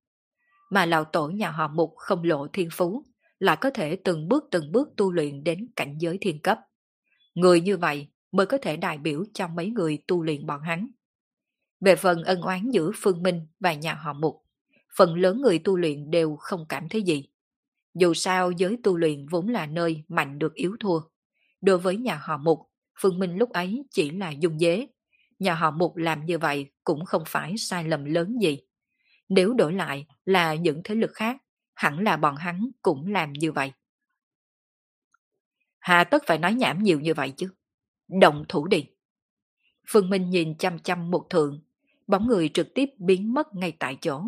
[0.71, 3.05] Mà lão tổ nhà họ mục không lộ thiên phú,
[3.43, 6.59] là có thể từng bước từng bước tu luyện đến cảnh giới thiên cấp.
[7.35, 10.89] Người như vậy mới có thể đại biểu cho mấy người tu luyện bọn hắn.
[11.81, 14.43] Về phần ân oán giữa Phương Minh và nhà họ Mục,
[14.97, 17.29] phần lớn người tu luyện đều không cảm thấy gì.
[17.95, 21.01] Dù sao giới tu luyện vốn là nơi mạnh được yếu thua.
[21.61, 22.59] Đối với nhà họ Mục,
[23.01, 24.87] Phương Minh lúc ấy chỉ là dung dế.
[25.39, 28.59] Nhà họ Mục làm như vậy cũng không phải sai lầm lớn gì.
[29.29, 31.37] Nếu đổi lại là những thế lực khác,
[31.83, 33.73] hẳn là bọn hắn cũng làm như vậy.
[35.79, 37.49] Hà tất phải nói nhảm nhiều như vậy chứ.
[38.21, 38.87] Động thủ đi.
[39.89, 41.63] Phương Minh nhìn chăm chăm một thượng,
[42.07, 44.23] bóng người trực tiếp biến mất ngay tại chỗ.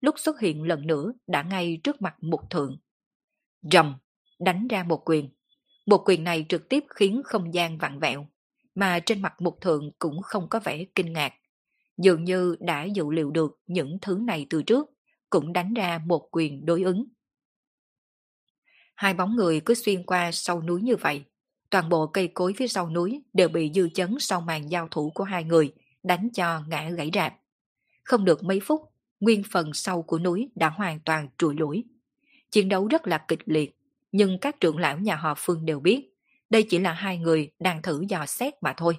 [0.00, 2.78] Lúc xuất hiện lần nữa đã ngay trước mặt một thượng.
[3.62, 3.94] Rầm,
[4.38, 5.28] đánh ra một quyền.
[5.86, 8.26] Một quyền này trực tiếp khiến không gian vặn vẹo,
[8.74, 11.32] mà trên mặt mục thượng cũng không có vẻ kinh ngạc.
[11.98, 14.89] Dường như đã dự liệu được những thứ này từ trước,
[15.30, 17.04] cũng đánh ra một quyền đối ứng.
[18.94, 21.24] Hai bóng người cứ xuyên qua sau núi như vậy.
[21.70, 25.12] Toàn bộ cây cối phía sau núi đều bị dư chấn sau màn giao thủ
[25.14, 25.72] của hai người,
[26.02, 27.34] đánh cho ngã gãy rạp.
[28.04, 28.80] Không được mấy phút,
[29.20, 31.84] nguyên phần sau của núi đã hoàn toàn trùi lũi.
[32.50, 33.76] Chiến đấu rất là kịch liệt,
[34.12, 36.10] nhưng các trưởng lão nhà họ Phương đều biết,
[36.50, 38.98] đây chỉ là hai người đang thử dò xét mà thôi.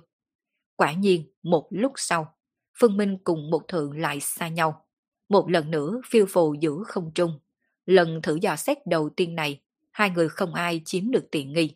[0.76, 2.36] Quả nhiên, một lúc sau,
[2.80, 4.86] Phương Minh cùng một thượng lại xa nhau.
[5.32, 7.40] Một lần nữa phiêu phù giữa không trung.
[7.86, 9.62] Lần thử dò xét đầu tiên này,
[9.92, 11.76] hai người không ai chiếm được tiện nghi.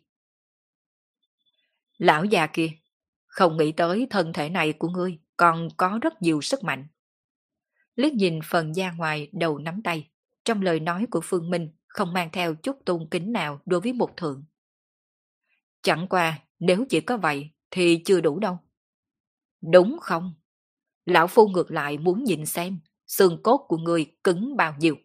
[1.98, 2.68] Lão già kia,
[3.26, 6.86] không nghĩ tới thân thể này của ngươi còn có rất nhiều sức mạnh.
[7.94, 10.10] Liếc nhìn phần da ngoài đầu nắm tay,
[10.44, 13.92] trong lời nói của Phương Minh không mang theo chút tôn kính nào đối với
[13.92, 14.44] một thượng.
[15.82, 18.58] Chẳng qua, nếu chỉ có vậy thì chưa đủ đâu.
[19.60, 20.34] Đúng không?
[21.06, 24.96] Lão Phu ngược lại muốn nhìn xem xương cốt của người cứng bao nhiêu.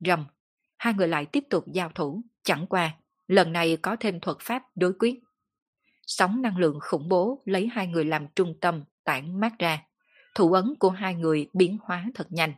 [0.00, 0.26] Rầm,
[0.76, 2.94] hai người lại tiếp tục giao thủ, chẳng qua,
[3.26, 5.20] lần này có thêm thuật pháp đối quyết.
[6.06, 9.82] Sóng năng lượng khủng bố lấy hai người làm trung tâm tản mát ra.
[10.34, 12.52] Thủ ấn của hai người biến hóa thật nhanh.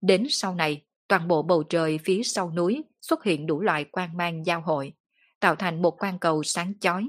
[0.00, 4.16] Đến sau này, toàn bộ bầu trời phía sau núi xuất hiện đủ loại quang
[4.16, 4.92] mang giao hội,
[5.40, 7.08] tạo thành một quang cầu sáng chói.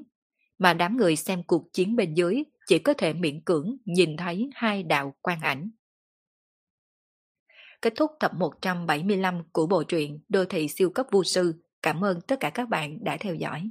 [0.60, 4.50] Mà đám người xem cuộc chiến bên dưới chỉ có thể miễn cưỡng nhìn thấy
[4.56, 5.70] hai đạo quang ảnh.
[7.82, 11.54] Kết thúc tập 175 của bộ truyện Đô thị siêu cấp vô sư.
[11.82, 13.70] Cảm ơn tất cả các bạn đã theo dõi.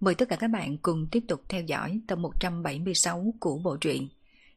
[0.00, 4.08] Mời tất cả các bạn cùng tiếp tục theo dõi tập 176 của bộ truyện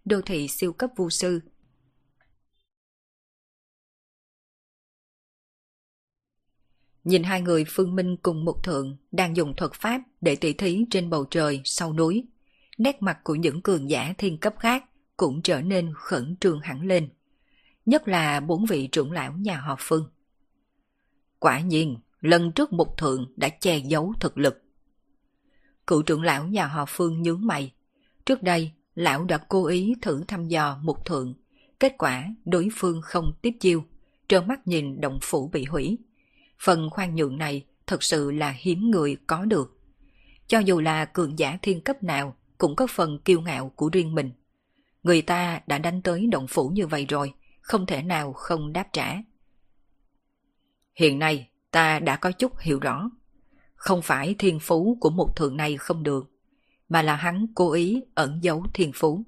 [0.05, 1.39] đô thị siêu cấp vu sư.
[7.03, 10.85] Nhìn hai người Phương Minh cùng một thượng đang dùng thuật pháp để tỉ thí
[10.89, 12.25] trên bầu trời sau núi,
[12.77, 14.85] nét mặt của những cường giả thiên cấp khác
[15.17, 17.09] cũng trở nên khẩn trương hẳn lên.
[17.85, 20.09] Nhất là bốn vị trưởng lão nhà họ Phương.
[21.39, 24.63] Quả nhiên, lần trước một thượng đã che giấu thực lực.
[25.87, 27.73] Cựu trưởng lão nhà họ Phương nhướng mày.
[28.25, 31.33] Trước đây, lão đã cố ý thử thăm dò một thượng.
[31.79, 33.83] Kết quả đối phương không tiếp chiêu,
[34.27, 35.97] trơ mắt nhìn động phủ bị hủy.
[36.59, 39.79] Phần khoan nhượng này thật sự là hiếm người có được.
[40.47, 44.15] Cho dù là cường giả thiên cấp nào cũng có phần kiêu ngạo của riêng
[44.15, 44.31] mình.
[45.03, 48.87] Người ta đã đánh tới động phủ như vậy rồi, không thể nào không đáp
[48.93, 49.15] trả.
[50.95, 53.09] Hiện nay ta đã có chút hiểu rõ.
[53.75, 56.31] Không phải thiên phú của một thượng này không được,
[56.89, 59.23] mà là hắn cố ý ẩn giấu thiên phú,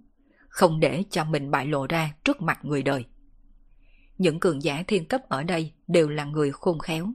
[0.50, 3.06] không để cho mình bại lộ ra trước mặt người đời.
[4.18, 7.12] Những cường giả thiên cấp ở đây đều là người khôn khéo.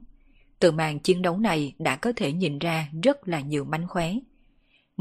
[0.59, 4.13] Từ màn chiến đấu này đã có thể nhìn ra rất là nhiều mánh khóe.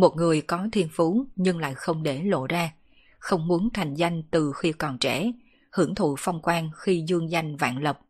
[0.02, 2.72] Một người có thiên phú nhưng lại không để lộ ra,
[3.18, 5.32] không muốn thành danh từ khi còn trẻ,
[5.70, 8.00] hưởng thụ phong quan khi dương danh vạn lập.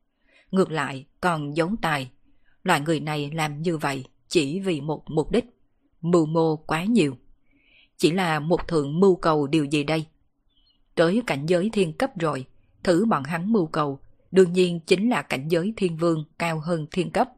[0.50, 2.10] Ngược lại còn giấu tài.
[2.62, 5.44] Loại người này làm như vậy chỉ vì một mục đích,
[6.00, 7.16] mưu mô quá nhiều.
[7.96, 10.06] Chỉ là một thượng mưu cầu điều gì đây?
[10.94, 12.46] Tới cảnh giới thiên cấp rồi,
[12.82, 16.86] thử bọn hắn mưu cầu, đương nhiên chính là cảnh giới thiên vương cao hơn
[16.90, 17.28] thiên cấp.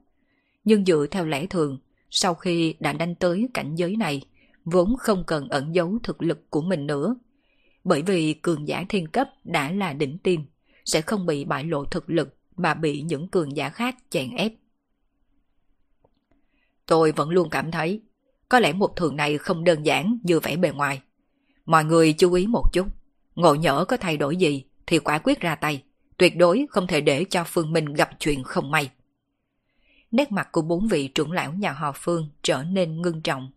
[0.64, 1.78] Nhưng dựa theo lẽ thường,
[2.11, 4.22] sau khi đã đánh tới cảnh giới này,
[4.65, 7.17] vốn không cần ẩn giấu thực lực của mình nữa.
[7.85, 10.45] Bởi vì cường giả thiên cấp đã là đỉnh tim,
[10.85, 14.53] sẽ không bị bại lộ thực lực mà bị những cường giả khác chèn ép.
[16.87, 18.03] Tôi vẫn luôn cảm thấy,
[18.49, 21.03] có lẽ một thường này không đơn giản như vẻ bề ngoài.
[21.67, 22.87] Mọi người chú ý một chút,
[23.35, 25.83] ngộ nhỡ có thay đổi gì thì quả quyết ra tay,
[26.17, 28.91] tuyệt đối không thể để cho Phương Minh gặp chuyện không may.
[30.11, 33.53] Nét mặt của bốn vị trưởng lão nhà họ Phương trở nên ngưng trọng.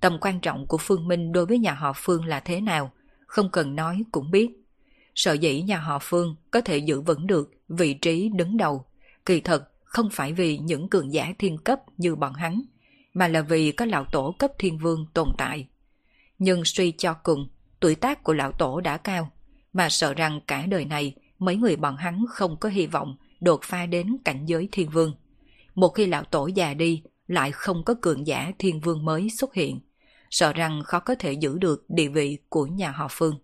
[0.00, 2.92] Tầm quan trọng của Phương Minh đối với nhà họ Phương là thế nào,
[3.26, 4.50] không cần nói cũng biết.
[5.14, 8.84] Sợ dĩ nhà họ Phương có thể giữ vững được vị trí đứng đầu,
[9.24, 12.62] kỳ thật không phải vì những cường giả thiên cấp như bọn hắn,
[13.14, 15.66] mà là vì có lão tổ cấp thiên vương tồn tại.
[16.38, 17.48] Nhưng suy cho cùng,
[17.80, 19.30] tuổi tác của lão tổ đã cao,
[19.72, 23.60] mà sợ rằng cả đời này mấy người bọn hắn không có hy vọng đột
[23.62, 25.14] phá đến cảnh giới thiên vương.
[25.74, 29.54] Một khi lão tổ già đi, lại không có cường giả thiên vương mới xuất
[29.54, 29.80] hiện,
[30.30, 33.38] sợ rằng khó có thể giữ được địa vị của nhà họ Phương.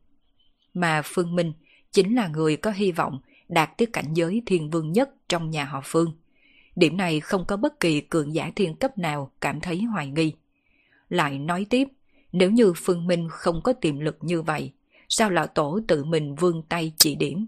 [0.75, 1.53] Mà Phương Minh
[1.93, 5.65] chính là người có hy vọng đạt tới cảnh giới thiên vương nhất trong nhà
[5.65, 6.13] họ Phương.
[6.77, 10.33] Điểm này không có bất kỳ cường giả thiên cấp nào cảm thấy hoài nghi.
[11.09, 11.89] Lại nói tiếp,
[12.33, 14.73] nếu như Phương Minh không có tiềm lực như vậy,
[15.09, 17.47] sao lão tổ tự mình vươn tay chỉ điểm?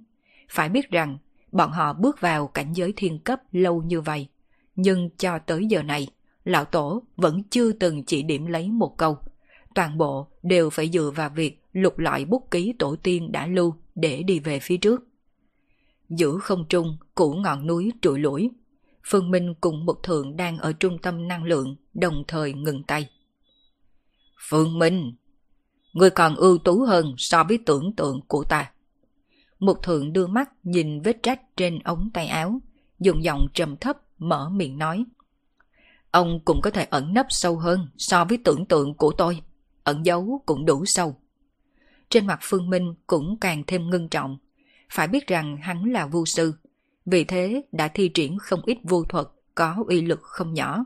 [0.48, 1.18] Phải biết rằng,
[1.52, 4.28] bọn họ bước vào cảnh giới thiên cấp lâu như vậy,
[4.76, 6.08] nhưng cho tới giờ này,
[6.46, 9.18] lão tổ vẫn chưa từng chỉ điểm lấy một câu.
[9.74, 13.74] Toàn bộ đều phải dựa vào việc lục loại bút ký tổ tiên đã lưu
[13.94, 15.02] để đi về phía trước.
[16.08, 18.50] Giữa không trung, củ ngọn núi trụi lũi.
[19.04, 23.10] Phương Minh cùng một thượng đang ở trung tâm năng lượng, đồng thời ngừng tay.
[24.48, 25.14] Phương Minh,
[25.92, 28.70] người còn ưu tú hơn so với tưởng tượng của ta.
[29.58, 32.60] Mục thượng đưa mắt nhìn vết rách trên ống tay áo,
[32.98, 35.04] dùng giọng trầm thấp mở miệng nói.
[36.16, 39.42] Ông cũng có thể ẩn nấp sâu hơn so với tưởng tượng của tôi.
[39.84, 41.16] Ẩn giấu cũng đủ sâu.
[42.10, 44.38] Trên mặt Phương Minh cũng càng thêm ngưng trọng.
[44.90, 46.54] Phải biết rằng hắn là vu sư.
[47.06, 50.84] Vì thế đã thi triển không ít vu thuật có uy lực không nhỏ.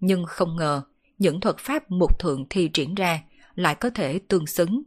[0.00, 0.82] Nhưng không ngờ
[1.18, 3.22] những thuật pháp một thượng thi triển ra
[3.54, 4.82] lại có thể tương xứng.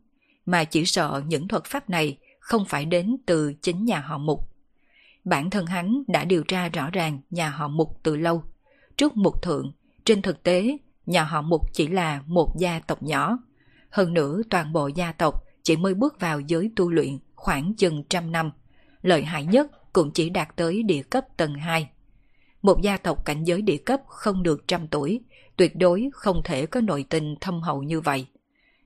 [0.46, 4.40] Mà chỉ sợ những thuật pháp này không phải đến từ chính nhà họ Mục.
[5.24, 8.44] Bản thân hắn đã điều tra rõ ràng nhà họ Mục từ lâu.
[8.98, 9.72] Trước Mục Thượng,
[10.06, 13.38] trên thực tế, nhà họ Mục chỉ là một gia tộc nhỏ.
[13.90, 18.04] Hơn nữa toàn bộ gia tộc chỉ mới bước vào giới tu luyện khoảng chừng
[18.10, 18.52] trăm năm.
[19.02, 21.90] Lợi hại nhất cũng chỉ đạt tới địa cấp tầng 2.
[22.62, 25.22] Một gia tộc cảnh giới địa cấp không được trăm tuổi,
[25.56, 28.26] tuyệt đối không thể có nội tình thâm hậu như vậy.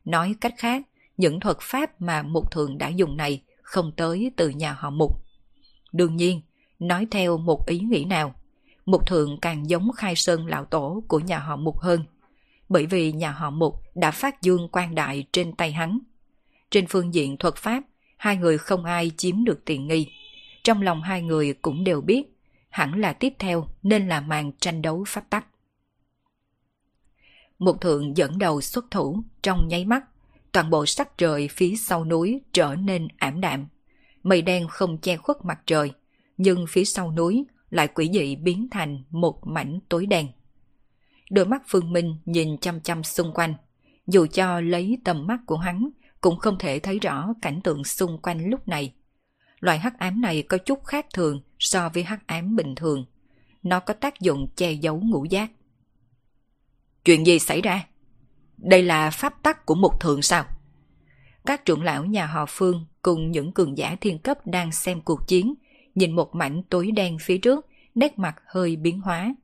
[0.06, 0.82] Nói cách khác,
[1.18, 5.24] những thuật pháp mà Mục Thượng đã dùng này không tới từ nhà họ Mục.
[5.94, 6.42] Đương nhiên,
[6.80, 8.36] nói theo một ý nghĩ nào,
[8.86, 12.06] Mục Thượng càng giống khai sơn lão tổ của nhà họ Mục hơn,
[12.70, 16.00] bởi vì nhà họ Mục đã phát dương quan đại trên tay hắn.
[16.72, 17.84] Trên phương diện thuật pháp,
[18.18, 20.12] hai người không ai chiếm được tiện nghi.
[20.64, 22.24] Trong lòng hai người cũng đều biết,
[22.70, 25.46] hẳn là tiếp theo nên là màn tranh đấu pháp tắc.
[27.60, 30.04] Mục Thượng dẫn đầu xuất thủ trong nháy mắt,
[30.52, 33.68] toàn bộ sắc trời phía sau núi trở nên ảm đạm.
[34.24, 35.92] Mây đen không che khuất mặt trời,
[36.38, 40.28] nhưng phía sau núi lại quỷ dị biến thành một mảnh tối đen.
[41.32, 43.54] Đôi mắt Phương Minh nhìn chăm chăm xung quanh,
[44.08, 45.90] dù cho lấy tầm mắt của hắn
[46.22, 48.94] cũng không thể thấy rõ cảnh tượng xung quanh lúc này.
[49.60, 53.06] Loại hắc ám này có chút khác thường so với hắc ám bình thường.
[53.64, 55.52] Nó có tác dụng che giấu ngũ giác.
[57.06, 57.88] Chuyện gì xảy ra?
[58.58, 60.46] Đây là pháp tắc của một thượng sao?
[61.46, 65.28] Các trưởng lão nhà họ Phương cùng những cường giả thiên cấp đang xem cuộc
[65.28, 65.54] chiến,
[65.96, 67.66] nhìn một mảnh tối đen phía trước,
[67.96, 69.36] nét mặt hơi biến hóa.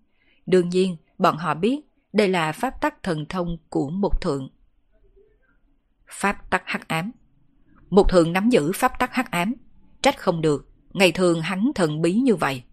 [0.46, 1.80] Đương nhiên, bọn họ biết
[2.14, 4.50] đây là pháp tắc thần thông của một thượng.
[6.08, 7.12] Pháp tắc hắc ám
[7.90, 9.54] Một thượng nắm giữ pháp tắc hắc ám,
[10.02, 12.64] trách không được, ngày thường hắn thần bí như vậy.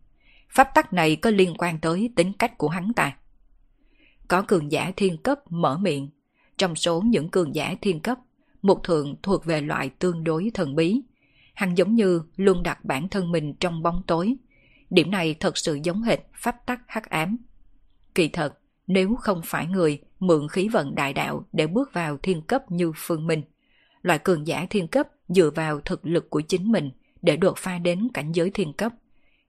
[0.49, 3.17] Pháp tắc này có liên quan tới tính cách của hắn ta.
[4.29, 6.09] Có cường giả thiên cấp mở miệng,
[6.57, 8.19] trong số những cường giả thiên cấp,
[8.63, 11.03] một thượng thuộc về loại tương đối thần bí.
[11.57, 14.37] Hắn giống như luôn đặt bản thân mình trong bóng tối.
[14.91, 17.37] Điểm này thật sự giống hệt pháp tắc hắc ám.
[18.15, 22.43] Kỳ thật, nếu không phải người mượn khí vận đại đạo để bước vào thiên
[22.43, 23.43] cấp như Phương Minh,
[24.03, 26.91] loại cường giả thiên cấp dựa vào thực lực của chính mình
[27.23, 28.93] để đột phá đến cảnh giới thiên cấp,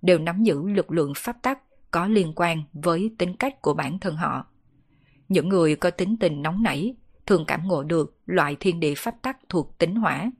[0.01, 1.59] đều nắm giữ lực lượng pháp tắc
[1.91, 4.45] có liên quan với tính cách của bản thân họ.
[5.27, 6.95] Những người có tính tình nóng nảy
[7.25, 10.31] thường cảm ngộ được loại thiên địa pháp tắc thuộc tính hỏa,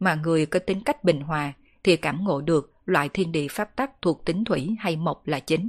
[0.00, 1.52] mà người có tính cách bình hòa
[1.84, 5.40] thì cảm ngộ được loại thiên địa pháp tắc thuộc tính thủy hay mộc là
[5.40, 5.68] chính.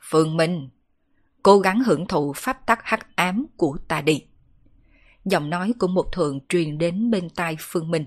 [0.00, 0.68] Phương Minh,
[1.42, 4.24] cố gắng hưởng thụ pháp tắc hắc ám của ta đi.
[5.24, 8.04] Giọng nói của một thượng truyền đến bên tai Phương Minh.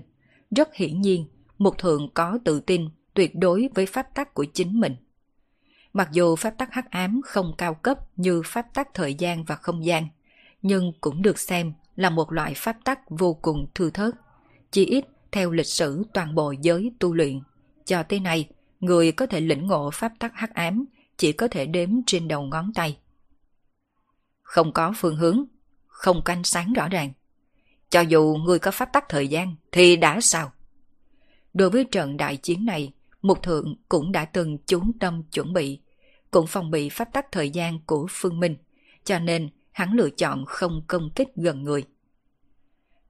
[0.50, 1.26] Rất hiển nhiên,
[1.58, 4.96] một thượng có tự tin tuyệt đối với pháp tắc của chính mình.
[5.92, 9.54] Mặc dù pháp tắc hắc ám không cao cấp như pháp tắc thời gian và
[9.54, 10.08] không gian,
[10.62, 11.72] nhưng cũng được xem
[12.02, 14.14] là một loại pháp tắc vô cùng thư thớt.
[14.70, 17.40] Chỉ ít theo lịch sử toàn bộ giới tu luyện.
[17.84, 18.48] Cho tới nay,
[18.80, 20.84] người có thể lĩnh ngộ pháp tắc hắc ám
[21.16, 22.98] chỉ có thể đếm trên đầu ngón tay.
[24.42, 25.44] Không có phương hướng,
[25.86, 27.12] không canh sáng rõ ràng.
[27.90, 30.52] Cho dù người có pháp tắc thời gian thì đã sao?
[31.54, 32.92] Đối với trận đại chiến này,
[33.22, 35.80] Mục Thượng cũng đã từng chú tâm chuẩn bị,
[36.30, 38.56] cũng phòng bị pháp tắc thời gian của Phương Minh,
[39.04, 41.84] cho nên hắn lựa chọn không công kích gần người.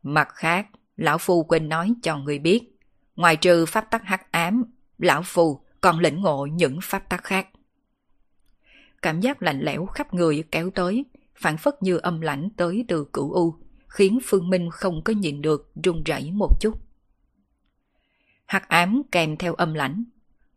[0.02, 2.78] Mặt khác, Lão Phu quên nói cho người biết,
[3.16, 4.64] ngoài trừ pháp tắc hắc ám,
[4.98, 7.48] Lão Phu còn lĩnh ngộ những pháp tắc khác.
[9.02, 13.04] Cảm giác lạnh lẽo khắp người kéo tới, phản phất như âm lãnh tới từ
[13.12, 13.54] cửu u,
[13.88, 16.78] khiến Phương Minh không có nhìn được run rẩy một chút.
[18.46, 20.04] Hắc ám kèm theo âm lãnh.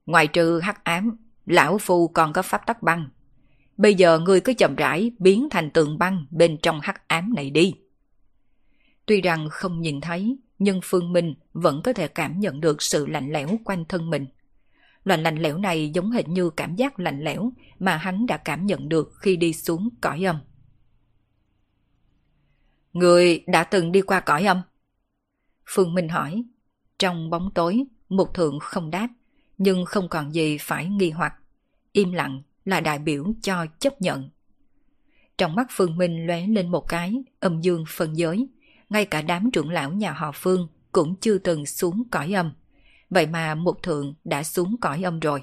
[0.05, 3.09] Ngoài trừ hắc ám, lão phu còn có pháp tắc băng.
[3.77, 7.49] Bây giờ ngươi cứ chậm rãi biến thành tượng băng bên trong hắc ám này
[7.49, 7.73] đi.
[9.05, 13.05] Tuy rằng không nhìn thấy, nhưng Phương Minh vẫn có thể cảm nhận được sự
[13.05, 14.25] lạnh lẽo quanh thân mình.
[15.03, 18.65] Loại lạnh lẽo này giống hệt như cảm giác lạnh lẽo mà hắn đã cảm
[18.65, 20.39] nhận được khi đi xuống cõi âm.
[22.93, 24.61] Người đã từng đi qua cõi âm?
[25.69, 26.43] Phương Minh hỏi.
[26.99, 29.07] Trong bóng tối, Mục Thượng không đáp,
[29.57, 31.33] nhưng không còn gì phải nghi hoặc.
[31.91, 34.29] Im lặng là đại biểu cho chấp nhận.
[35.37, 38.47] Trong mắt Phương Minh lóe lên một cái, âm dương phân giới.
[38.89, 42.51] Ngay cả đám trưởng lão nhà họ Phương cũng chưa từng xuống cõi âm.
[43.09, 45.41] Vậy mà Mục Thượng đã xuống cõi âm rồi.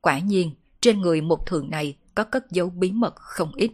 [0.00, 3.70] Quả nhiên, trên người Mục Thượng này có cất dấu bí mật không ít.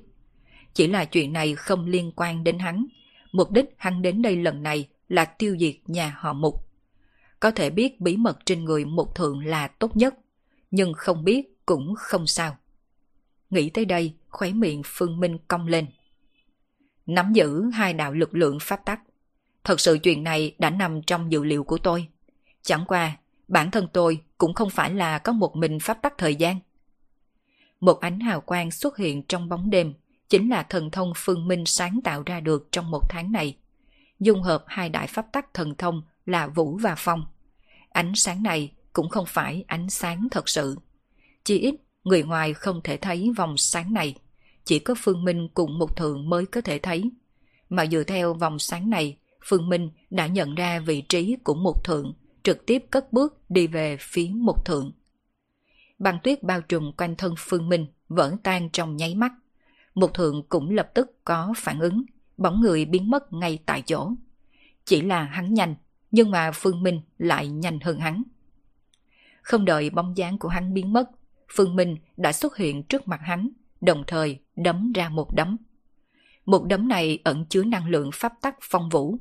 [0.74, 2.86] Chỉ là chuyện này không liên quan đến hắn.
[3.32, 6.66] Mục đích hắn đến đây lần này là tiêu diệt nhà họ Mục.
[7.40, 10.14] Có thể biết bí mật trên người Mục Thượng là tốt nhất,
[10.70, 12.56] nhưng không biết cũng không sao.
[13.50, 15.86] Nghĩ tới đây, khóe miệng Phương Minh cong lên.
[17.06, 19.00] Nắm giữ hai đạo lực lượng pháp tắc.
[19.64, 22.08] Thật sự chuyện này đã nằm trong dự liệu của tôi.
[22.62, 23.16] Chẳng qua,
[23.48, 26.58] bản thân tôi cũng không phải là có một mình pháp tắc thời gian.
[27.80, 29.94] Một ánh hào quang xuất hiện trong bóng đêm,
[30.28, 33.56] chính là thần thông phương minh sáng tạo ra được trong một tháng này.
[34.20, 37.24] Dung hợp hai đại pháp tắc thần thông là vũ và phong.
[37.90, 40.78] Ánh sáng này cũng không phải ánh sáng thật sự.
[41.44, 41.74] Chỉ ít,
[42.04, 44.14] người ngoài không thể thấy vòng sáng này.
[44.70, 47.10] Chỉ có Phương Minh cùng một thượng mới có thể thấy.
[47.70, 51.84] Mà dựa theo vòng sáng này, Phương Minh đã nhận ra vị trí của một
[51.84, 54.92] thượng, trực tiếp cất bước đi về phía một thượng.
[55.98, 59.32] Băng tuyết bao trùm quanh thân Phương Minh vỡ tan trong nháy mắt.
[59.94, 62.04] Một thượng cũng lập tức có phản ứng,
[62.36, 64.12] bóng người biến mất ngay tại chỗ.
[64.84, 65.74] Chỉ là hắn nhanh,
[66.10, 68.22] nhưng mà Phương Minh lại nhanh hơn hắn.
[69.42, 71.10] Không đợi bóng dáng của hắn biến mất,
[71.52, 73.48] Phương Minh đã xuất hiện trước mặt hắn,
[73.80, 75.56] đồng thời đấm ra một đấm.
[76.46, 79.16] Một đấm này ẩn chứa năng lượng pháp tắc phong vũ.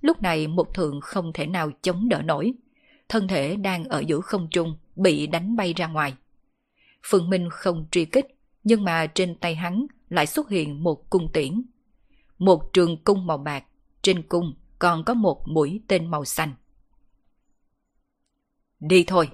[0.00, 2.52] Lúc này một thượng không thể nào chống đỡ nổi.
[3.08, 6.14] Thân thể đang ở giữa không trung bị đánh bay ra ngoài.
[7.02, 8.26] Phương Minh không truy kích,
[8.64, 11.62] nhưng mà trên tay hắn lại xuất hiện một cung tiễn.
[12.38, 13.64] Một trường cung màu bạc,
[14.02, 16.54] trên cung còn có một mũi tên màu xanh.
[18.80, 19.28] Đi thôi.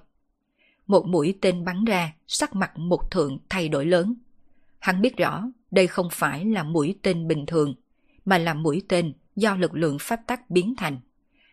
[0.87, 4.15] Một mũi tên bắn ra, sắc mặt một thượng thay đổi lớn.
[4.87, 7.75] Hắn biết rõ đây không phải là mũi tên bình thường,
[8.25, 11.01] mà là mũi tên do lực lượng pháp tắc biến thành.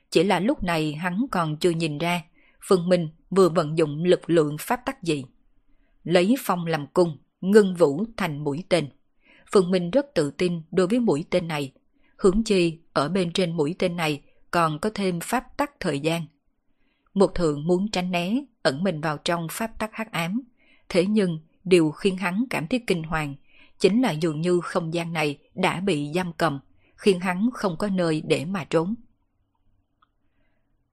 [0.10, 2.22] Chỉ là lúc này hắn còn chưa nhìn ra
[2.68, 5.26] Phương Minh vừa vận dụng lực lượng pháp tắc gì.
[6.04, 8.90] Lấy phong làm cung, ngưng vũ thành mũi tên.
[9.52, 11.72] Phương Minh rất tự tin đối với mũi tên này.
[12.18, 14.22] Hướng chi ở bên trên mũi tên này
[14.52, 16.26] còn có thêm pháp tắc thời gian.
[17.14, 20.42] Một thượng muốn tránh né, ẩn mình vào trong pháp tắc hắc ám.
[20.90, 23.36] Thế nhưng điều khiến hắn cảm thấy kinh hoàng
[23.80, 26.60] chính là dường như không gian này đã bị giam cầm,
[26.96, 28.96] khiến hắn không có nơi để mà trốn.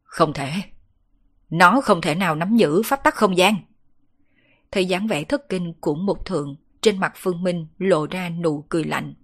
[0.03, 0.53] Không thể.
[1.51, 3.55] Nó không thể nào nắm giữ pháp tắc không gian.
[4.71, 8.65] Thấy dáng vẻ thất kinh của một thượng, trên mặt Phương Minh lộ ra nụ
[8.69, 9.15] cười lạnh.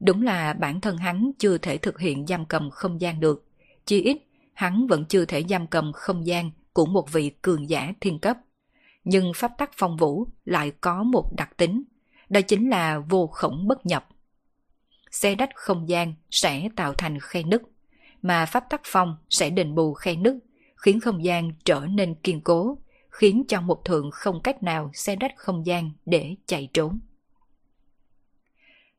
[0.00, 3.46] Đúng là bản thân hắn chưa thể thực hiện giam cầm không gian được.
[3.84, 4.18] Chỉ ít,
[4.54, 8.36] hắn vẫn chưa thể giam cầm không gian của một vị cường giả thiên cấp.
[9.10, 11.82] Nhưng pháp tắc phong vũ lại có một đặc tính,
[12.28, 14.08] đó chính là vô khổng bất nhập.
[15.10, 17.62] Xe đách không gian sẽ tạo thành khe nứt,
[18.22, 20.34] mà pháp tắc phong sẽ đền bù khe nứt,
[20.76, 22.78] khiến không gian trở nên kiên cố,
[23.10, 26.98] khiến cho một thượng không cách nào xe đách không gian để chạy trốn.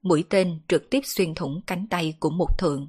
[0.01, 2.88] Mũi tên trực tiếp xuyên thủng cánh tay của một thượng.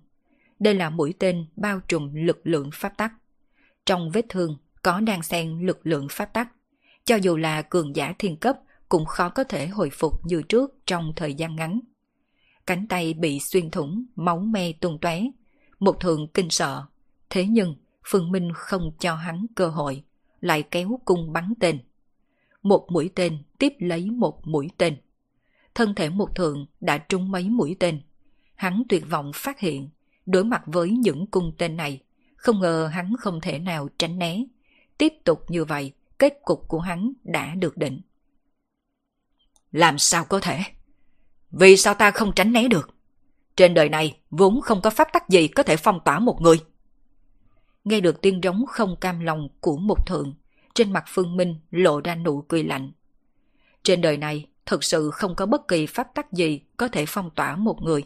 [0.58, 3.12] Đây là mũi tên bao trùm lực lượng pháp tắc.
[3.86, 6.48] Trong vết thương có đang xen lực lượng pháp tắc.
[7.10, 8.56] Cho dù là cường giả thiên cấp
[8.88, 11.80] cũng khó có thể hồi phục như trước trong thời gian ngắn.
[12.66, 15.22] Cánh tay bị xuyên thủng, máu me tung tóe.
[15.78, 16.84] Một thường kinh sợ.
[17.30, 17.74] Thế nhưng,
[18.06, 20.04] Phương Minh không cho hắn cơ hội,
[20.40, 21.78] lại kéo cung bắn tên.
[22.62, 24.96] Một mũi tên tiếp lấy một mũi tên.
[25.74, 28.00] Thân thể một thượng đã trúng mấy mũi tên.
[28.54, 29.88] Hắn tuyệt vọng phát hiện,
[30.26, 32.02] đối mặt với những cung tên này,
[32.36, 34.44] không ngờ hắn không thể nào tránh né.
[34.98, 38.00] Tiếp tục như vậy, kết cục của hắn đã được định.
[39.72, 40.60] Làm sao có thể?
[41.50, 42.90] Vì sao ta không tránh né được?
[43.56, 46.60] Trên đời này vốn không có pháp tắc gì có thể phong tỏa một người.
[47.84, 50.34] Nghe được tiếng rống không cam lòng của một thượng,
[50.74, 52.92] trên mặt Phương Minh lộ ra nụ cười lạnh.
[53.82, 57.30] Trên đời này thực sự không có bất kỳ pháp tắc gì có thể phong
[57.30, 58.04] tỏa một người.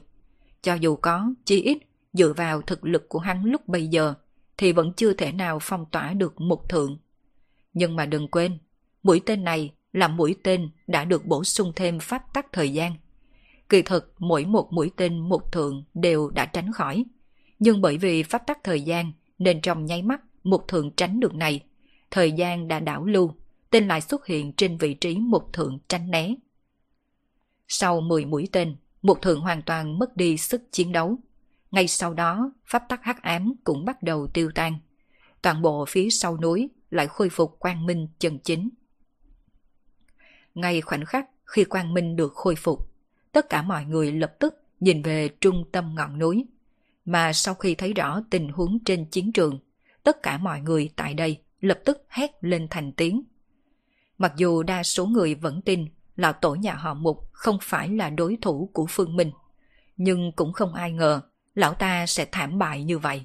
[0.62, 1.78] Cho dù có, chi ít,
[2.12, 4.14] dựa vào thực lực của hắn lúc bây giờ,
[4.56, 6.98] thì vẫn chưa thể nào phong tỏa được một thượng.
[7.74, 8.58] Nhưng mà đừng quên,
[9.02, 12.94] mũi tên này là mũi tên đã được bổ sung thêm pháp tắc thời gian.
[13.68, 17.04] Kỳ thực mỗi một mũi tên một thượng đều đã tránh khỏi.
[17.58, 21.34] Nhưng bởi vì pháp tắc thời gian nên trong nháy mắt một thượng tránh được
[21.34, 21.60] này,
[22.10, 23.34] thời gian đã đảo lưu,
[23.70, 26.34] tên lại xuất hiện trên vị trí một thượng tránh né.
[27.68, 31.16] Sau 10 mũi tên, một thượng hoàn toàn mất đi sức chiến đấu.
[31.70, 34.78] Ngay sau đó, pháp tắc hắc ám cũng bắt đầu tiêu tan.
[35.42, 38.68] Toàn bộ phía sau núi lại khôi phục quang minh chân chính.
[40.54, 42.92] Ngay khoảnh khắc khi quang minh được khôi phục,
[43.32, 46.46] tất cả mọi người lập tức nhìn về trung tâm ngọn núi.
[47.04, 49.58] Mà sau khi thấy rõ tình huống trên chiến trường,
[50.02, 53.22] tất cả mọi người tại đây lập tức hét lên thành tiếng.
[54.18, 58.10] Mặc dù đa số người vẫn tin lão tổ nhà họ Mục không phải là
[58.10, 59.30] đối thủ của Phương Minh,
[59.96, 61.20] nhưng cũng không ai ngờ
[61.54, 63.24] lão ta sẽ thảm bại như vậy.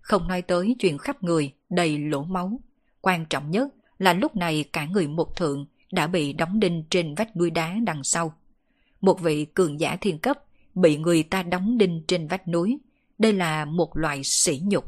[0.00, 2.60] Không nói tới chuyện khắp người đầy lỗ máu,
[3.06, 7.14] quan trọng nhất là lúc này cả người một thượng đã bị đóng đinh trên
[7.14, 8.34] vách núi đá đằng sau.
[9.00, 10.38] Một vị cường giả thiên cấp
[10.74, 12.78] bị người ta đóng đinh trên vách núi,
[13.18, 14.84] đây là một loại sỉ nhục.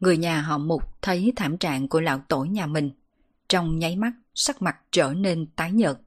[0.00, 2.90] Người nhà họ Mục thấy thảm trạng của lão tổ nhà mình,
[3.48, 5.98] trong nháy mắt sắc mặt trở nên tái nhợt.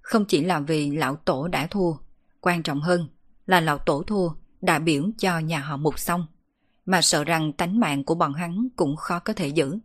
[0.00, 1.92] Không chỉ là vì lão tổ đã thua,
[2.40, 3.08] quan trọng hơn
[3.46, 4.28] là lão tổ thua
[4.60, 6.26] đã biểu cho nhà họ Mục xong,
[6.86, 9.78] mà sợ rằng tánh mạng của bọn hắn cũng khó có thể giữ.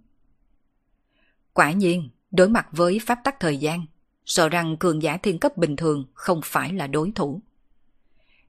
[1.54, 3.86] Quả nhiên, đối mặt với pháp tắc thời gian,
[4.26, 7.42] sợ rằng cường giả thiên cấp bình thường không phải là đối thủ.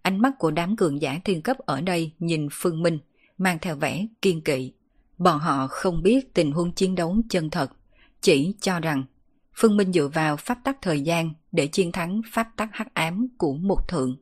[0.03, 2.99] Ánh mắt của đám cường giả thiên cấp ở đây nhìn Phương Minh,
[3.39, 4.73] mang theo vẻ kiên kỵ.
[5.19, 7.71] Bọn họ không biết tình huống chiến đấu chân thật,
[8.21, 9.05] chỉ cho rằng
[9.55, 13.29] Phương Minh dựa vào pháp tắc thời gian để chiến thắng pháp tắc hắc ám
[13.39, 14.17] của một thượng.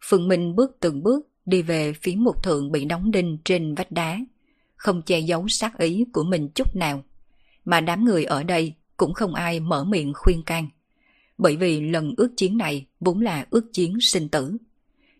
[0.00, 3.90] Phương Minh bước từng bước đi về phía một thượng bị đóng đinh trên vách
[3.92, 4.18] đá,
[4.76, 7.04] không che giấu sát ý của mình chút nào.
[7.64, 10.68] Mà đám người ở đây cũng không ai mở miệng khuyên can.
[11.38, 14.56] Bởi vì lần ước chiến này vốn là ước chiến sinh tử.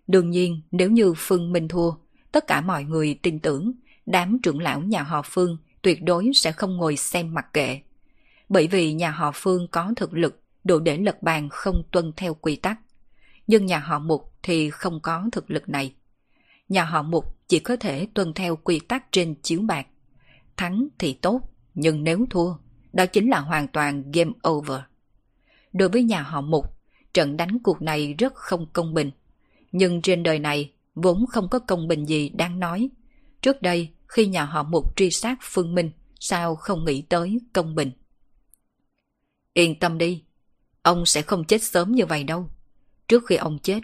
[0.06, 1.90] Đương nhiên nếu như Phương Minh thua,
[2.32, 3.72] tất cả mọi người tin tưởng
[4.06, 7.80] đám trưởng lão nhà họ Phương tuyệt đối sẽ không ngồi xem mặc kệ.
[8.48, 12.34] Bởi vì nhà họ Phương có thực lực đủ để lật bàn không tuân theo
[12.34, 12.78] quy tắc.
[13.46, 15.94] Nhưng nhà họ Mục thì không có thực lực này.
[16.70, 19.86] Nhà họ Mục chỉ có thể tuân theo quy tắc trên chiếu bạc.
[20.56, 21.40] Thắng thì tốt,
[21.74, 22.54] nhưng nếu thua,
[22.92, 24.80] đó chính là hoàn toàn game over.
[25.72, 26.66] Đối với nhà họ Mục,
[27.14, 29.10] trận đánh cuộc này rất không công bình.
[29.72, 32.90] Nhưng trên đời này vốn không có công bình gì đang nói.
[33.42, 35.90] Trước đây, khi nhà họ Mục truy sát Phương Minh,
[36.20, 37.90] sao không nghĩ tới công bình.
[39.54, 40.22] Yên tâm đi,
[40.82, 42.50] ông sẽ không chết sớm như vậy đâu.
[43.08, 43.80] Trước khi ông chết,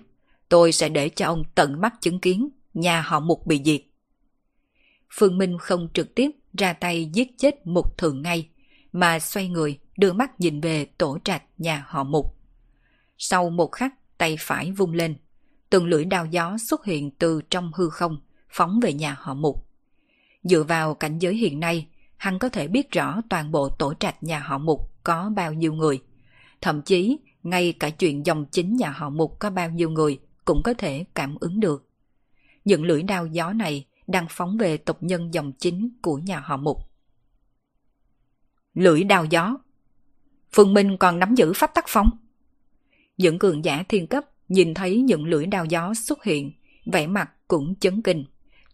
[0.49, 3.83] tôi sẽ để cho ông tận mắt chứng kiến nhà họ Mục bị diệt.
[5.11, 8.49] Phương Minh không trực tiếp ra tay giết chết một thường ngay,
[8.93, 12.37] mà xoay người đưa mắt nhìn về tổ trạch nhà họ mục.
[13.18, 15.16] Sau một khắc tay phải vung lên,
[15.70, 18.20] từng lưỡi đao gió xuất hiện từ trong hư không,
[18.51, 19.66] phóng về nhà họ mục.
[20.43, 24.22] Dựa vào cảnh giới hiện nay, hắn có thể biết rõ toàn bộ tổ trạch
[24.22, 26.03] nhà họ mục có bao nhiêu người.
[26.61, 30.62] Thậm chí, ngay cả chuyện dòng chính nhà họ mục có bao nhiêu người cũng
[30.62, 31.89] có thể cảm ứng được.
[32.66, 36.56] Những lưỡi đao gió này đang phóng về tộc nhân dòng chính của nhà họ
[36.56, 36.78] mục.
[38.74, 39.58] Lưỡi đao gió
[40.52, 42.10] Phương Minh còn nắm giữ pháp tắc phong.
[43.16, 46.52] Những cường giả thiên cấp nhìn thấy những lưỡi đao gió xuất hiện,
[46.92, 48.24] vẻ mặt cũng chấn kinh.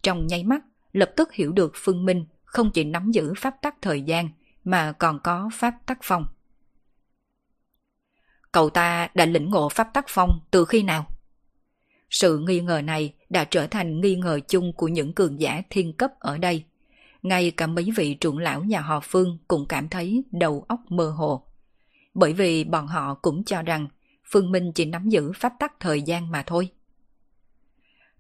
[0.03, 3.82] Trong nháy mắt, lập tức hiểu được Phương Minh không chỉ nắm giữ pháp tắc
[3.82, 4.28] thời gian,
[4.64, 6.24] mà còn có pháp tắc phong.
[8.53, 11.07] Cậu ta đã lĩnh ngộ pháp tắc phong từ khi nào?
[12.11, 15.93] Sự nghi ngờ này đã trở thành nghi ngờ chung của những cường giả thiên
[15.93, 16.64] cấp ở đây.
[17.22, 21.11] Ngay cả mấy vị trưởng lão nhà họ Phương cũng cảm thấy đầu óc mơ
[21.11, 21.47] hồ.
[22.14, 23.89] Bởi vì bọn họ cũng cho rằng
[24.30, 26.68] Phương Minh chỉ nắm giữ pháp tắc thời gian mà thôi.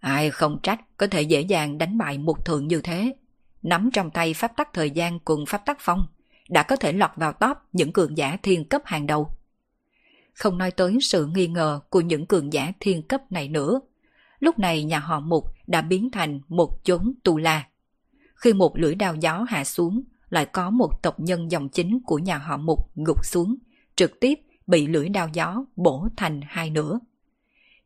[0.00, 3.14] Ai không trách có thể dễ dàng đánh bại một thượng như thế.
[3.62, 6.06] Nắm trong tay pháp tắc thời gian cùng pháp tắc phong,
[6.48, 9.30] đã có thể lọt vào top những cường giả thiên cấp hàng đầu.
[10.34, 13.80] Không nói tới sự nghi ngờ của những cường giả thiên cấp này nữa.
[14.42, 17.66] Lúc này nhà họ Mục đã biến thành một chốn tù la.
[18.34, 22.18] Khi một lưỡi đao gió hạ xuống, lại có một tộc nhân dòng chính của
[22.18, 23.56] nhà họ Mục gục xuống,
[23.96, 26.98] trực tiếp bị lưỡi đao gió bổ thành hai nửa.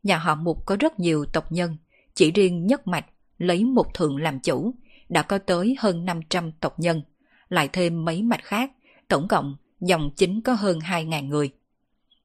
[0.03, 1.77] Nhà họ Mục có rất nhiều tộc nhân,
[2.13, 3.05] chỉ riêng nhất mạch
[3.37, 4.73] lấy một thượng làm chủ,
[5.09, 7.01] đã có tới hơn 500 tộc nhân,
[7.49, 8.71] lại thêm mấy mạch khác,
[9.07, 11.49] tổng cộng dòng chính có hơn 2.000 người.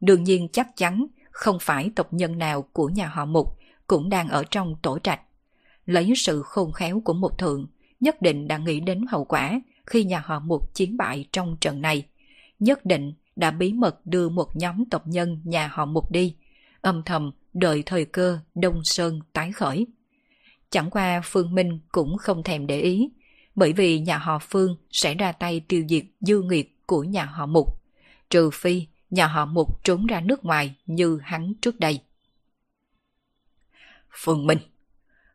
[0.00, 3.58] Đương nhiên chắc chắn không phải tộc nhân nào của nhà họ Mục
[3.92, 5.20] cũng đang ở trong tổ trạch.
[5.86, 7.66] Lấy sự khôn khéo của một thượng,
[8.00, 11.82] nhất định đã nghĩ đến hậu quả khi nhà họ Mục chiến bại trong trận
[11.82, 12.06] này.
[12.58, 16.34] Nhất định đã bí mật đưa một nhóm tộc nhân nhà họ Mục đi,
[16.80, 19.86] âm thầm đợi thời cơ Đông Sơn tái khởi.
[20.70, 23.10] Chẳng qua Phương Minh cũng không thèm để ý,
[23.54, 27.46] bởi vì nhà họ Phương sẽ ra tay tiêu diệt dư nghiệt của nhà họ
[27.46, 27.82] Mục,
[28.30, 32.00] trừ phi nhà họ Mục trốn ra nước ngoài như hắn trước đây.
[34.14, 34.58] Phương Minh,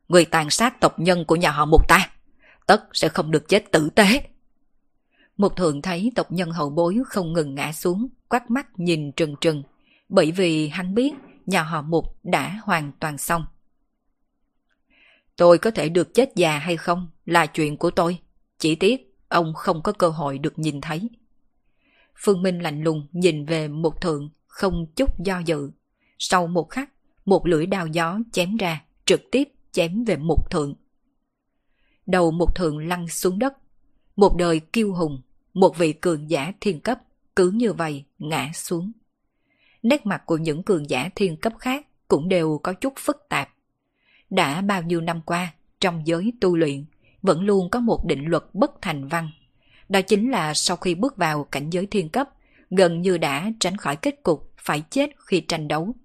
[0.07, 2.09] người tàn sát tộc nhân của nhà họ Mục ta,
[2.67, 4.27] tất sẽ không được chết tử tế.
[5.37, 9.35] Mục thượng thấy tộc nhân hậu bối không ngừng ngã xuống, quát mắt nhìn trừng
[9.41, 9.63] trừng,
[10.09, 11.13] bởi vì hắn biết
[11.45, 13.45] nhà họ Mục đã hoàn toàn xong.
[15.35, 18.19] Tôi có thể được chết già hay không là chuyện của tôi,
[18.57, 21.09] chỉ tiếc ông không có cơ hội được nhìn thấy.
[22.15, 25.71] Phương Minh lạnh lùng nhìn về một thượng, không chút do dự.
[26.19, 26.89] Sau một khắc,
[27.27, 30.75] một lưỡi đao gió chém ra, trực tiếp chém về một thượng.
[32.05, 33.53] Đầu một thượng lăn xuống đất.
[34.15, 35.21] Một đời kiêu hùng,
[35.53, 36.99] một vị cường giả thiên cấp,
[37.35, 38.91] cứ như vậy ngã xuống.
[39.83, 43.49] Nét mặt của những cường giả thiên cấp khác cũng đều có chút phức tạp.
[44.29, 46.85] Đã bao nhiêu năm qua, trong giới tu luyện,
[47.21, 49.31] vẫn luôn có một định luật bất thành văn
[49.89, 52.29] đó chính là sau khi bước vào cảnh giới thiên cấp,
[52.69, 55.95] gần như đã tránh khỏi kết cục phải chết khi tranh đấu.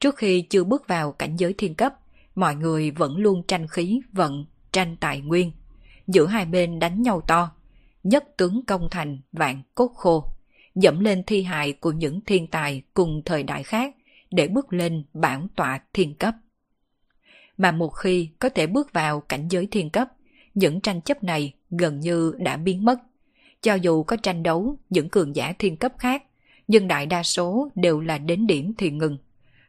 [0.00, 1.94] Trước khi chưa bước vào cảnh giới thiên cấp,
[2.34, 5.52] mọi người vẫn luôn tranh khí vận, tranh tài nguyên.
[6.06, 7.50] Giữa hai bên đánh nhau to,
[8.02, 10.24] nhất tướng công thành vạn cốt khô,
[10.74, 13.94] dẫm lên thi hài của những thiên tài cùng thời đại khác
[14.30, 16.34] để bước lên bản tọa thiên cấp.
[17.56, 20.08] Mà một khi có thể bước vào cảnh giới thiên cấp,
[20.54, 22.98] những tranh chấp này gần như đã biến mất.
[23.62, 26.22] Cho dù có tranh đấu những cường giả thiên cấp khác,
[26.68, 29.18] nhưng đại đa số đều là đến điểm thì ngừng.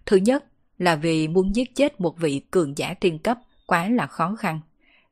[0.09, 0.45] Thứ nhất
[0.77, 4.59] là vì muốn giết chết một vị cường giả thiên cấp quá là khó khăn.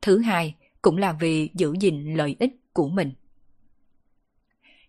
[0.02, 3.12] Thứ hai cũng là vì giữ gìn lợi ích của mình.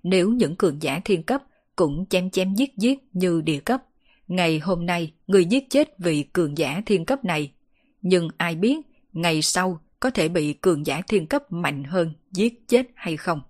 [0.03, 1.44] Nếu những cường giả thiên cấp
[1.76, 3.81] cũng chém chém giết giết như địa cấp,
[4.27, 7.52] ngày hôm nay người giết chết vị cường giả thiên cấp này,
[8.02, 8.77] nhưng ai biết
[9.14, 13.41] ngày sau có thể bị cường giả thiên cấp mạnh hơn giết chết hay không.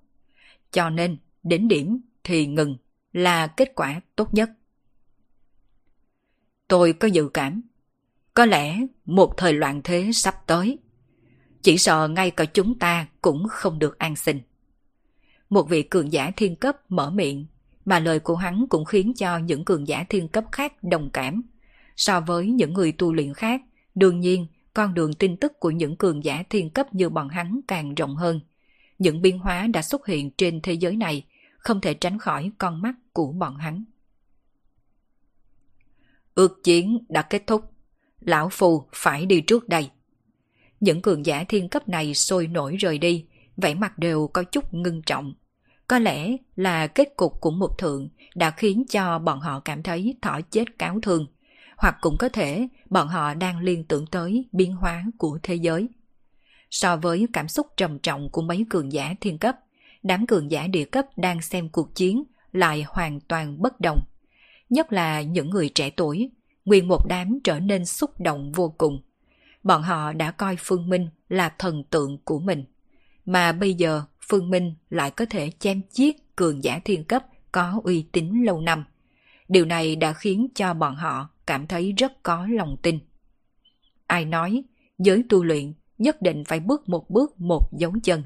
[0.71, 2.77] Cho nên, đến điểm thì ngừng
[3.13, 4.49] là kết quả tốt nhất.
[6.69, 7.61] Tôi có dự cảm,
[8.33, 10.77] có lẽ một thời loạn thế sắp tới.
[11.61, 14.41] Chỉ sợ ngay cả chúng ta cũng không được an sinh.
[15.49, 17.45] Một vị cường giả thiên cấp mở miệng,
[17.85, 21.41] mà lời của hắn cũng khiến cho những cường giả thiên cấp khác đồng cảm.
[21.95, 23.61] So với những người tu luyện khác,
[23.95, 27.59] đương nhiên con đường tin tức của những cường giả thiên cấp như bọn hắn
[27.67, 28.39] càng rộng hơn
[28.99, 31.25] những biến hóa đã xuất hiện trên thế giới này
[31.57, 33.83] không thể tránh khỏi con mắt của bọn hắn.
[36.39, 37.71] Ước chiến đã kết thúc,
[38.19, 39.89] lão phù phải đi trước đây.
[40.79, 43.25] Những cường giả thiên cấp này sôi nổi rời đi,
[43.57, 45.33] vẻ mặt đều có chút ngưng trọng.
[45.87, 50.15] Có lẽ là kết cục của một thượng đã khiến cho bọn họ cảm thấy
[50.21, 51.27] thỏ chết cáo thương,
[51.77, 55.87] hoặc cũng có thể bọn họ đang liên tưởng tới biến hóa của thế giới.
[56.71, 59.55] So với cảm xúc trầm trọng của mấy cường giả thiên cấp,
[60.03, 63.99] đám cường giả địa cấp đang xem cuộc chiến lại hoàn toàn bất đồng.
[64.69, 66.29] Nhất là những người trẻ tuổi,
[66.65, 69.01] nguyên một đám trở nên xúc động vô cùng.
[69.63, 72.63] Bọn họ đã coi Phương Minh là thần tượng của mình.
[73.25, 77.81] Mà bây giờ Phương Minh lại có thể chém giết cường giả thiên cấp có
[77.83, 78.83] uy tín lâu năm.
[79.47, 82.99] Điều này đã khiến cho bọn họ cảm thấy rất có lòng tin.
[84.07, 84.63] Ai nói
[84.97, 88.23] giới tu luyện nhất định phải bước một bước một dấu chân.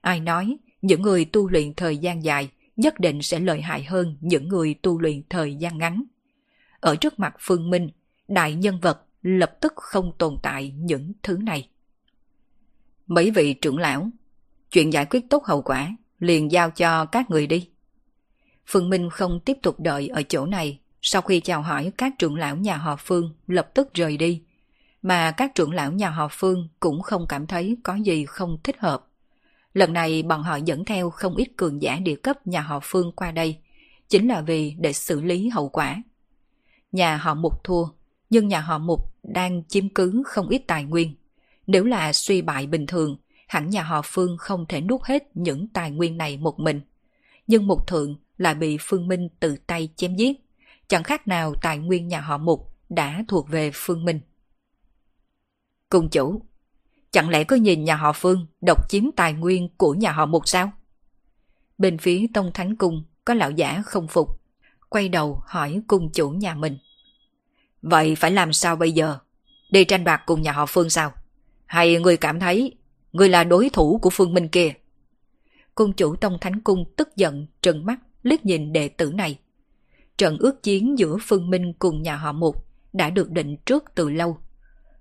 [0.00, 4.16] Ai nói những người tu luyện thời gian dài nhất định sẽ lợi hại hơn
[4.20, 6.02] những người tu luyện thời gian ngắn.
[6.80, 7.90] Ở trước mặt Phương Minh,
[8.28, 11.68] đại nhân vật lập tức không tồn tại những thứ này.
[13.06, 14.10] Mấy vị trưởng lão,
[14.70, 17.68] chuyện giải quyết tốt hậu quả, liền giao cho các người đi.
[18.66, 22.36] Phương Minh không tiếp tục đợi ở chỗ này, sau khi chào hỏi các trưởng
[22.36, 24.42] lão nhà họ Phương lập tức rời đi.
[25.02, 28.76] Mà các trưởng lão nhà họ Phương cũng không cảm thấy có gì không thích
[28.78, 29.06] hợp.
[29.76, 33.12] Lần này bọn họ dẫn theo không ít cường giả địa cấp nhà họ Phương
[33.12, 33.58] qua đây,
[34.08, 36.02] chính là vì để xử lý hậu quả.
[36.92, 37.84] Nhà họ Mục thua,
[38.30, 41.14] nhưng nhà họ Mục đang chiếm cứ không ít tài nguyên.
[41.66, 43.16] Nếu là suy bại bình thường,
[43.48, 46.80] hẳn nhà họ Phương không thể nuốt hết những tài nguyên này một mình.
[47.46, 50.36] Nhưng Mục Thượng lại bị Phương Minh tự tay chém giết.
[50.88, 54.20] Chẳng khác nào tài nguyên nhà họ Mục đã thuộc về Phương Minh.
[55.88, 56.42] cùng chủ,
[57.16, 60.48] chẳng lẽ có nhìn nhà họ Phương độc chiếm tài nguyên của nhà họ Mục
[60.48, 60.72] sao?
[61.78, 64.40] Bên phía Tông Thánh Cung có lão giả không phục,
[64.88, 66.78] quay đầu hỏi cung chủ nhà mình.
[67.82, 69.18] Vậy phải làm sao bây giờ?
[69.70, 71.12] Đi tranh bạc cùng nhà họ Phương sao?
[71.66, 72.72] Hay người cảm thấy
[73.12, 74.72] người là đối thủ của Phương Minh kia?
[75.74, 79.38] Cung chủ Tông Thánh Cung tức giận, trừng mắt, liếc nhìn đệ tử này.
[80.18, 84.10] Trận ước chiến giữa Phương Minh cùng nhà họ Mục đã được định trước từ
[84.10, 84.38] lâu.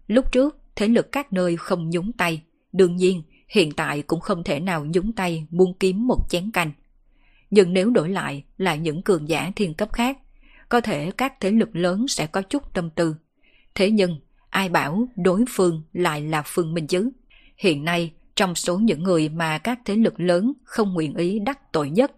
[0.07, 2.41] Lúc trước, thế lực các nơi không nhúng tay.
[2.71, 6.71] Đương nhiên, hiện tại cũng không thể nào nhúng tay muốn kiếm một chén canh.
[7.49, 10.17] Nhưng nếu đổi lại là những cường giả thiên cấp khác,
[10.69, 13.15] có thể các thế lực lớn sẽ có chút tâm tư.
[13.75, 14.19] Thế nhưng,
[14.49, 17.11] ai bảo đối phương lại là Phương Minh chứ?
[17.57, 21.71] Hiện nay, trong số những người mà các thế lực lớn không nguyện ý đắc
[21.71, 22.11] tội nhất,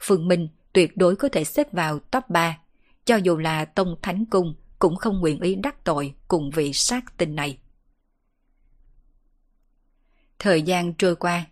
[0.00, 2.58] Phương Minh tuyệt đối có thể xếp vào top 3.
[3.04, 7.18] Cho dù là Tông Thánh Cung cũng không nguyện ý đắc tội cùng vị sát
[7.18, 7.58] tinh này.
[10.38, 11.44] Thời gian trôi qua,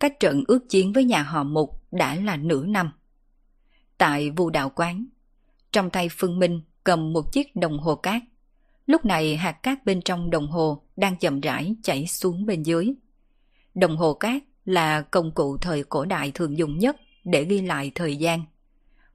[0.00, 2.92] cách trận ước chiến với nhà họ Mục đã là nửa năm.
[3.98, 5.06] Tại vụ đạo quán,
[5.72, 8.22] trong tay Phương Minh cầm một chiếc đồng hồ cát.
[8.86, 12.92] Lúc này hạt cát bên trong đồng hồ đang chậm rãi chảy xuống bên dưới.
[13.74, 17.92] Đồng hồ cát là công cụ thời cổ đại thường dùng nhất để ghi lại
[17.94, 18.44] thời gian.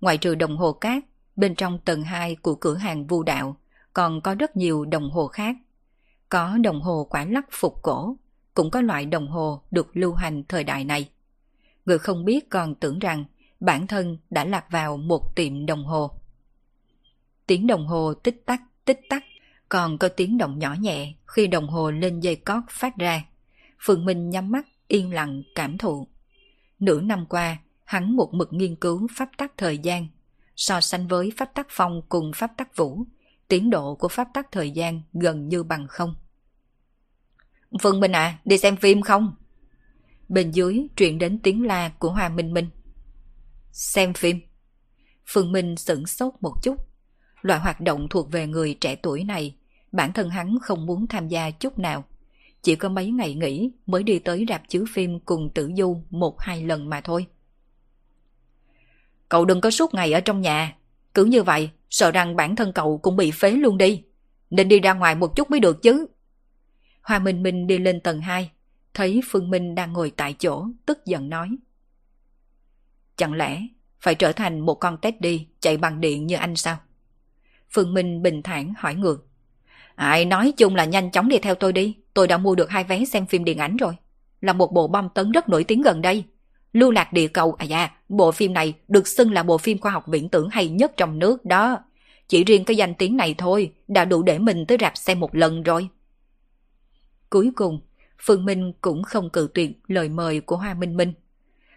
[0.01, 1.03] Ngoài trừ đồng hồ cát,
[1.35, 3.57] bên trong tầng 2 của cửa hàng vu đạo
[3.93, 5.55] còn có rất nhiều đồng hồ khác.
[6.29, 8.15] Có đồng hồ quả lắc phục cổ,
[8.57, 11.09] cũng có loại đồng hồ được lưu hành thời đại này.
[11.85, 13.25] Người không biết còn tưởng rằng
[13.59, 16.11] bản thân đã lạc vào một tiệm đồng hồ.
[17.47, 19.23] Tiếng đồng hồ tích tắc, tích tắc,
[19.69, 23.23] còn có tiếng động nhỏ nhẹ khi đồng hồ lên dây cót phát ra.
[23.79, 26.07] Phương Minh nhắm mắt, yên lặng, cảm thụ.
[26.79, 30.07] Nửa năm qua, hắn một mực nghiên cứu pháp tắc thời gian.
[30.55, 33.03] So sánh với pháp tắc phong cùng pháp tắc vũ,
[33.47, 36.15] tiến độ của pháp tắc thời gian gần như bằng không.
[37.81, 39.35] Phương Minh à, đi xem phim không?
[40.29, 42.69] Bên dưới truyền đến tiếng la của Hoa Minh Minh.
[43.71, 44.39] Xem phim.
[45.25, 46.75] Phương Minh sửng sốt một chút.
[47.41, 49.55] Loại hoạt động thuộc về người trẻ tuổi này,
[49.91, 52.03] bản thân hắn không muốn tham gia chút nào.
[52.61, 56.39] Chỉ có mấy ngày nghỉ mới đi tới rạp chiếu phim cùng tử du một
[56.39, 57.25] hai lần mà thôi.
[59.29, 60.75] Cậu đừng có suốt ngày ở trong nhà.
[61.13, 64.03] Cứ như vậy, sợ rằng bản thân cậu cũng bị phế luôn đi.
[64.49, 66.07] Nên đi ra ngoài một chút mới được chứ.
[67.07, 68.51] Hoa Minh Minh đi lên tầng 2,
[68.93, 71.49] thấy Phương Minh đang ngồi tại chỗ, tức giận nói.
[73.15, 73.61] Chẳng lẽ
[73.99, 76.77] phải trở thành một con tét đi chạy bằng điện như anh sao?
[77.69, 79.27] Phương Minh bình thản hỏi ngược.
[79.95, 82.83] Ai nói chung là nhanh chóng đi theo tôi đi, tôi đã mua được hai
[82.83, 83.93] vé xem phim điện ảnh rồi.
[84.41, 86.23] Là một bộ bom tấn rất nổi tiếng gần đây.
[86.73, 89.91] Lưu lạc địa cầu, à dạ, bộ phim này được xưng là bộ phim khoa
[89.91, 91.79] học viễn tưởng hay nhất trong nước đó.
[92.27, 95.35] Chỉ riêng cái danh tiếng này thôi, đã đủ để mình tới rạp xem một
[95.35, 95.89] lần rồi.
[97.29, 97.79] Cuối cùng,
[98.19, 101.13] Phương Minh cũng không cự tuyệt lời mời của Hoa Minh Minh.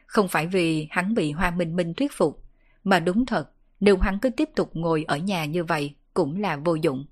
[0.07, 2.45] Không phải vì hắn bị Hoa Minh Minh thuyết phục,
[2.85, 3.51] mà đúng thật,
[3.81, 7.05] nếu hắn cứ tiếp tục ngồi ở nhà như vậy cũng là vô dụng.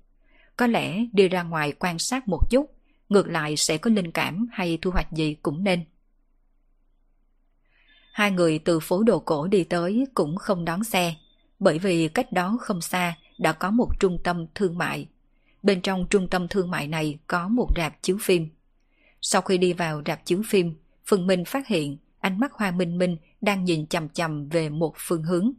[0.57, 2.65] Có lẽ đi ra ngoài quan sát một chút,
[3.09, 5.83] ngược lại sẽ có linh cảm hay thu hoạch gì cũng nên.
[8.13, 11.15] Hai người từ phố đồ cổ đi tới cũng không đón xe,
[11.59, 15.07] bởi vì cách đó không xa đã có một trung tâm thương mại.
[15.63, 18.49] Bên trong trung tâm thương mại này có một rạp chiếu phim.
[19.21, 20.75] Sau khi đi vào rạp chiếu phim,
[21.05, 24.93] Phương Minh phát hiện ánh mắt Hoa Minh Minh đang nhìn chầm chầm về một
[24.97, 25.51] phương hướng.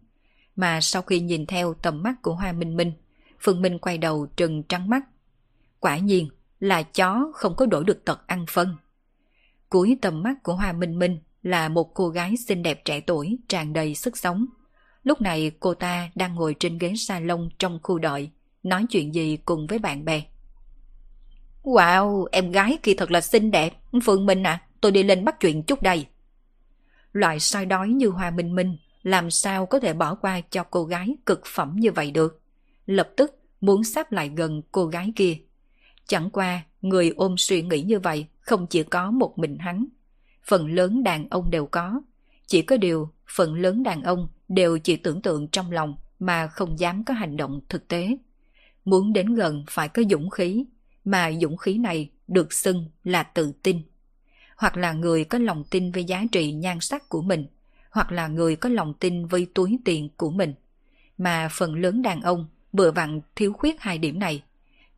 [0.57, 2.93] Mà sau khi nhìn theo tầm mắt của Hoa Minh Minh,
[3.41, 5.03] Phương Minh quay đầu trừng trắng mắt.
[5.81, 6.29] Quả nhiên
[6.61, 8.77] là chó không có đổi được tật ăn phân.
[9.69, 13.39] Cuối tầm mắt của Hoa Minh Minh là một cô gái xinh đẹp trẻ tuổi
[13.49, 14.47] tràn đầy sức sống.
[15.03, 18.31] Lúc này cô ta đang ngồi trên ghế salon trong khu đợi,
[18.63, 20.23] nói chuyện gì cùng với bạn bè.
[21.63, 23.73] Wow, em gái kia thật là xinh đẹp.
[24.05, 26.07] Phương Minh à, tôi đi lên bắt chuyện chút đây.
[27.13, 30.85] Loại soi đói như Hoa Minh Minh, làm sao có thể bỏ qua cho cô
[30.85, 32.41] gái cực phẩm như vậy được.
[32.87, 35.37] Lập tức muốn sắp lại gần cô gái kia.
[36.07, 39.87] Chẳng qua, người ôm suy nghĩ như vậy không chỉ có một mình hắn.
[40.45, 42.03] Phần lớn đàn ông đều có.
[42.47, 46.79] Chỉ có điều, phần lớn đàn ông đều chỉ tưởng tượng trong lòng mà không
[46.79, 48.17] dám có hành động thực tế.
[48.85, 50.65] Muốn đến gần phải có dũng khí,
[51.05, 53.83] mà dũng khí này được xưng là tự tin.
[54.57, 57.47] Hoặc là người có lòng tin với giá trị nhan sắc của mình,
[57.91, 60.55] hoặc là người có lòng tin với túi tiền của mình.
[61.19, 64.43] Mà phần lớn đàn ông bừa vặn thiếu khuyết hai điểm này.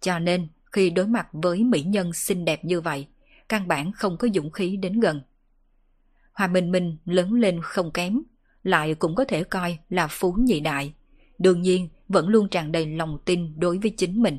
[0.00, 3.06] Cho nên khi đối mặt với mỹ nhân xinh đẹp như vậy,
[3.48, 5.20] căn bản không có dũng khí đến gần.
[6.32, 8.22] hòa Minh Minh lớn lên không kém,
[8.62, 10.94] lại cũng có thể coi là phú nhị đại.
[11.38, 14.38] Đương nhiên vẫn luôn tràn đầy lòng tin đối với chính mình.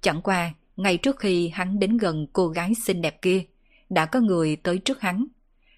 [0.00, 3.44] Chẳng qua, ngay trước khi hắn đến gần cô gái xinh đẹp kia,
[3.88, 5.26] đã có người tới trước hắn.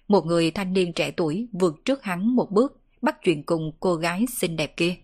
[0.07, 3.95] Một người thanh niên trẻ tuổi vượt trước hắn một bước, bắt chuyện cùng cô
[3.95, 4.95] gái xinh đẹp kia.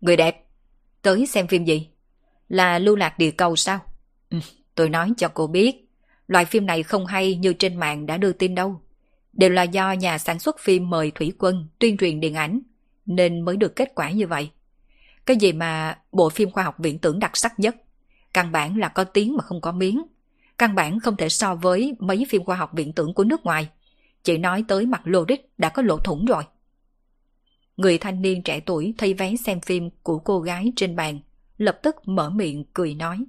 [0.00, 0.44] Người đẹp,
[1.02, 1.88] tới xem phim gì?
[2.48, 3.80] Là lưu lạc địa cầu sao?
[4.30, 4.38] Ừ,
[4.74, 5.88] tôi nói cho cô biết,
[6.28, 8.80] loại phim này không hay như trên mạng đã đưa tin đâu.
[9.32, 12.60] Đều là do nhà sản xuất phim mời Thủy Quân tuyên truyền điện ảnh,
[13.06, 14.50] nên mới được kết quả như vậy.
[15.26, 17.76] Cái gì mà bộ phim khoa học viễn tưởng đặc sắc nhất,
[18.34, 20.02] căn bản là có tiếng mà không có miếng.
[20.58, 23.68] Căn bản không thể so với mấy phim khoa học viễn tưởng của nước ngoài.
[24.24, 26.42] Chỉ nói tới mặt logic đã có lỗ thủng rồi.
[27.76, 31.20] Người thanh niên trẻ tuổi thay vé xem phim của cô gái trên bàn,
[31.58, 33.24] lập tức mở miệng cười nói.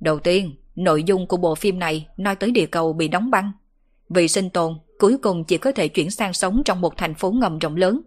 [0.00, 3.52] Đầu tiên, nội dung của bộ phim này nói tới địa cầu bị đóng băng.
[4.08, 7.30] Vì sinh tồn, cuối cùng chỉ có thể chuyển sang sống trong một thành phố
[7.30, 8.00] ngầm rộng lớn.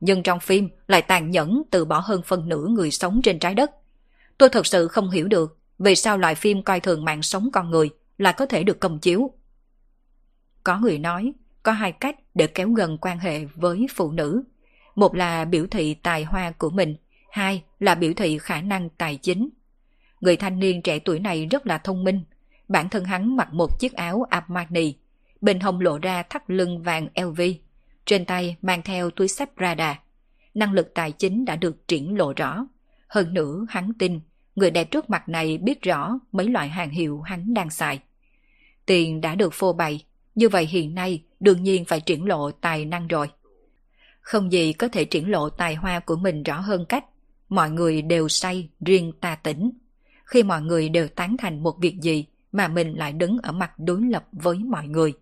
[0.00, 3.54] Nhưng trong phim lại tàn nhẫn từ bỏ hơn phân nửa người sống trên trái
[3.54, 3.70] đất.
[4.38, 7.70] Tôi thật sự không hiểu được vì sao loại phim coi thường mạng sống con
[7.70, 9.30] người lại có thể được công chiếu.
[10.64, 14.44] Có người nói, có hai cách để kéo gần quan hệ với phụ nữ.
[14.94, 16.96] Một là biểu thị tài hoa của mình,
[17.30, 19.48] hai là biểu thị khả năng tài chính.
[20.20, 22.24] Người thanh niên trẻ tuổi này rất là thông minh.
[22.68, 24.94] Bản thân hắn mặc một chiếc áo Armani,
[25.40, 27.40] bên hông lộ ra thắt lưng vàng LV,
[28.06, 29.96] trên tay mang theo túi sách radar
[30.54, 32.66] Năng lực tài chính đã được triển lộ rõ.
[33.08, 34.20] Hơn nữa hắn tin,
[34.54, 38.00] người đẹp trước mặt này biết rõ mấy loại hàng hiệu hắn đang xài.
[38.86, 40.04] Tiền đã được phô bày,
[40.34, 43.30] như vậy hiện nay đương nhiên phải triển lộ tài năng rồi.
[44.20, 47.04] Không gì có thể triển lộ tài hoa của mình rõ hơn cách.
[47.48, 49.70] Mọi người đều say, riêng ta tỉnh.
[50.24, 53.72] Khi mọi người đều tán thành một việc gì mà mình lại đứng ở mặt
[53.78, 55.12] đối lập với mọi người,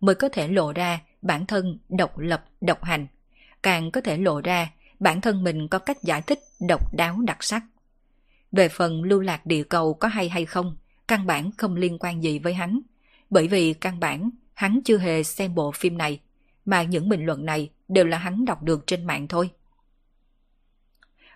[0.00, 3.06] mới có thể lộ ra bản thân độc lập, độc hành.
[3.62, 4.70] Càng có thể lộ ra
[5.00, 7.62] bản thân mình có cách giải thích độc đáo đặc sắc.
[8.52, 10.76] Về phần lưu lạc địa cầu có hay hay không,
[11.08, 12.80] căn bản không liên quan gì với hắn.
[13.30, 16.20] Bởi vì căn bản hắn chưa hề xem bộ phim này,
[16.64, 19.50] mà những bình luận này đều là hắn đọc được trên mạng thôi.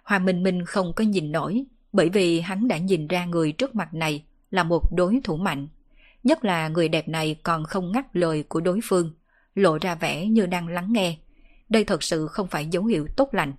[0.03, 3.75] hòa Minh Minh không có nhìn nổi, bởi vì hắn đã nhìn ra người trước
[3.75, 5.69] mặt này là một đối thủ mạnh.
[6.25, 9.15] Nhất là người đẹp này còn không ngắt lời của đối phương,
[9.57, 11.17] lộ ra vẻ như đang lắng nghe.
[11.69, 13.53] Đây thật sự không phải dấu hiệu tốt lành.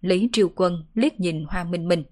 [0.00, 2.04] Lý Triều Quân liếc nhìn Hoa Minh Minh.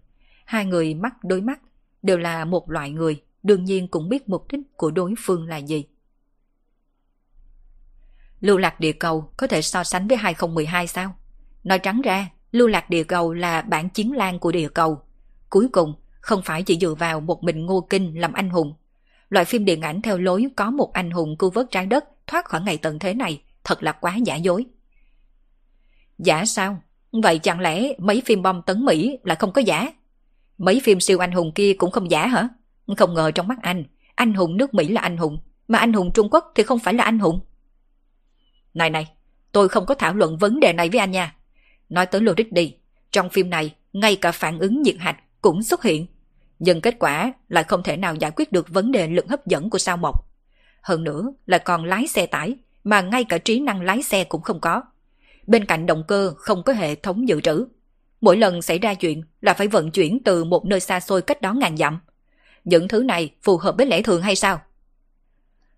[0.44, 1.60] Hai người mắt đối mắt,
[2.02, 5.56] đều là một loại người, đương nhiên cũng biết mục đích của đối phương là
[5.56, 5.84] gì.
[8.40, 11.14] Lưu lạc địa cầu có thể so sánh với 2012 sao?
[11.64, 15.02] Nói trắng ra, lưu lạc địa cầu là bản chiến lan của địa cầu.
[15.50, 18.74] Cuối cùng, không phải chỉ dựa vào một mình Ngô Kinh làm anh hùng.
[19.28, 22.44] Loại phim điện ảnh theo lối có một anh hùng cứu vớt trái đất thoát
[22.44, 24.66] khỏi ngày tận thế này thật là quá giả dối.
[26.18, 26.82] Giả sao?
[27.12, 29.92] Vậy chẳng lẽ mấy phim bom tấn Mỹ là không có giả?
[30.58, 32.48] Mấy phim siêu anh hùng kia cũng không giả hả?
[32.96, 33.84] Không ngờ trong mắt anh,
[34.14, 35.38] anh hùng nước Mỹ là anh hùng,
[35.68, 37.40] mà anh hùng Trung Quốc thì không phải là anh hùng.
[38.74, 39.08] Này này,
[39.52, 41.36] tôi không có thảo luận vấn đề này với anh nha.
[41.88, 42.74] Nói tới logic đi,
[43.10, 46.06] trong phim này, ngay cả phản ứng nhiệt hạch cũng xuất hiện.
[46.58, 49.70] Nhưng kết quả lại không thể nào giải quyết được vấn đề lực hấp dẫn
[49.70, 50.27] của sao mộc.
[50.80, 54.42] Hơn nữa là còn lái xe tải, mà ngay cả trí năng lái xe cũng
[54.42, 54.82] không có.
[55.46, 57.66] Bên cạnh động cơ không có hệ thống dự trữ.
[58.20, 61.42] Mỗi lần xảy ra chuyện là phải vận chuyển từ một nơi xa xôi cách
[61.42, 61.98] đó ngàn dặm.
[62.64, 64.60] Những thứ này phù hợp với lẽ thường hay sao?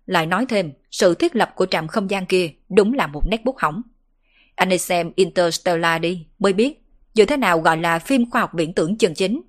[0.05, 3.45] Lại nói thêm, sự thiết lập của trạm không gian kia đúng là một nét
[3.45, 3.81] bút hỏng.
[4.55, 6.81] Anh ấy xem Interstellar đi, mới biết
[7.13, 9.41] như thế nào gọi là phim khoa học viễn tưởng chân chính.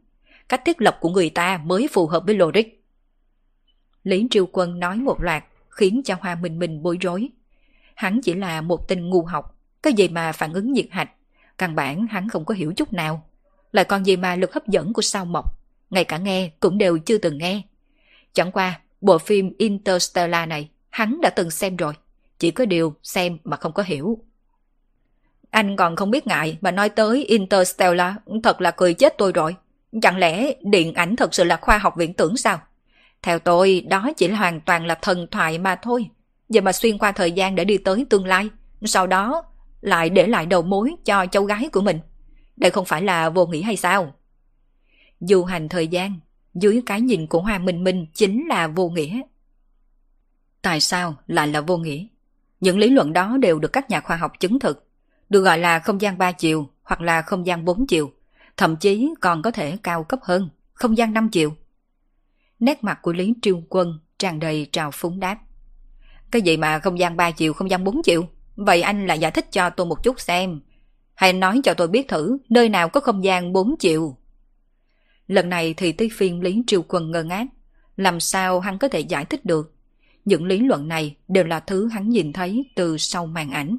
[0.49, 2.82] Cách thiết lập của người ta mới phù hợp với logic.
[4.05, 7.29] Lý Triều Quân nói một loạt khiến cho Hoa Minh Minh bối rối.
[7.95, 11.11] Hắn chỉ là một tên ngu học, cái gì mà phản ứng nhiệt hạch,
[11.59, 13.27] căn bản hắn không có hiểu chút nào.
[13.73, 15.59] Lại còn gì mà lực hấp dẫn của sao mộc,
[15.91, 17.63] ngay cả nghe cũng đều chưa từng nghe.
[18.33, 21.95] Chẳng qua, bộ phim Interstellar này hắn đã từng xem rồi,
[22.39, 24.19] chỉ có điều xem mà không có hiểu.
[25.51, 29.57] Anh còn không biết ngại mà nói tới Interstellar, thật là cười chết tôi rồi.
[30.03, 32.61] Chẳng lẽ điện ảnh thật sự là khoa học viễn tưởng sao?
[33.23, 36.11] Theo tôi, đó chỉ là hoàn toàn là thần thoại mà thôi.
[36.49, 38.49] Giờ mà xuyên qua thời gian để đi tới tương lai,
[38.85, 39.43] sau đó
[39.81, 41.99] lại để lại đầu mối cho cháu gái của mình.
[42.57, 44.15] Đây không phải là vô nghĩa hay sao?
[45.21, 46.21] Du hành thời gian,
[46.55, 49.21] dưới cái nhìn của Hoa Minh Minh chính là vô nghĩa.
[50.63, 52.07] Tại sao lại là vô nghĩa?
[52.61, 54.89] Những lý luận đó đều được các nhà khoa học chứng thực,
[55.29, 58.13] được gọi là không gian ba chiều hoặc là không gian bốn chiều,
[58.57, 61.55] thậm chí còn có thể cao cấp hơn, không gian năm chiều.
[62.63, 65.39] Nét mặt của Lý Triêu Quân tràn đầy trào phúng đáp.
[66.31, 68.27] Cái gì mà không gian ba chiều, không gian bốn chiều?
[68.57, 70.61] Vậy anh lại giải thích cho tôi một chút xem.
[71.15, 74.17] Hãy nói cho tôi biết thử nơi nào có không gian bốn chiều.
[75.27, 77.47] Lần này thì tới phiên Lý Triều Quân ngơ ngác.
[77.97, 79.75] Làm sao hắn có thể giải thích được?
[80.25, 83.77] Những lý luận này đều là thứ hắn nhìn thấy từ sau màn ảnh.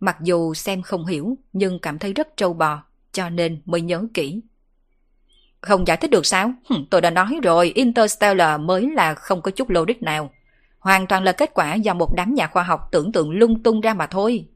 [0.00, 2.82] Mặc dù xem không hiểu nhưng cảm thấy rất trâu bò,
[3.12, 4.40] cho nên mới nhớ kỹ.
[5.62, 6.52] Không giải thích được sao?
[6.68, 10.30] Hừm, tôi đã nói rồi, Interstellar mới là không có chút logic nào.
[10.78, 13.80] Hoàn toàn là kết quả do một đám nhà khoa học tưởng tượng lung tung
[13.80, 14.46] ra mà thôi.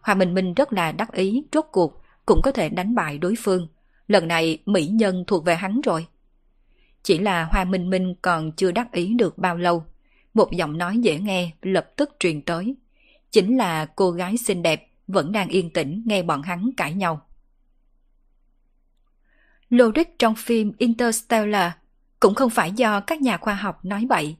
[0.00, 3.34] Hoa Minh Minh rất là đắc ý, rốt cuộc cũng có thể đánh bại đối
[3.38, 3.68] phương.
[4.08, 6.06] Lần này mỹ nhân thuộc về hắn rồi.
[7.02, 9.84] Chỉ là Hoa Minh Minh còn chưa đắc ý được bao lâu.
[10.34, 12.76] Một giọng nói dễ nghe lập tức truyền tới.
[13.30, 17.26] Chính là cô gái xinh đẹp vẫn đang yên tĩnh nghe bọn hắn cãi nhau.
[19.70, 21.72] Logic trong phim Interstellar
[22.20, 24.36] cũng không phải do các nhà khoa học nói bậy.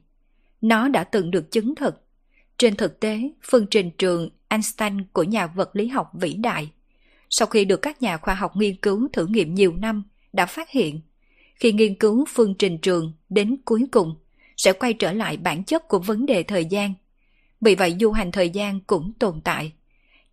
[0.61, 2.03] Nó đã từng được chứng thực.
[2.57, 6.71] Trên thực tế, phương trình trường Einstein của nhà vật lý học vĩ đại,
[7.29, 10.03] sau khi được các nhà khoa học nghiên cứu thử nghiệm nhiều năm,
[10.33, 11.01] đã phát hiện
[11.55, 14.15] khi nghiên cứu phương trình trường đến cuối cùng
[14.57, 16.93] sẽ quay trở lại bản chất của vấn đề thời gian.
[17.61, 19.71] Vì vậy du hành thời gian cũng tồn tại.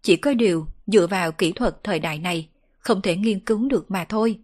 [0.02, 2.48] Chỉ có điều dựa vào kỹ thuật thời đại này
[2.78, 4.38] không thể nghiên cứu được mà thôi.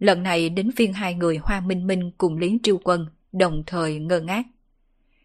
[0.00, 3.98] Lần này đến phiên hai người Hoa Minh Minh cùng Lý Triêu Quân đồng thời
[3.98, 4.46] ngơ ngác.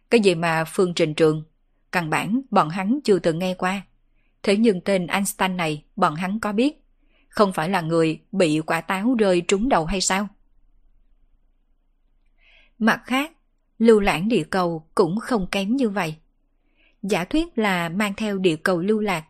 [0.09, 1.43] Cái gì mà phương trình trường?
[1.91, 3.81] Căn bản bọn hắn chưa từng nghe qua.
[4.43, 6.83] Thế nhưng tên Einstein này bọn hắn có biết.
[7.29, 10.27] Không phải là người bị quả táo rơi trúng đầu hay sao?
[12.79, 13.31] Mặt khác,
[13.79, 16.15] lưu lãng địa cầu cũng không kém như vậy.
[17.03, 19.25] Giả thuyết là mang theo địa cầu lưu lạc,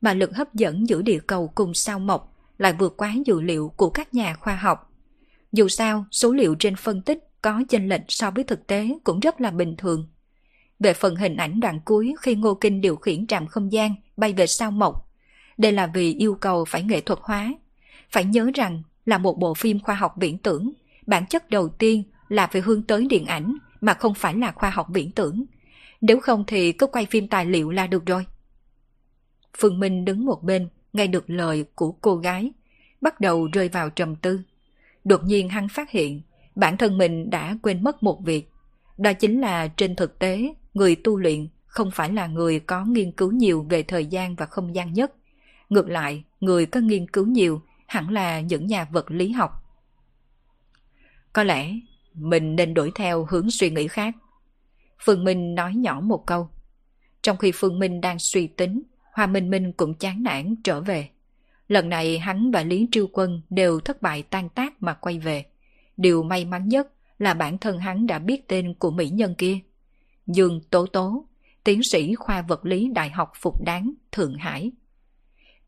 [0.00, 2.33] mà lực hấp dẫn giữa địa cầu cùng sao mộc
[2.64, 4.92] lại vượt quá dữ liệu của các nhà khoa học.
[5.52, 9.20] Dù sao, số liệu trên phân tích có chênh lệch so với thực tế cũng
[9.20, 10.08] rất là bình thường.
[10.80, 14.32] Về phần hình ảnh đoạn cuối khi Ngô Kinh điều khiển trạm không gian bay
[14.32, 15.10] về sao mộc,
[15.58, 17.54] đây là vì yêu cầu phải nghệ thuật hóa.
[18.10, 20.72] Phải nhớ rằng là một bộ phim khoa học viễn tưởng,
[21.06, 24.70] bản chất đầu tiên là phải hướng tới điện ảnh mà không phải là khoa
[24.70, 25.44] học viễn tưởng.
[26.00, 28.26] Nếu không thì cứ quay phim tài liệu là được rồi.
[29.58, 32.52] Phương Minh đứng một bên, nghe được lời của cô gái,
[33.00, 34.40] bắt đầu rơi vào trầm tư.
[35.04, 36.20] Đột nhiên hắn phát hiện
[36.54, 38.48] bản thân mình đã quên mất một việc.
[38.98, 43.12] Đó chính là trên thực tế, người tu luyện không phải là người có nghiên
[43.12, 45.12] cứu nhiều về thời gian và không gian nhất.
[45.68, 49.50] Ngược lại, người có nghiên cứu nhiều hẳn là những nhà vật lý học.
[51.32, 51.74] Có lẽ
[52.14, 54.14] mình nên đổi theo hướng suy nghĩ khác.
[55.04, 56.48] Phương Minh nói nhỏ một câu.
[57.22, 58.82] Trong khi Phương Minh đang suy tính,
[59.14, 61.08] Hoa Minh Minh cũng chán nản trở về.
[61.68, 65.44] Lần này hắn và Lý Triêu Quân đều thất bại tan tác mà quay về.
[65.96, 66.88] Điều may mắn nhất
[67.18, 69.58] là bản thân hắn đã biết tên của mỹ nhân kia.
[70.26, 71.26] Dương Tố Tố,
[71.64, 74.72] tiến sĩ khoa vật lý Đại học Phục Đáng, Thượng Hải.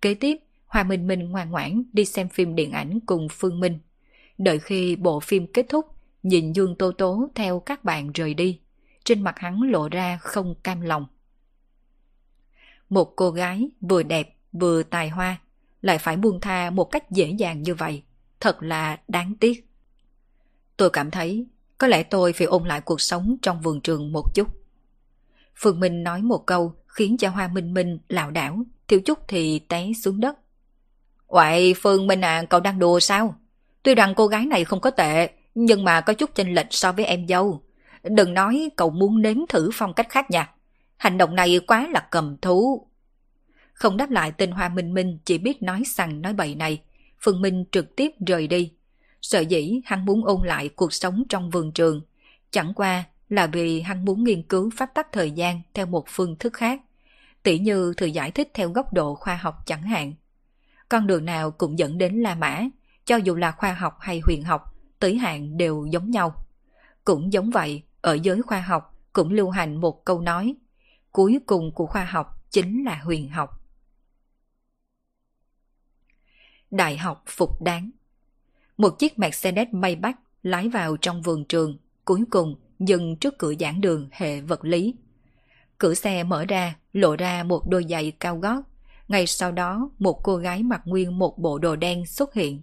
[0.03, 0.37] Kế tiếp,
[0.67, 3.79] Hoa Minh Minh ngoan ngoãn đi xem phim điện ảnh cùng Phương Minh.
[4.39, 5.87] Đợi khi bộ phim kết thúc,
[6.23, 8.61] nhìn Dương Tố Tố theo các bạn rời đi.
[9.05, 11.07] Trên mặt hắn lộ ra không cam lòng.
[12.91, 15.37] Một cô gái vừa đẹp vừa tài hoa
[15.83, 18.03] lại phải buông tha một cách dễ dàng như vậy.
[18.41, 19.69] Thật là đáng tiếc.
[20.77, 21.47] Tôi cảm thấy
[21.79, 24.49] Có lẽ tôi phải ôn lại cuộc sống trong vườn trường một chút.
[25.57, 28.59] Phương Minh nói một câu khiến cho Hoa Minh Minh lảo đảo,
[28.89, 30.37] thiếu chút thì té xuống đất.
[31.27, 33.35] Vậy Phương Minh à, cậu đang đùa sao?
[33.83, 36.93] Tuy rằng cô gái này không có tệ, nhưng mà có chút chênh lệch so
[36.93, 37.63] với em dâu.
[38.03, 40.53] Đừng nói cậu muốn nếm thử phong cách khác nha.
[40.97, 42.87] Hành động này quá là cầm thú.
[43.73, 46.83] Không đáp lại tên Hoa Minh Minh chỉ biết nói sằng nói bậy này.
[47.21, 48.73] Phương Minh trực tiếp rời đi.
[49.23, 52.01] Sợ dĩ hắn muốn ôn lại cuộc sống trong vườn trường.
[52.51, 56.37] Chẳng qua là vì hắn muốn nghiên cứu pháp tắc thời gian theo một phương
[56.37, 56.81] thức khác.
[57.43, 60.15] Tỷ như thử giải thích theo góc độ khoa học chẳng hạn.
[60.89, 62.63] Con đường nào cũng dẫn đến La Mã,
[63.05, 66.35] cho dù là khoa học hay huyền học, tới hạn đều giống nhau.
[67.05, 70.55] Cũng giống vậy, ở giới khoa học cũng lưu hành một câu nói,
[71.17, 73.51] cuối cùng của khoa học chính là huyền học.
[76.71, 77.91] Đại học phục đáng
[78.77, 83.81] Một chiếc Mercedes Maybach lái vào trong vườn trường, cuối cùng dừng trước cửa giảng
[83.81, 84.95] đường hệ vật lý.
[85.79, 88.63] Cửa xe mở ra, lộ ra một đôi giày cao gót.
[89.09, 92.63] Ngay sau đó, một cô gái mặc nguyên một bộ đồ đen xuất hiện.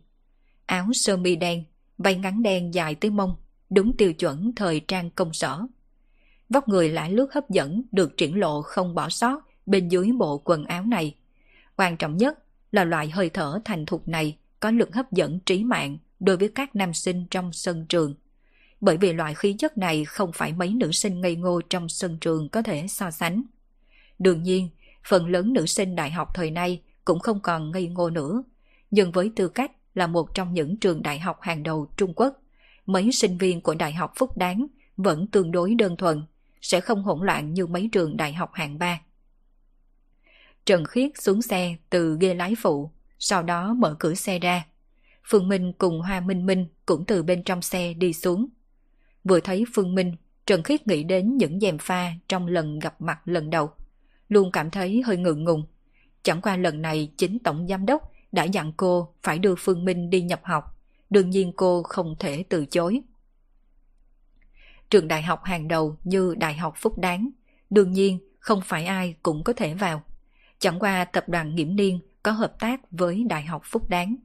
[0.65, 1.63] Áo sơ mi đen,
[1.97, 3.35] váy ngắn đen dài tới mông,
[3.69, 5.67] đúng tiêu chuẩn thời trang công sở.
[6.49, 10.41] Vóc người lại lướt hấp dẫn được triển lộ không bỏ sót bên dưới bộ
[10.45, 11.15] quần áo này.
[11.75, 12.39] Quan trọng nhất
[12.71, 16.49] là loại hơi thở thành thục này có lực hấp dẫn trí mạng đối với
[16.55, 18.15] các nam sinh trong sân trường.
[18.81, 22.17] Bởi vì loại khí chất này không phải mấy nữ sinh ngây ngô trong sân
[22.21, 23.43] trường có thể so sánh.
[24.19, 24.69] Đương nhiên,
[25.07, 28.43] phần lớn nữ sinh đại học thời nay cũng không còn ngây ngô nữa.
[28.91, 32.41] Nhưng với tư cách là một trong những trường đại học hàng đầu Trung Quốc,
[32.85, 34.67] mấy sinh viên của Đại học Phúc Đáng
[34.97, 36.21] vẫn tương đối đơn thuần,
[36.63, 39.01] sẽ không hỗn loạn như mấy trường đại học hạng ba.
[40.65, 44.65] Trần Khiết xuống xe từ ghê lái phụ, sau đó mở cửa xe ra.
[45.23, 48.47] Phương Minh cùng Hoa Minh Minh cũng từ bên trong xe đi xuống.
[49.23, 50.15] Vừa thấy Phương Minh,
[50.45, 53.71] Trần Khiết nghĩ đến những dèm pha trong lần gặp mặt lần đầu.
[54.29, 55.63] Luôn cảm thấy hơi ngượng ngùng.
[56.23, 60.09] Chẳng qua lần này chính Tổng Giám Đốc đã dặn cô phải đưa Phương Minh
[60.09, 60.63] đi nhập học.
[61.09, 63.01] Đương nhiên cô không thể từ chối.
[64.93, 67.29] Trường đại học hàng đầu như Đại học Phúc Đáng,
[67.69, 70.03] đương nhiên không phải ai cũng có thể vào.
[70.59, 74.15] Chẳng qua tập đoàn Nghiễm Niên có hợp tác với Đại học Phúc Đáng.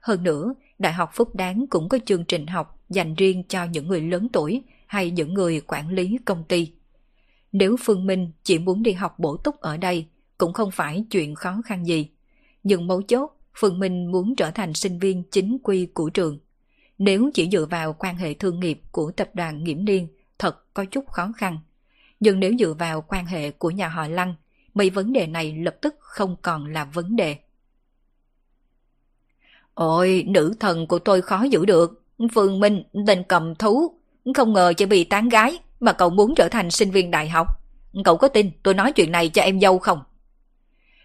[0.00, 3.88] Hơn nữa, Đại học Phúc Đáng cũng có chương trình học dành riêng cho những
[3.88, 6.72] người lớn tuổi hay những người quản lý công ty.
[7.52, 10.06] Nếu Phương Minh chỉ muốn đi học bổ túc ở đây,
[10.38, 12.08] cũng không phải chuyện khó khăn gì.
[12.62, 16.38] Nhưng mấu chốt, Phương Minh muốn trở thành sinh viên chính quy của trường.
[16.98, 20.08] Nếu chỉ dựa vào quan hệ thương nghiệp của tập đoàn Nghiễm Niên,
[20.78, 21.58] có chút khó khăn.
[22.20, 24.34] Nhưng nếu dựa vào quan hệ của nhà họ Lăng,
[24.74, 27.36] mấy vấn đề này lập tức không còn là vấn đề.
[29.74, 32.04] Ôi, nữ thần của tôi khó giữ được.
[32.34, 34.00] Phương Minh, tên cầm thú.
[34.34, 37.46] Không ngờ chỉ vì tán gái mà cậu muốn trở thành sinh viên đại học.
[38.04, 40.02] Cậu có tin tôi nói chuyện này cho em dâu không?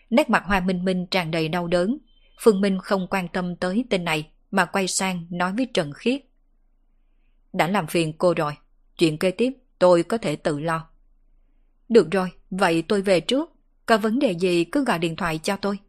[0.09, 1.97] Nét mặt Hoa Minh Minh tràn đầy đau đớn.
[2.41, 6.21] Phương Minh không quan tâm tới tên này mà quay sang nói với Trần Khiết.
[7.53, 8.53] Đã làm phiền cô rồi.
[8.97, 9.53] Chuyện kế tiếp
[9.83, 10.87] tôi có thể tự lo.
[11.89, 13.51] Được rồi, vậy tôi về trước.
[13.85, 15.79] Có vấn đề gì cứ gọi điện thoại cho tôi.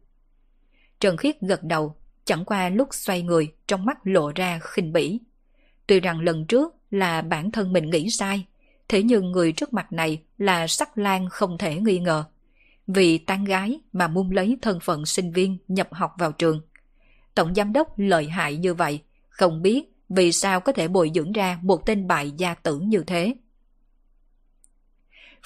[0.99, 1.95] Trần Khiết gật đầu,
[2.25, 5.19] chẳng qua lúc xoay người trong mắt lộ ra khinh bỉ.
[5.87, 8.45] Tuy rằng lần trước là bản thân mình nghĩ sai,
[8.87, 12.23] thế nhưng người trước mặt này là sắc lan không thể nghi ngờ.
[12.87, 16.61] Vì tán gái mà muốn lấy thân phận sinh viên nhập học vào trường.
[17.35, 21.31] Tổng giám đốc lợi hại như vậy, không biết vì sao có thể bồi dưỡng
[21.31, 23.35] ra một tên bại gia tử như thế.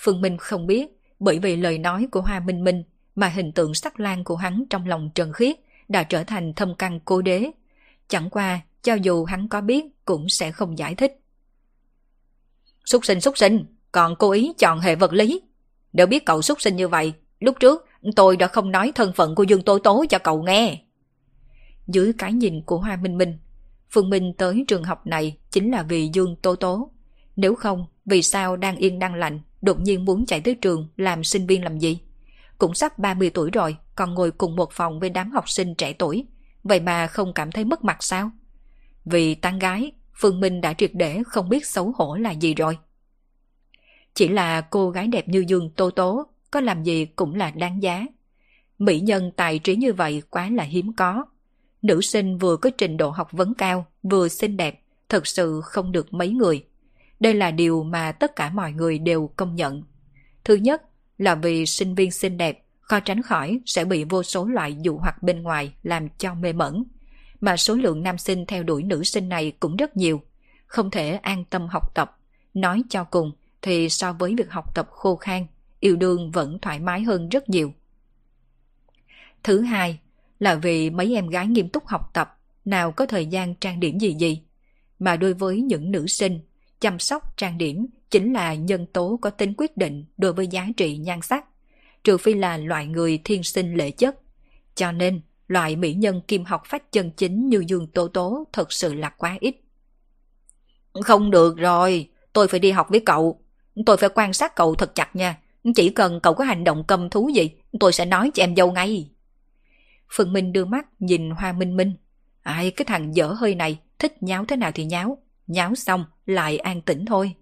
[0.02, 0.88] Phương Minh không biết,
[1.20, 2.84] bởi vì lời nói của Hoa Minh Minh
[3.16, 5.56] mà hình tượng sắc lan của hắn trong lòng Trần Khiết
[5.88, 7.52] đã trở thành thâm căn cố đế.
[8.08, 11.20] Chẳng qua, cho dù hắn có biết cũng sẽ không giải thích.
[12.86, 15.42] Xúc sinh xúc sinh, còn cố ý chọn hệ vật lý.
[15.94, 17.86] Nếu biết cậu xúc sinh như vậy, lúc trước
[18.16, 20.82] tôi đã không nói thân phận của Dương Tố Tố cho cậu nghe.
[21.88, 23.38] Dưới cái nhìn của Hoa Minh Minh,
[23.90, 26.92] Phương Minh tới trường học này chính là vì Dương Tố Tố.
[27.36, 31.24] Nếu không, vì sao đang yên đang lạnh, đột nhiên muốn chạy tới trường làm
[31.24, 32.00] sinh viên làm gì?
[32.58, 35.94] Cũng sắp 30 tuổi rồi, còn ngồi cùng một phòng với đám học sinh trẻ
[35.94, 36.26] tuổi.
[36.64, 38.32] Vậy mà không cảm thấy mất mặt sao?
[39.06, 42.78] Vì tán gái, Phương Minh đã triệt để không biết xấu hổ là gì rồi.
[44.14, 47.84] Chỉ là cô gái đẹp như Dương Tô Tố, có làm gì cũng là đáng
[47.84, 48.06] giá.
[48.80, 51.26] Mỹ nhân tài trí như vậy quá là hiếm có.
[51.82, 55.92] Nữ sinh vừa có trình độ học vấn cao, vừa xinh đẹp, thật sự không
[55.92, 56.66] được mấy người.
[57.20, 59.84] Đây là điều mà tất cả mọi người đều công nhận.
[60.44, 60.82] Thứ nhất
[61.18, 64.98] là vì sinh viên xinh đẹp, khó tránh khỏi sẽ bị vô số loại dụ
[64.98, 66.84] hoặc bên ngoài làm cho mê mẩn.
[67.42, 70.22] Mà số lượng nam sinh theo đuổi nữ sinh này cũng rất nhiều.
[70.68, 72.18] không thể an tâm học tập.
[72.54, 73.32] Nói cho cùng
[73.62, 75.46] thì so với việc học tập khô khan,
[75.80, 77.74] yêu đương vẫn thoải mái hơn rất nhiều.
[79.44, 80.00] Thứ hai
[80.40, 84.00] là vì mấy em gái nghiêm túc học tập, nào có thời gian trang điểm
[84.00, 84.42] gì gì.
[85.00, 86.40] Mà đối với những nữ sinh,
[86.80, 90.68] chăm sóc trang điểm chính là nhân tố có tính quyết định đối với giá
[90.78, 91.46] trị nhan sắc,
[92.04, 94.16] trừ phi là loại người thiên sinh lệ chất.
[94.76, 98.72] Cho nên, loại mỹ nhân kim học phách chân chính như Dương Tố Tố thật
[98.72, 99.56] sự là quá ít.
[101.04, 103.42] Không được rồi, tôi phải đi học với cậu.
[103.86, 105.38] Tôi phải quan sát cậu thật chặt nha.
[105.76, 108.72] Chỉ cần cậu có hành động cầm thú gì, tôi sẽ nói cho em dâu
[108.72, 109.10] ngay.
[110.12, 111.94] Phương Minh đưa mắt nhìn Hoa Minh Minh.
[112.42, 115.18] Ai cái thằng dở hơi này, thích nháo thế nào thì nháo.
[115.50, 117.36] Nháo xong lại an tĩnh thôi.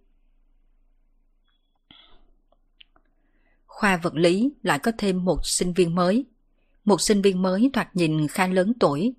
[3.65, 6.25] Khoa vật lý lại có thêm một sinh viên mới.
[6.85, 9.13] Một sinh viên mới thoạt nhìn khá lớn tuổi.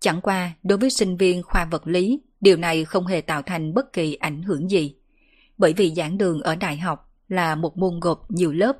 [0.00, 3.74] Chẳng qua đối với sinh viên khoa vật lý, điều này không hề tạo thành
[3.74, 4.94] bất kỳ ảnh hưởng gì.
[5.58, 8.76] Bởi vì giảng đường ở đại học là một môn gộp nhiều lớp.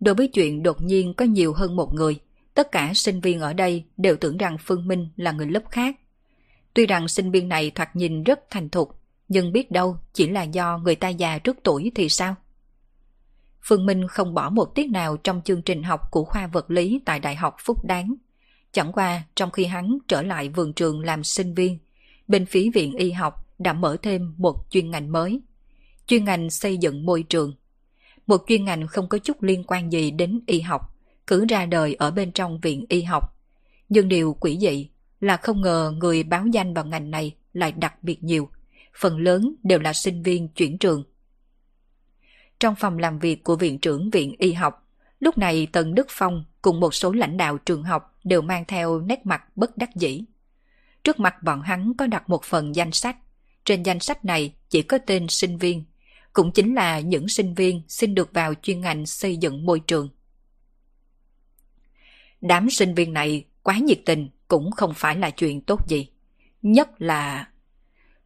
[0.00, 2.20] Đối với chuyện đột nhiên có nhiều hơn một người,
[2.54, 5.96] tất cả sinh viên ở đây đều tưởng rằng Phương Minh là người lớp khác.
[6.74, 10.42] Tuy rằng sinh viên này thoạt nhìn rất thành thục, nhưng biết đâu chỉ là
[10.42, 12.34] do người ta già trước tuổi thì sao?
[13.62, 17.00] Phương Minh không bỏ một tiết nào trong chương trình học của khoa vật lý
[17.04, 18.14] tại Đại học Phúc Đáng.
[18.72, 21.78] Chẳng qua trong khi hắn trở lại vườn trường làm sinh viên,
[22.28, 25.40] bên phía viện y học đã mở thêm một chuyên ngành mới.
[26.06, 27.54] Chuyên ngành xây dựng môi trường.
[28.26, 30.96] Một chuyên ngành không có chút liên quan gì đến y học,
[31.26, 33.36] cứ ra đời ở bên trong viện y học.
[33.88, 34.88] Nhưng điều quỷ dị
[35.22, 38.48] là không ngờ người báo danh vào ngành này lại đặc biệt nhiều.
[39.00, 41.04] Phần lớn đều là sinh viên chuyển trường.
[42.60, 44.88] Trong phòng làm việc của viện trưởng viện y học,
[45.20, 49.00] lúc này Tần Đức Phong cùng một số lãnh đạo trường học đều mang theo
[49.00, 50.24] nét mặt bất đắc dĩ.
[51.04, 53.16] Trước mặt bọn hắn có đặt một phần danh sách.
[53.64, 55.84] Trên danh sách này chỉ có tên sinh viên,
[56.32, 60.08] cũng chính là những sinh viên xin được vào chuyên ngành xây dựng môi trường.
[62.40, 66.08] Đám sinh viên này quá nhiệt tình cũng không phải là chuyện tốt gì.
[66.62, 67.48] Nhất là...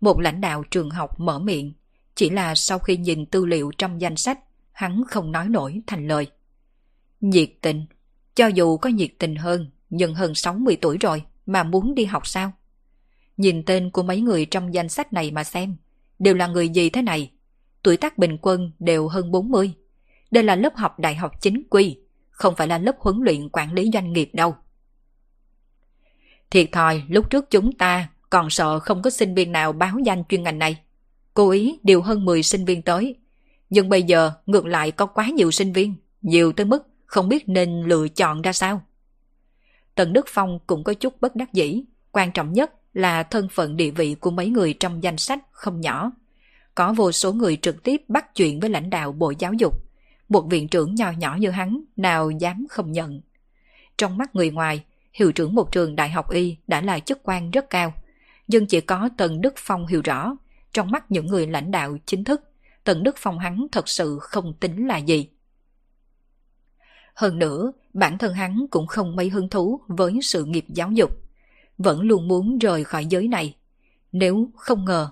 [0.00, 1.72] Một lãnh đạo trường học mở miệng,
[2.14, 4.38] chỉ là sau khi nhìn tư liệu trong danh sách,
[4.72, 6.26] hắn không nói nổi thành lời.
[7.20, 7.86] Nhiệt tình,
[8.34, 12.26] cho dù có nhiệt tình hơn, nhưng hơn 60 tuổi rồi mà muốn đi học
[12.26, 12.52] sao?
[13.36, 15.76] Nhìn tên của mấy người trong danh sách này mà xem,
[16.18, 17.30] đều là người gì thế này?
[17.82, 19.72] Tuổi tác bình quân đều hơn 40.
[20.30, 21.98] Đây là lớp học đại học chính quy,
[22.30, 24.56] không phải là lớp huấn luyện quản lý doanh nghiệp đâu.
[26.50, 30.24] Thiệt thòi lúc trước chúng ta còn sợ không có sinh viên nào báo danh
[30.28, 30.80] chuyên ngành này.
[31.34, 33.16] Cố ý điều hơn 10 sinh viên tới.
[33.70, 37.48] Nhưng bây giờ ngược lại có quá nhiều sinh viên, nhiều tới mức không biết
[37.48, 38.82] nên lựa chọn ra sao.
[39.94, 43.76] Tần Đức Phong cũng có chút bất đắc dĩ, quan trọng nhất là thân phận
[43.76, 46.12] địa vị của mấy người trong danh sách không nhỏ.
[46.74, 49.74] Có vô số người trực tiếp bắt chuyện với lãnh đạo Bộ Giáo dục.
[50.28, 53.20] Một viện trưởng nhỏ nhỏ như hắn nào dám không nhận.
[53.98, 54.84] Trong mắt người ngoài,
[55.16, 57.94] hiệu trưởng một trường đại học y đã là chức quan rất cao.
[58.48, 60.36] Nhưng chỉ có Tần Đức Phong hiểu rõ,
[60.72, 62.42] trong mắt những người lãnh đạo chính thức,
[62.84, 65.28] Tần Đức Phong hắn thật sự không tính là gì.
[67.14, 71.10] Hơn nữa, bản thân hắn cũng không mấy hứng thú với sự nghiệp giáo dục.
[71.78, 73.56] Vẫn luôn muốn rời khỏi giới này.
[74.12, 75.10] Nếu không ngờ.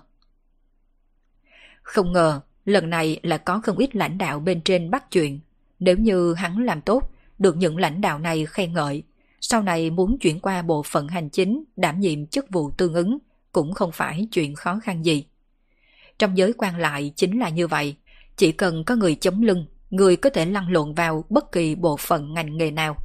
[1.81, 5.39] Không ngờ, lần này là có không ít lãnh đạo bên trên bắt chuyện.
[5.79, 9.03] Nếu như hắn làm tốt, được những lãnh đạo này khen ngợi,
[9.47, 13.17] sau này muốn chuyển qua bộ phận hành chính đảm nhiệm chức vụ tương ứng
[13.51, 15.25] cũng không phải chuyện khó khăn gì.
[16.19, 17.95] Trong giới quan lại chính là như vậy,
[18.37, 21.97] chỉ cần có người chống lưng, người có thể lăn lộn vào bất kỳ bộ
[21.97, 22.95] phận ngành nghề nào.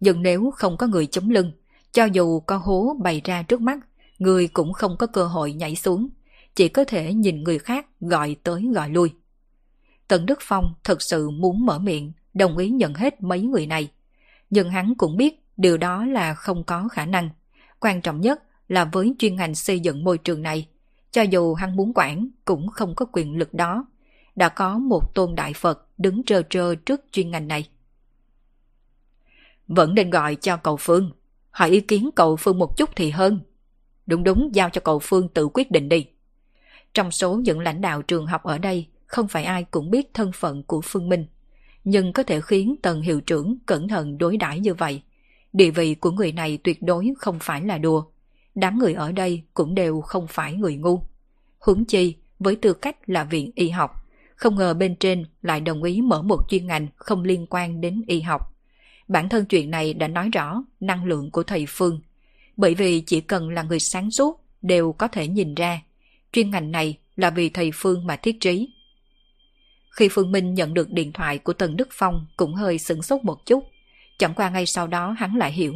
[0.00, 1.52] Nhưng nếu không có người chống lưng,
[1.92, 3.78] cho dù có hố bày ra trước mắt,
[4.18, 6.08] người cũng không có cơ hội nhảy xuống,
[6.54, 9.12] chỉ có thể nhìn người khác gọi tới gọi lui.
[10.08, 13.88] Tần Đức Phong thật sự muốn mở miệng, đồng ý nhận hết mấy người này.
[14.50, 17.30] Nhưng hắn cũng biết điều đó là không có khả năng.
[17.80, 20.68] Quan trọng nhất là với chuyên ngành xây dựng môi trường này,
[21.10, 23.86] cho dù hắn muốn quản cũng không có quyền lực đó.
[24.36, 27.68] Đã có một tôn đại Phật đứng trơ trơ trước chuyên ngành này.
[29.68, 31.10] Vẫn nên gọi cho cậu Phương,
[31.50, 33.40] hỏi ý kiến cậu Phương một chút thì hơn.
[34.06, 36.06] Đúng đúng giao cho cậu Phương tự quyết định đi.
[36.94, 40.32] Trong số những lãnh đạo trường học ở đây, không phải ai cũng biết thân
[40.34, 41.26] phận của Phương Minh,
[41.84, 45.02] nhưng có thể khiến tần hiệu trưởng cẩn thận đối đãi như vậy.
[45.54, 48.04] Địa vị của người này tuyệt đối không phải là đùa
[48.54, 51.00] đám người ở đây cũng đều không phải người ngu.
[51.58, 53.90] hướng chi, với tư cách là viện y học,
[54.36, 58.02] không ngờ bên trên lại đồng ý mở một chuyên ngành không liên quan đến
[58.06, 58.40] y học.
[59.08, 62.00] Bản thân chuyện này đã nói rõ năng lượng của thầy Phương.
[62.56, 65.82] Bởi vì chỉ cần là người sáng suốt đều có thể nhìn ra,
[66.32, 68.68] chuyên ngành này là vì thầy Phương mà thiết trí.
[69.90, 73.24] Khi Phương Minh nhận được điện thoại của Tần Đức Phong cũng hơi sửng sốt
[73.24, 73.64] một chút.
[74.18, 75.74] Chẳng qua ngay sau đó hắn lại hiểu,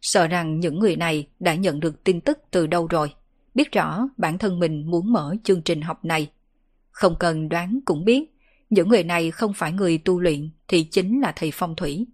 [0.00, 3.14] sợ rằng những người này đã nhận được tin tức từ đâu rồi,
[3.54, 6.30] biết rõ bản thân mình muốn mở chương trình học này.
[6.90, 8.36] Không cần đoán cũng biết,
[8.70, 12.06] những người này không phải người tu luyện thì chính là thầy phong thủy,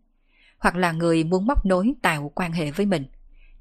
[0.59, 3.05] hoặc là người muốn móc nối tạo quan hệ với mình.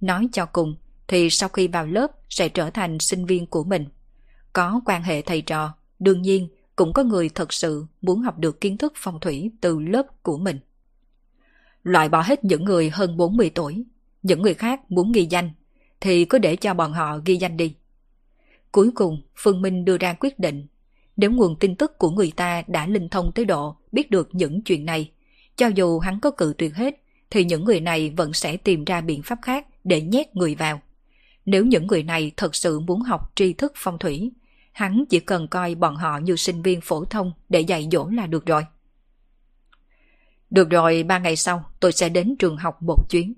[0.02, 0.76] Nói cho cùng
[1.08, 3.86] thì sau khi vào lớp sẽ trở thành sinh viên của mình.
[4.54, 8.62] Có quan hệ thầy trò, đương nhiên cũng có người thật sự muốn học được
[8.62, 10.60] kiến thức phong thủy từ lớp của mình.
[11.86, 13.86] Loại bỏ hết những người hơn 40 tuổi,
[14.24, 15.52] những người khác muốn ghi danh
[16.02, 17.76] thì cứ để cho bọn họ ghi danh đi.
[18.72, 20.68] Cuối cùng, Phương Minh đưa ra quyết định.
[21.18, 24.62] Nếu nguồn tin tức của người ta đã linh thông tới độ biết được những
[24.62, 25.12] chuyện này,
[25.56, 26.96] cho dù hắn có cự tuyệt hết,
[27.30, 30.82] thì những người này vẫn sẽ tìm ra biện pháp khác để nhét người vào.
[31.46, 34.32] Nếu những người này thật sự muốn học tri thức phong thủy,
[34.72, 38.28] hắn chỉ cần coi bọn họ như sinh viên phổ thông để dạy dỗ là
[38.28, 38.64] được rồi.
[40.50, 43.34] Được rồi, ba ngày sau tôi sẽ đến trường học một chuyến.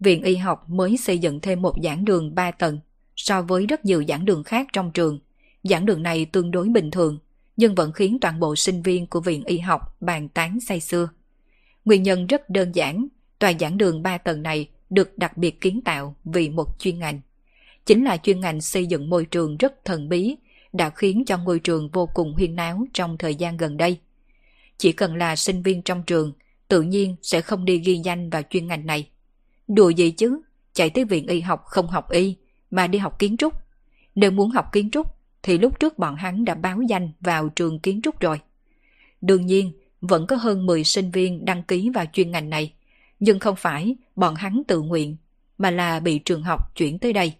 [0.00, 2.78] Viện y học mới xây dựng thêm một giảng đường 3 tầng
[3.16, 5.18] so với rất nhiều giảng đường khác trong trường.
[5.62, 7.18] Giảng đường này tương đối bình thường,
[7.56, 11.08] nhưng vẫn khiến toàn bộ sinh viên của viện y học bàn tán say xưa.
[11.84, 13.08] Nguyên nhân rất đơn giản,
[13.38, 17.20] tòa giảng đường 3 tầng này được đặc biệt kiến tạo vì một chuyên ngành.
[17.86, 20.36] Chính là chuyên ngành xây dựng môi trường rất thần bí,
[20.72, 23.98] đã khiến cho ngôi trường vô cùng huyên náo trong thời gian gần đây.
[24.78, 26.32] Chỉ cần là sinh viên trong trường,
[26.68, 29.08] tự nhiên sẽ không đi ghi danh vào chuyên ngành này.
[29.68, 30.40] Đùa gì chứ,
[30.72, 32.36] chạy tới viện y học không học y,
[32.70, 33.54] mà đi học kiến trúc.
[34.14, 35.06] Nếu muốn học kiến trúc,
[35.42, 38.40] thì lúc trước bọn hắn đã báo danh vào trường kiến trúc rồi.
[39.20, 42.72] Đương nhiên, vẫn có hơn 10 sinh viên đăng ký vào chuyên ngành này,
[43.20, 45.16] nhưng không phải bọn hắn tự nguyện,
[45.58, 47.34] mà là bị trường học chuyển tới đây.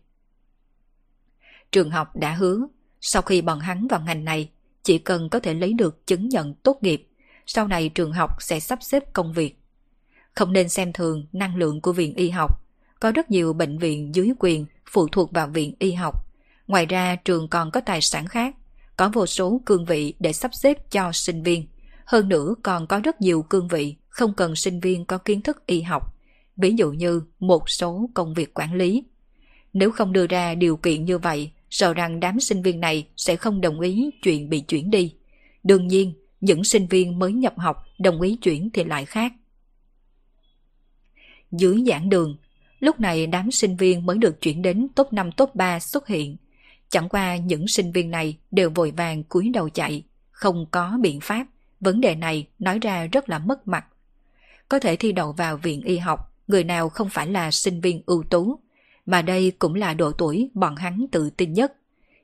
[1.73, 2.67] Trường học đã hứa,
[3.01, 4.51] sau khi bọn hắn vào ngành này,
[4.83, 7.08] chỉ cần có thể lấy được chứng nhận tốt nghiệp,
[7.51, 9.59] sau này trường học sẽ sắp xếp công việc.
[10.35, 12.63] Không nên xem thường năng lượng của viện y học.
[13.01, 16.27] Có rất nhiều bệnh viện dưới quyền phụ thuộc vào viện y học.
[16.67, 18.57] Ngoài ra trường còn có tài sản khác,
[18.97, 21.67] có vô số cương vị để sắp xếp cho sinh viên.
[22.05, 25.67] Hơn nữa còn có rất nhiều cương vị không cần sinh viên có kiến thức
[25.67, 26.15] y học,
[26.57, 29.05] ví dụ như một số công việc quản lý.
[29.73, 33.37] Nếu không đưa ra điều kiện như vậy, sợ rằng đám sinh viên này sẽ
[33.37, 35.15] không đồng ý chuyện bị chuyển đi.
[35.65, 39.33] Đương nhiên, những sinh viên mới nhập học đồng ý chuyển thì lại khác.
[41.51, 42.37] Dưới giảng đường,
[42.81, 46.37] lúc này đám sinh viên mới được chuyển đến top 5 top 3 xuất hiện.
[46.89, 51.21] Chẳng qua những sinh viên này đều vội vàng cúi đầu chạy, không có biện
[51.21, 51.47] pháp.
[51.81, 53.87] Vấn đề này nói ra rất là mất mặt.
[54.69, 58.03] Có thể thi đậu vào viện y học, người nào không phải là sinh viên
[58.07, 58.59] ưu tú,
[59.07, 61.73] mà đây cũng là độ tuổi bọn hắn tự tin nhất.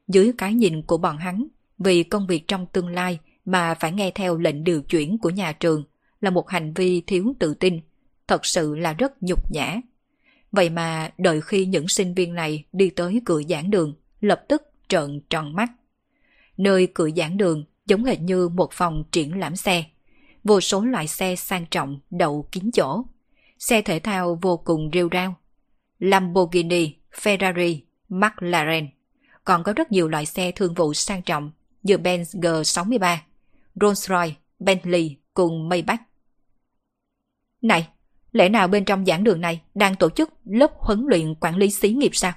[0.09, 1.47] Dưới cái nhìn của bọn hắn,
[1.79, 5.53] vì công việc trong tương lai mà phải nghe theo lệnh điều chuyển của nhà
[5.53, 5.85] trường
[6.21, 7.81] là một hành vi thiếu tự tin,
[8.29, 9.81] thật sự là rất nhục nhã.
[10.53, 14.63] Vậy mà đợi khi những sinh viên này đi tới cửa giảng đường, lập tức
[14.89, 15.69] trợn tròn mắt.
[16.57, 19.85] Nơi cửa giảng đường giống hệt như một phòng triển lãm xe.
[20.45, 23.05] Vô số loại xe sang trọng đậu kín chỗ.
[23.59, 25.35] Xe thể thao vô cùng rêu rao.
[25.99, 28.89] Lamborghini, Ferrari, McLaren.
[29.45, 31.51] Còn có rất nhiều loại xe thương vụ sang trọng
[31.83, 33.17] như Benz G63,
[33.75, 36.01] Rolls-Royce, Bentley cùng Maybach.
[37.63, 37.89] Này,
[38.33, 41.71] lẽ nào bên trong giảng đường này đang tổ chức lớp huấn luyện quản lý
[41.71, 42.33] xí nghiệp sao?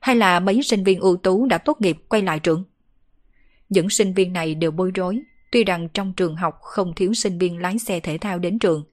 [0.00, 2.64] Hay là mấy sinh viên ưu tú đã tốt nghiệp quay lại trường?
[3.68, 5.20] Những sinh viên này đều bối rối,
[5.52, 8.84] tuy rằng trong trường học không thiếu sinh viên lái xe thể thao đến trường,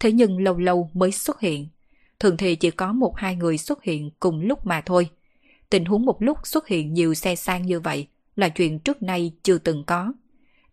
[0.00, 1.68] thế nhưng lâu lâu mới xuất hiện.
[2.18, 5.10] Thường thì chỉ có một hai người xuất hiện cùng lúc mà thôi.
[5.70, 8.06] Tình huống một lúc xuất hiện nhiều xe sang như vậy
[8.36, 10.12] là chuyện trước nay chưa từng có.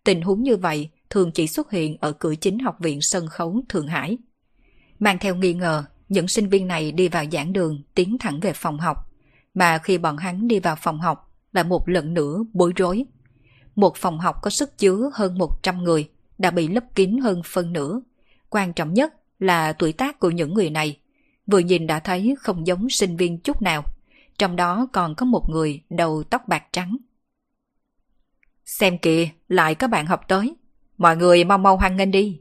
[0.04, 3.62] Tình huống như vậy thường chỉ xuất hiện ở cửa chính học viện sân khấu
[3.68, 4.18] Thượng Hải.
[4.98, 8.52] Mang theo nghi ngờ, những sinh viên này đi vào giảng đường tiến thẳng về
[8.52, 8.96] phòng học,
[9.54, 13.04] mà khi bọn hắn đi vào phòng học là một lần nữa bối rối.
[13.76, 16.08] Một phòng học có sức chứa hơn 100 người
[16.38, 18.00] đã bị lấp kín hơn phân nửa.
[18.50, 20.98] Quan trọng nhất là tuổi tác của những người này.
[21.46, 23.82] Vừa nhìn đã thấy không giống sinh viên chút nào.
[24.38, 26.96] Trong đó còn có một người đầu tóc bạc trắng.
[28.64, 30.54] Xem kìa, lại các bạn học tới.
[30.98, 32.40] Mọi người mau mau hoan nghênh đi.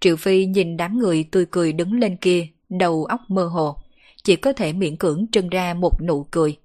[0.00, 3.76] Triệu Phi nhìn đám người tươi cười đứng lên kia, đầu óc mơ hồ.
[4.22, 6.56] Chỉ có thể miễn cưỡng trưng ra một nụ cười.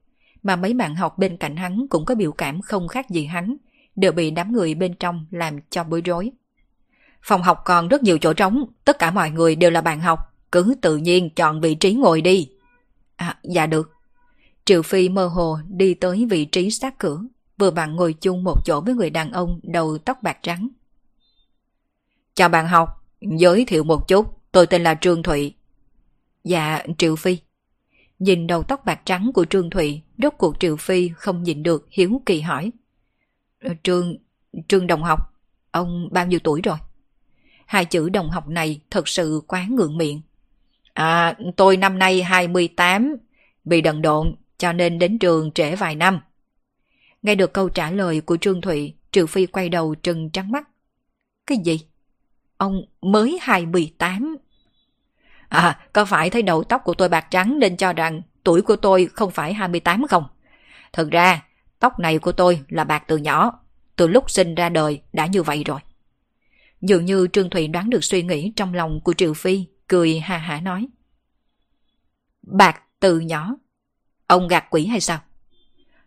[0.43, 3.57] Mà mấy bạn học bên cạnh hắn cũng có biểu cảm không khác gì hắn,
[3.95, 6.31] đều bị đám người bên trong làm cho bối rối.
[7.21, 10.19] Phòng học còn rất nhiều chỗ trống, tất cả mọi người đều là bạn học,
[10.51, 12.49] cứ tự nhiên chọn vị trí ngồi đi.
[13.15, 13.91] À, dạ được.
[14.65, 17.21] Triệu Phi mơ hồ đi tới vị trí sát cửa,
[17.57, 20.67] vừa bạn ngồi chung một chỗ với người đàn ông đầu tóc bạc trắng.
[22.33, 22.89] Chào bạn học,
[23.21, 25.53] giới thiệu một chút, tôi tên là Trương Thụy.
[26.43, 27.37] Dạ, Triệu Phi.
[28.19, 31.87] Nhìn đầu tóc bạc trắng của Trương Thụy, rốt cuộc Triệu Phi không nhìn được
[31.91, 32.71] hiếu kỳ hỏi.
[33.63, 34.15] Ờ, Trương,
[34.67, 35.19] Trương Đồng học,
[35.71, 36.77] ông bao nhiêu tuổi rồi?
[37.65, 40.21] Hai chữ đồng học này thật sự quá ngượng miệng.
[40.93, 43.15] À, tôi năm nay 28,
[43.63, 46.19] bị đần độn cho nên đến trường trễ vài năm.
[47.25, 50.69] Nghe được câu trả lời của Trương Thụy, Triệu Phi quay đầu trừng trắng mắt.
[51.47, 51.79] Cái gì?
[52.57, 54.37] Ông mới 28.
[55.49, 58.75] À, có phải thấy đầu tóc của tôi bạc trắng nên cho rằng tuổi của
[58.75, 60.23] tôi không phải 28 không?
[60.93, 61.45] Thật ra,
[61.79, 63.59] tóc này của tôi là bạc từ nhỏ,
[63.95, 65.79] từ lúc sinh ra đời đã như vậy rồi.
[66.81, 70.37] Dường như Trương Thụy đoán được suy nghĩ trong lòng của Triệu Phi, cười hà
[70.37, 70.87] hả nói.
[72.41, 73.55] Bạc từ nhỏ?
[74.27, 75.19] Ông gạt quỷ hay sao?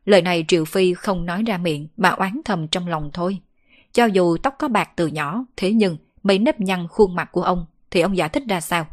[0.09, 3.39] Lời này Triệu Phi không nói ra miệng mà oán thầm trong lòng thôi.
[3.93, 7.43] Cho dù tóc có bạc từ nhỏ, thế nhưng mấy nếp nhăn khuôn mặt của
[7.43, 8.87] ông thì ông giải thích ra sao?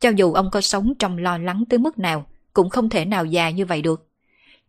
[0.00, 3.24] Cho dù ông có sống trong lo lắng tới mức nào, cũng không thể nào
[3.24, 4.08] già như vậy được.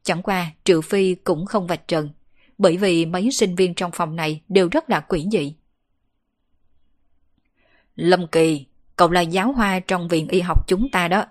[0.03, 2.09] Chẳng qua Triệu Phi cũng không vạch trần,
[2.57, 5.55] bởi vì mấy sinh viên trong phòng này đều rất là quỷ dị.
[7.95, 8.65] Lâm Kỳ,
[8.95, 11.25] cậu là giáo hoa trong viện y học chúng ta đó.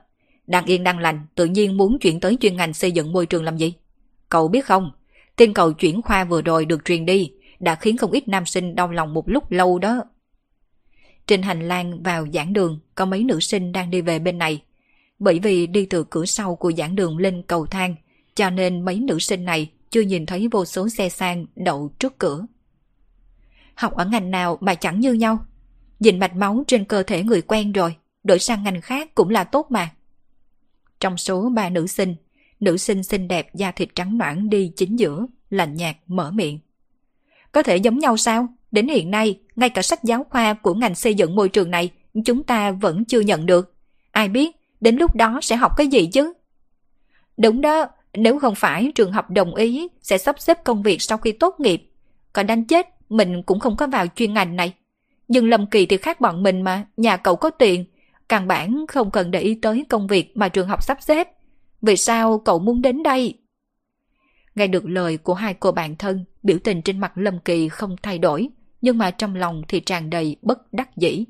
[0.46, 3.44] Đang yên đang lành, tự nhiên muốn chuyển tới chuyên ngành xây dựng môi trường
[3.44, 3.74] làm gì?
[4.28, 4.90] Cậu biết không,
[5.36, 8.74] tin cậu chuyển khoa vừa rồi được truyền đi, đã khiến không ít nam sinh
[8.74, 10.04] đau lòng một lúc lâu đó.
[11.26, 14.62] Trên hành lang vào giảng đường, có mấy nữ sinh đang đi về bên này.
[15.18, 17.94] Bởi vì đi từ cửa sau của giảng đường lên cầu thang,
[18.34, 22.18] cho nên mấy nữ sinh này chưa nhìn thấy vô số xe sang đậu trước
[22.18, 22.46] cửa.
[23.74, 25.38] Học ở ngành nào mà chẳng như nhau.
[26.00, 29.44] Nhìn mạch máu trên cơ thể người quen rồi, đổi sang ngành khác cũng là
[29.44, 29.90] tốt mà.
[31.00, 32.14] Trong số ba nữ sinh,
[32.60, 36.58] nữ sinh xinh đẹp da thịt trắng noãn đi chính giữa, lạnh nhạt mở miệng.
[37.52, 38.48] Có thể giống nhau sao?
[38.70, 41.90] Đến hiện nay, ngay cả sách giáo khoa của ngành xây dựng môi trường này
[42.24, 43.74] chúng ta vẫn chưa nhận được.
[44.10, 46.32] Ai biết, đến lúc đó sẽ học cái gì chứ?
[47.36, 51.18] Đúng đó, nếu không phải trường học đồng ý sẽ sắp xếp công việc sau
[51.18, 51.90] khi tốt nghiệp.
[52.32, 54.74] Còn đánh chết, mình cũng không có vào chuyên ngành này.
[55.28, 57.84] Nhưng Lâm Kỳ thì khác bọn mình mà, nhà cậu có tiền.
[58.28, 61.28] Càng bản không cần để ý tới công việc mà trường học sắp xếp.
[61.82, 63.34] Vì sao cậu muốn đến đây?
[64.54, 67.96] Nghe được lời của hai cô bạn thân, biểu tình trên mặt Lâm Kỳ không
[68.02, 68.48] thay đổi,
[68.80, 71.24] nhưng mà trong lòng thì tràn đầy bất đắc dĩ.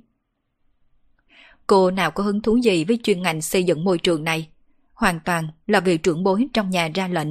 [1.66, 4.48] Cô nào có hứng thú gì với chuyên ngành xây dựng môi trường này?
[4.94, 7.28] Hoàn toàn là vì trưởng bối trong nhà ra lệnh,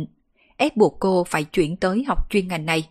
[0.58, 2.90] ép buộc cô phải chuyển tới học chuyên ngành này.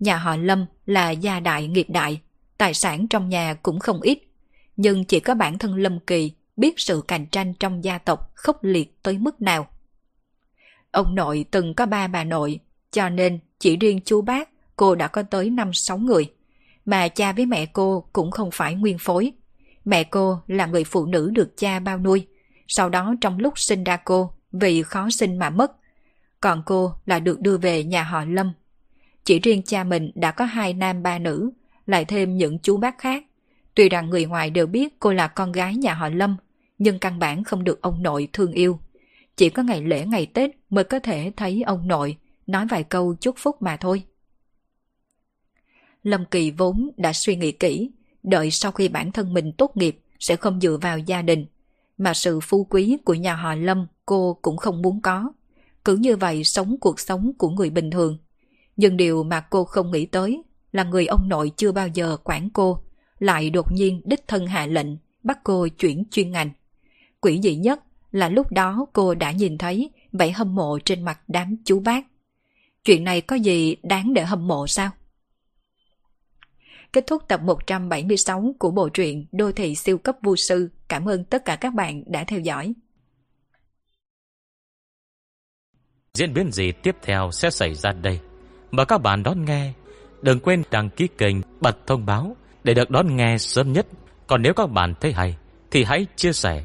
[0.00, 2.20] Nhà họ Lâm là gia đại nghiệp đại,
[2.58, 4.18] tài sản trong nhà cũng không ít,
[4.76, 8.64] nhưng chỉ có bản thân Lâm Kỳ biết sự cạnh tranh trong gia tộc khốc
[8.64, 9.66] liệt tới mức nào.
[10.90, 12.60] Ông nội từng có ba bà nội,
[12.90, 16.32] cho nên chỉ riêng chú bác cô đã có tới 5-6 người.
[16.84, 19.32] Mà cha với mẹ cô cũng không phải nguyên phối.
[19.84, 22.26] Mẹ cô là người phụ nữ được cha bao nuôi.
[22.68, 25.72] Sau đó trong lúc sinh ra cô, vì khó sinh mà mất.
[26.40, 28.52] Còn cô là được đưa về nhà họ Lâm.
[29.24, 31.50] Chỉ riêng cha mình đã có hai nam ba nữ,
[31.86, 33.24] lại thêm những chú bác khác.
[33.74, 36.36] Tuy rằng người ngoài đều biết cô là con gái nhà họ Lâm,
[36.84, 38.78] nhưng căn bản không được ông nội thương yêu.
[39.36, 42.16] Chỉ có ngày lễ ngày Tết mới có thể thấy ông nội
[42.46, 44.02] nói vài câu chúc phúc mà thôi.
[46.02, 47.90] Lâm Kỳ vốn đã suy nghĩ kỹ,
[48.22, 51.46] đợi sau khi bản thân mình tốt nghiệp sẽ không dựa vào gia đình,
[51.98, 55.32] mà sự phú quý của nhà họ Lâm cô cũng không muốn có.
[55.84, 58.18] Cứ như vậy sống cuộc sống của người bình thường.
[58.76, 60.42] Nhưng điều mà cô không nghĩ tới
[60.72, 62.78] là người ông nội chưa bao giờ quản cô,
[63.18, 64.88] lại đột nhiên đích thân hạ lệnh
[65.22, 66.50] bắt cô chuyển chuyên ngành.
[67.24, 67.80] Quỷ dị nhất
[68.12, 72.04] là lúc đó cô đã nhìn thấy vẻ hâm mộ trên mặt đám chú bác.
[72.84, 74.90] Chuyện này có gì đáng để hâm mộ sao?
[76.92, 80.70] Kết thúc tập 176 của bộ truyện Đô thị siêu cấp vô sư.
[80.88, 82.72] Cảm ơn tất cả các bạn đã theo dõi.
[86.14, 88.20] Diễn biến gì tiếp theo sẽ xảy ra đây?
[88.70, 89.72] Mời các bạn đón nghe.
[90.22, 93.86] Đừng quên đăng ký kênh, bật thông báo để được đón nghe sớm nhất.
[94.26, 95.36] Còn nếu các bạn thấy hay,
[95.70, 96.64] thì hãy chia sẻ